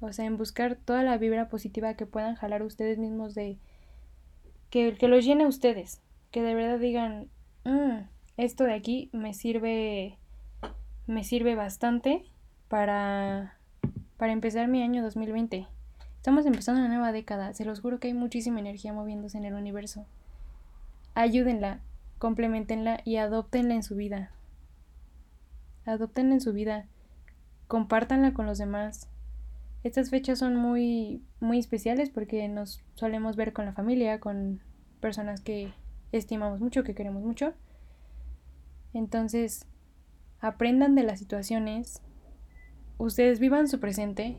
[0.00, 3.58] o sea, en buscar toda la vibra positiva que puedan jalar ustedes mismos de
[4.70, 7.28] que, que los llene a ustedes, que de verdad digan,
[7.64, 8.06] mm,
[8.36, 10.18] esto de aquí me sirve
[11.08, 12.22] me sirve bastante
[12.68, 13.56] para,
[14.18, 15.66] para empezar mi año 2020.
[16.16, 19.54] Estamos empezando una nueva década, se los juro que hay muchísima energía moviéndose en el
[19.54, 20.04] universo.
[21.14, 21.80] Ayúdenla,
[22.18, 24.32] complementenla y adoptenla en su vida.
[25.86, 26.86] Adoptenla en su vida,
[27.66, 29.08] compártanla con los demás.
[29.84, 34.60] Estas fechas son muy, muy especiales porque nos solemos ver con la familia, con
[35.00, 35.72] personas que
[36.12, 37.54] estimamos mucho, que queremos mucho.
[38.92, 39.66] Entonces,
[40.40, 42.02] aprendan de las situaciones,
[42.98, 44.38] ustedes vivan su presente,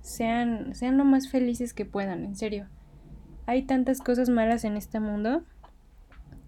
[0.00, 2.68] sean, sean lo más felices que puedan, en serio.
[3.46, 5.42] Hay tantas cosas malas en este mundo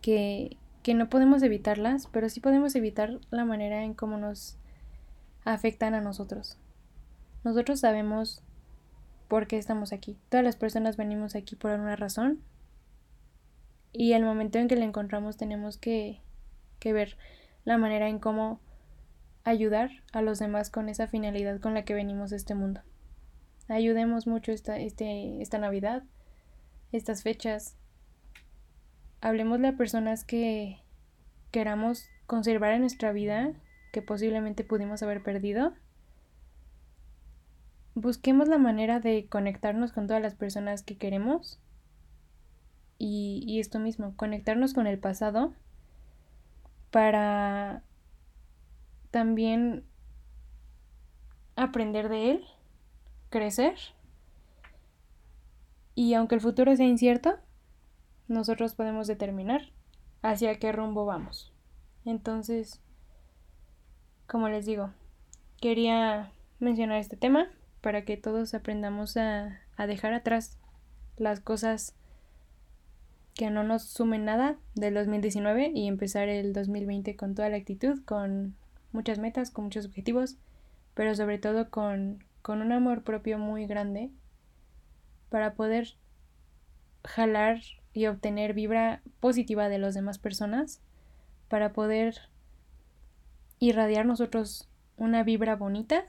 [0.01, 4.57] que, que no podemos evitarlas, pero sí podemos evitar la manera en cómo nos
[5.45, 6.57] afectan a nosotros.
[7.45, 8.43] Nosotros sabemos
[9.29, 10.19] por qué estamos aquí.
[10.29, 12.41] Todas las personas venimos aquí por una razón.
[13.93, 16.21] Y el momento en que la encontramos tenemos que,
[16.79, 17.17] que ver
[17.65, 18.61] la manera en cómo
[19.45, 22.83] ayudar a los demás con esa finalidad con la que venimos a este mundo.
[23.69, 26.03] Ayudemos mucho esta, este, esta Navidad,
[26.93, 27.77] estas fechas.
[29.21, 30.81] Hablemosle a personas que
[31.51, 33.53] queramos conservar en nuestra vida,
[33.93, 35.75] que posiblemente pudimos haber perdido.
[37.95, 41.61] Busquemos la manera de conectarnos con todas las personas que queremos.
[42.99, 45.55] Y, y esto mismo, conectarnos con el pasado
[46.91, 47.83] para
[49.11, 49.85] también
[51.57, 52.45] aprender de él,
[53.29, 53.75] crecer.
[55.95, 57.39] Y aunque el futuro sea incierto,
[58.31, 59.63] nosotros podemos determinar
[60.23, 61.53] hacia qué rumbo vamos.
[62.05, 62.81] Entonces,
[64.27, 64.91] como les digo,
[65.61, 66.31] quería
[66.61, 67.49] mencionar este tema
[67.81, 70.59] para que todos aprendamos a, a dejar atrás
[71.17, 71.95] las cosas
[73.35, 78.01] que no nos sumen nada del 2019 y empezar el 2020 con toda la actitud,
[78.05, 78.55] con
[78.93, 80.37] muchas metas, con muchos objetivos,
[80.95, 84.11] pero sobre todo con, con un amor propio muy grande
[85.31, 85.95] para poder
[87.05, 87.61] jalar
[87.93, 90.81] y obtener vibra positiva de las demás personas,
[91.49, 92.17] para poder
[93.59, 96.05] irradiar nosotros una vibra bonita,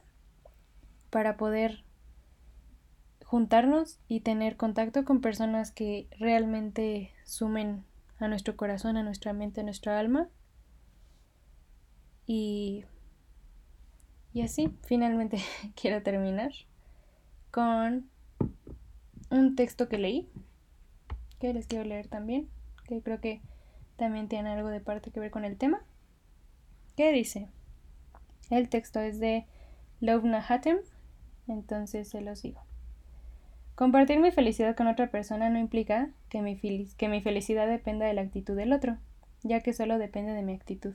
[1.09, 1.83] para poder
[3.25, 7.85] juntarnos y tener contacto con personas que realmente sumen
[8.19, 10.27] a nuestro corazón, a nuestra mente, a nuestra alma.
[12.27, 12.83] Y,
[14.33, 15.39] y así, finalmente
[15.81, 16.51] quiero terminar
[17.51, 18.09] con
[19.29, 20.29] un texto que leí,
[21.41, 22.47] que les quiero leer también,
[22.85, 23.41] que creo que
[23.97, 25.81] también tiene algo de parte que ver con el tema.
[26.95, 27.47] ¿Qué dice?
[28.51, 29.47] El texto es de
[29.99, 30.77] Lovna Hatem,
[31.47, 32.61] entonces se los digo.
[33.73, 36.59] Compartir mi felicidad con otra persona no implica que mi,
[36.95, 38.97] que mi felicidad dependa de la actitud del otro,
[39.41, 40.93] ya que solo depende de mi actitud.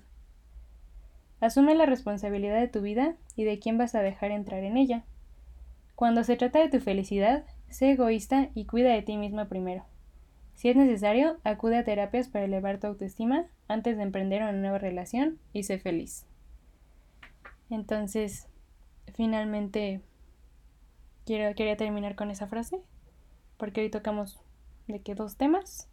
[1.40, 5.02] Asume la responsabilidad de tu vida y de quién vas a dejar entrar en ella.
[5.96, 9.84] Cuando se trata de tu felicidad, sé egoísta y cuida de ti misma primero.
[10.56, 14.78] Si es necesario, acude a terapias para elevar tu autoestima antes de emprender una nueva
[14.78, 16.26] relación y sé feliz.
[17.70, 18.48] Entonces,
[19.14, 20.00] finalmente
[21.26, 22.80] Quiero, quería terminar con esa frase,
[23.56, 24.38] porque hoy tocamos
[24.86, 25.88] de que dos temas,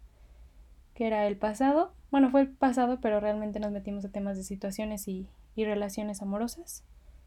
[0.94, 4.44] que era el pasado, bueno, fue el pasado, pero realmente nos metimos a temas de
[4.44, 6.84] situaciones y, y relaciones amorosas,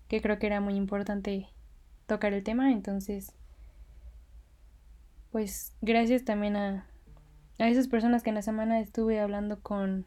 [0.06, 1.48] que creo que era muy importante
[2.06, 3.32] tocar el tema, entonces,
[5.32, 6.86] pues gracias también a,
[7.58, 10.04] a esas personas que en la semana estuve hablando con,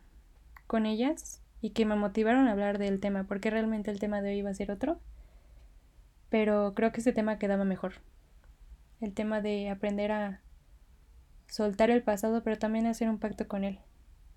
[0.67, 4.31] con ellas y que me motivaron a hablar del tema, porque realmente el tema de
[4.31, 4.99] hoy iba a ser otro
[6.29, 7.93] pero creo que este tema quedaba mejor.
[9.01, 10.41] El tema de aprender a
[11.47, 13.79] soltar el pasado, pero también hacer un pacto con él.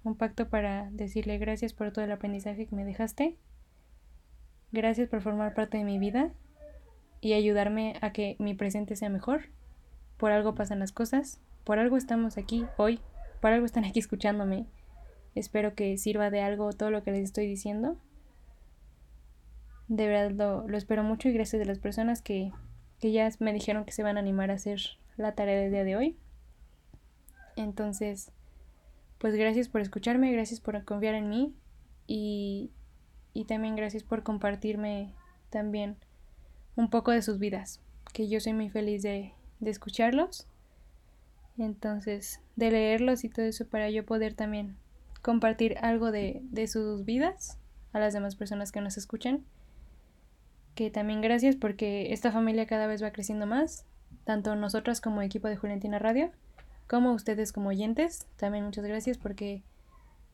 [0.03, 3.37] Un pacto para decirle gracias por todo el aprendizaje que me dejaste.
[4.73, 6.33] Gracias por formar parte de mi vida
[7.21, 9.43] y ayudarme a que mi presente sea mejor.
[10.17, 13.01] Por algo pasan las cosas, por algo estamos aquí hoy,
[13.41, 14.67] por algo están aquí escuchándome.
[15.35, 17.97] Espero que sirva de algo todo lo que les estoy diciendo.
[19.89, 22.53] De verdad lo, espero mucho y gracias a las personas que,
[22.99, 24.81] que ya me dijeron que se van a animar a hacer
[25.17, 26.17] la tarea del día de hoy.
[27.57, 28.33] Entonces,
[29.19, 31.55] pues gracias por escucharme, gracias por confiar en mí
[32.07, 32.71] y,
[33.33, 35.15] y también gracias por compartirme
[35.51, 35.97] también
[36.77, 37.81] un poco de sus vidas,
[38.13, 40.49] que yo soy muy feliz de, de escucharlos.
[41.59, 44.77] Entonces, de leerlos y todo eso para yo poder también
[45.21, 47.59] compartir algo de, de sus vidas
[47.93, 49.45] a las demás personas que nos escuchan
[50.75, 53.85] que también gracias porque esta familia cada vez va creciendo más,
[54.25, 56.31] tanto nosotras como equipo de Juliantina Radio,
[56.87, 58.27] como ustedes como oyentes.
[58.37, 59.63] También muchas gracias porque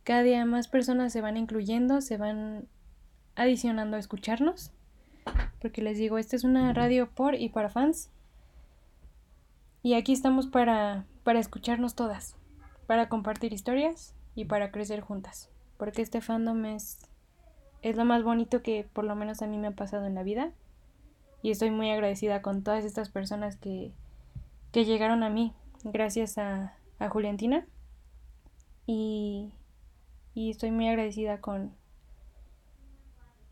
[0.05, 2.66] cada día más personas se van incluyendo, se van
[3.35, 4.73] adicionando a escucharnos.
[5.61, 8.11] Porque les digo, esta es una radio por y para fans.
[9.89, 12.36] Y aquí estamos para, para escucharnos todas,
[12.86, 15.48] para compartir historias y para crecer juntas.
[15.78, 16.98] Porque este fandom es
[17.81, 20.23] es lo más bonito que por lo menos a mí me ha pasado en la
[20.23, 20.52] vida.
[21.40, 23.94] Y estoy muy agradecida con todas estas personas que,
[24.73, 25.55] que llegaron a mí
[25.85, 27.66] gracias a, a Juliantina.
[28.85, 29.55] Y,
[30.35, 31.73] y estoy muy agradecida con,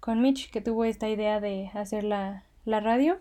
[0.00, 3.20] con Mitch que tuvo esta idea de hacer la, la radio.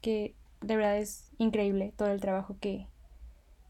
[0.00, 0.34] Que
[0.64, 2.88] de verdad es increíble todo el trabajo que,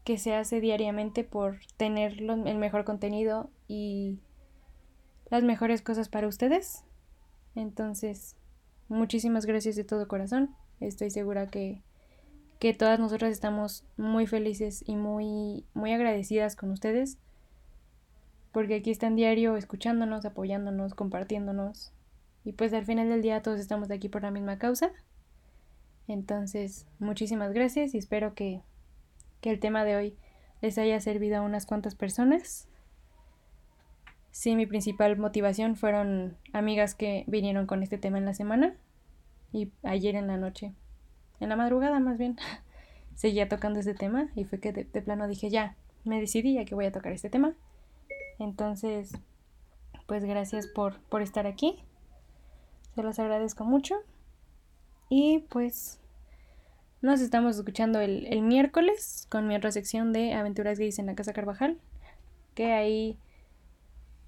[0.03, 4.19] que se hace diariamente por tener el mejor contenido y
[5.29, 6.83] las mejores cosas para ustedes.
[7.55, 8.35] Entonces,
[8.87, 10.55] muchísimas gracias de todo corazón.
[10.79, 11.81] Estoy segura que,
[12.59, 17.17] que todas nosotras estamos muy felices y muy, muy agradecidas con ustedes.
[18.51, 21.91] Porque aquí están diario escuchándonos, apoyándonos, compartiéndonos.
[22.45, 24.93] Y pues al final del día todos estamos aquí por la misma causa.
[26.07, 28.61] Entonces, muchísimas gracias y espero que,
[29.41, 30.17] que el tema de hoy
[30.61, 32.67] les haya servido a unas cuantas personas.
[34.31, 38.75] Sí, mi principal motivación fueron amigas que vinieron con este tema en la semana
[39.51, 40.73] y ayer en la noche,
[41.39, 42.37] en la madrugada más bien,
[43.15, 46.75] seguía tocando este tema y fue que de, plano dije ya, me decidí ya que
[46.75, 47.55] voy a tocar este tema.
[48.37, 49.17] Entonces,
[50.05, 51.83] pues gracias por, por estar aquí,
[52.93, 53.95] se los agradezco mucho
[55.09, 55.99] y pues
[57.01, 61.15] Nos estamos escuchando el, el miércoles con mi otra sección de Aventuras Gays en la
[61.15, 61.79] Casa Carvajal.
[62.55, 63.17] Que ahí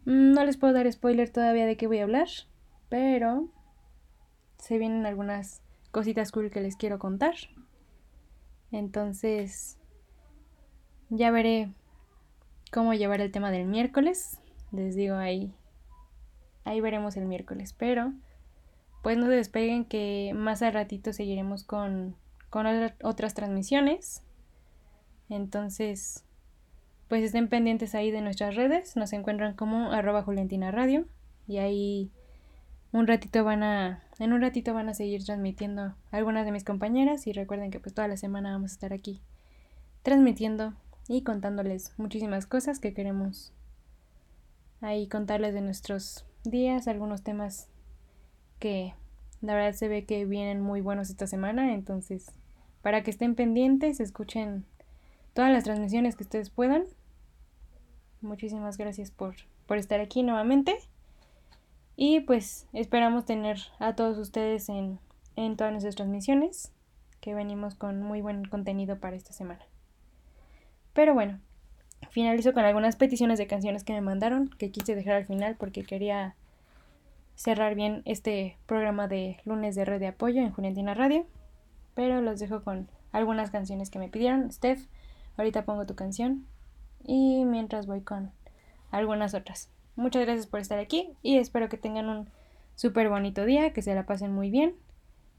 [0.06, 2.28] mm, no les puedo dar spoiler todavía de qué voy a hablar.
[2.90, 3.50] Pero
[4.58, 7.36] se vienen algunas cositas cool que les quiero contar.
[8.72, 9.78] Entonces,
[11.10, 11.72] ya veré
[12.72, 14.40] cómo llevar el tema del miércoles.
[14.72, 15.54] Les digo ahí,
[16.66, 17.74] ahí veremos el miércoles.
[17.74, 18.14] Pero,
[19.08, 22.18] pues no se despeguen que más al ratito seguiremos con,
[22.50, 24.22] con otra- otras transmisiones.
[25.30, 26.26] Entonces,
[27.08, 28.98] pues estén pendientes ahí de nuestras redes.
[28.98, 31.06] Nos encuentran como arroba Juliantina Radio.
[31.48, 32.12] Y ahí
[32.92, 37.28] un ratito van a, en un ratito van a seguir transmitiendo algunas de mis compañeras.
[37.28, 39.22] Y recuerden que pues toda la semana vamos a estar aquí
[40.04, 40.74] transmitiendo
[41.08, 43.54] y contándoles muchísimas cosas que queremos
[44.82, 47.70] ahí contarles de nuestros días, algunos temas
[48.60, 48.94] que
[49.42, 52.32] la verdad se ve que vienen muy buenos esta semana, entonces
[52.82, 54.66] para que estén pendientes, escuchen
[55.34, 56.86] todas las transmisiones que ustedes puedan.
[58.22, 59.36] Muchísimas gracias por,
[59.66, 60.78] por estar aquí nuevamente.
[61.96, 65.00] Y pues esperamos tener a todos ustedes en,
[65.36, 66.72] en todas nuestras transmisiones,
[67.20, 69.66] que venimos con muy buen contenido para esta semana.
[70.94, 71.40] Pero bueno,
[72.10, 75.84] finalizo con algunas peticiones de canciones que me mandaron, que quise dejar al final porque
[75.84, 76.36] quería
[77.38, 81.26] cerrar bien este programa de lunes de red de apoyo en Juliantina Radio.
[81.94, 84.52] Pero los dejo con algunas canciones que me pidieron.
[84.52, 84.86] Steph,
[85.38, 86.46] ahorita pongo tu canción.
[87.06, 88.32] Y mientras voy con
[88.92, 89.70] algunas otras.
[89.96, 92.30] Muchas gracias por estar aquí y espero que tengan un
[92.76, 94.76] súper bonito día, que se la pasen muy bien,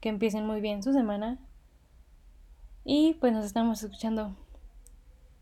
[0.01, 1.37] que empiecen muy bien su semana.
[2.85, 4.35] Y pues nos estamos escuchando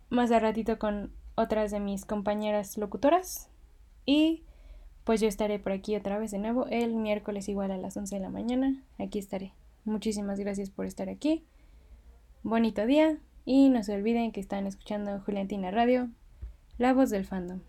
[0.10, 3.50] más de ratito con otras de mis compañeras locutoras.
[4.06, 4.44] Y
[5.08, 8.16] pues yo estaré por aquí otra vez de nuevo el miércoles igual a las 11
[8.16, 8.84] de la mañana.
[9.00, 9.54] Aquí estaré.
[9.86, 11.46] Muchísimas gracias por estar aquí.
[12.44, 16.10] Bonito día y no se olviden que están escuchando Juliantina Radio,
[16.78, 17.62] la voz del fandom.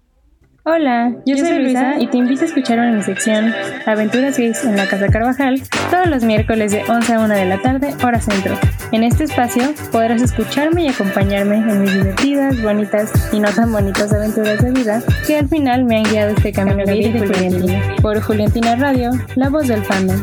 [0.70, 3.54] Hola, yo, soy Luisa y te invito a escuchar mi sección
[3.86, 7.62] Aventuras Gays en la Casa Carvajal todos los miércoles de 11 a 1 de la
[7.62, 8.54] tarde, hora centro.
[8.92, 14.12] En este espacio podrás escucharme y acompañarme en mis divertidas, bonitas y no tan bonitas
[14.12, 17.96] aventuras de vida que al final me han guiado este camino gay de Juliantina.
[18.02, 20.22] Por Juliantina Radio, la voz del fandom.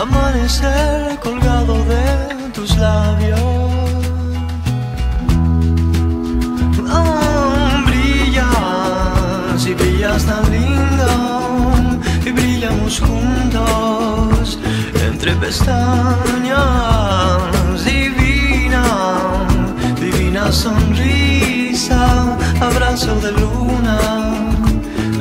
[0.00, 3.40] Amanecer colgado de tus labios.
[7.86, 11.08] Brillas y brillas tan lindo
[12.24, 14.58] y brillamos juntos
[15.06, 16.62] entre pestañas.
[17.84, 18.84] Divina,
[20.00, 23.98] divina sonrisa, abrazo de luna,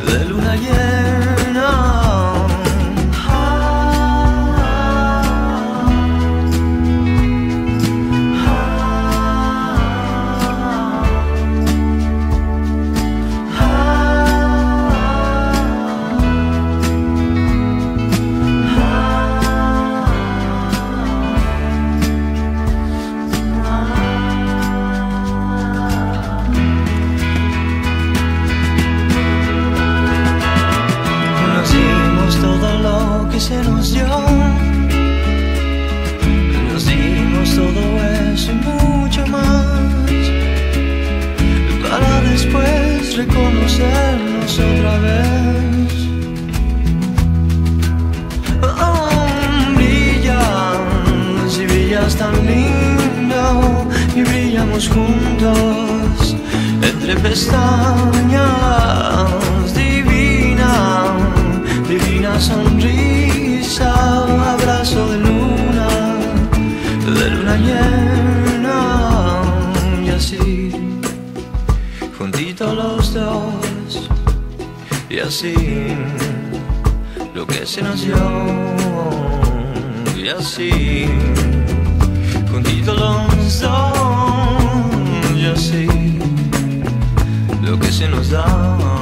[0.07, 1.20] de luna llena.
[54.89, 56.35] juntos
[56.81, 58.41] entre pestañas.
[59.75, 61.03] Divina,
[61.87, 63.93] divina sonrisa,
[64.53, 65.87] abrazo de luna,
[67.19, 68.79] de luna llena.
[70.03, 70.71] Y así,
[72.17, 74.09] juntitos los dos,
[75.09, 75.53] y así,
[77.33, 78.15] lo que se nació,
[80.15, 81.05] y así
[82.51, 83.93] juntitos los dos
[85.35, 85.87] y así
[87.61, 89.00] lo que se nos da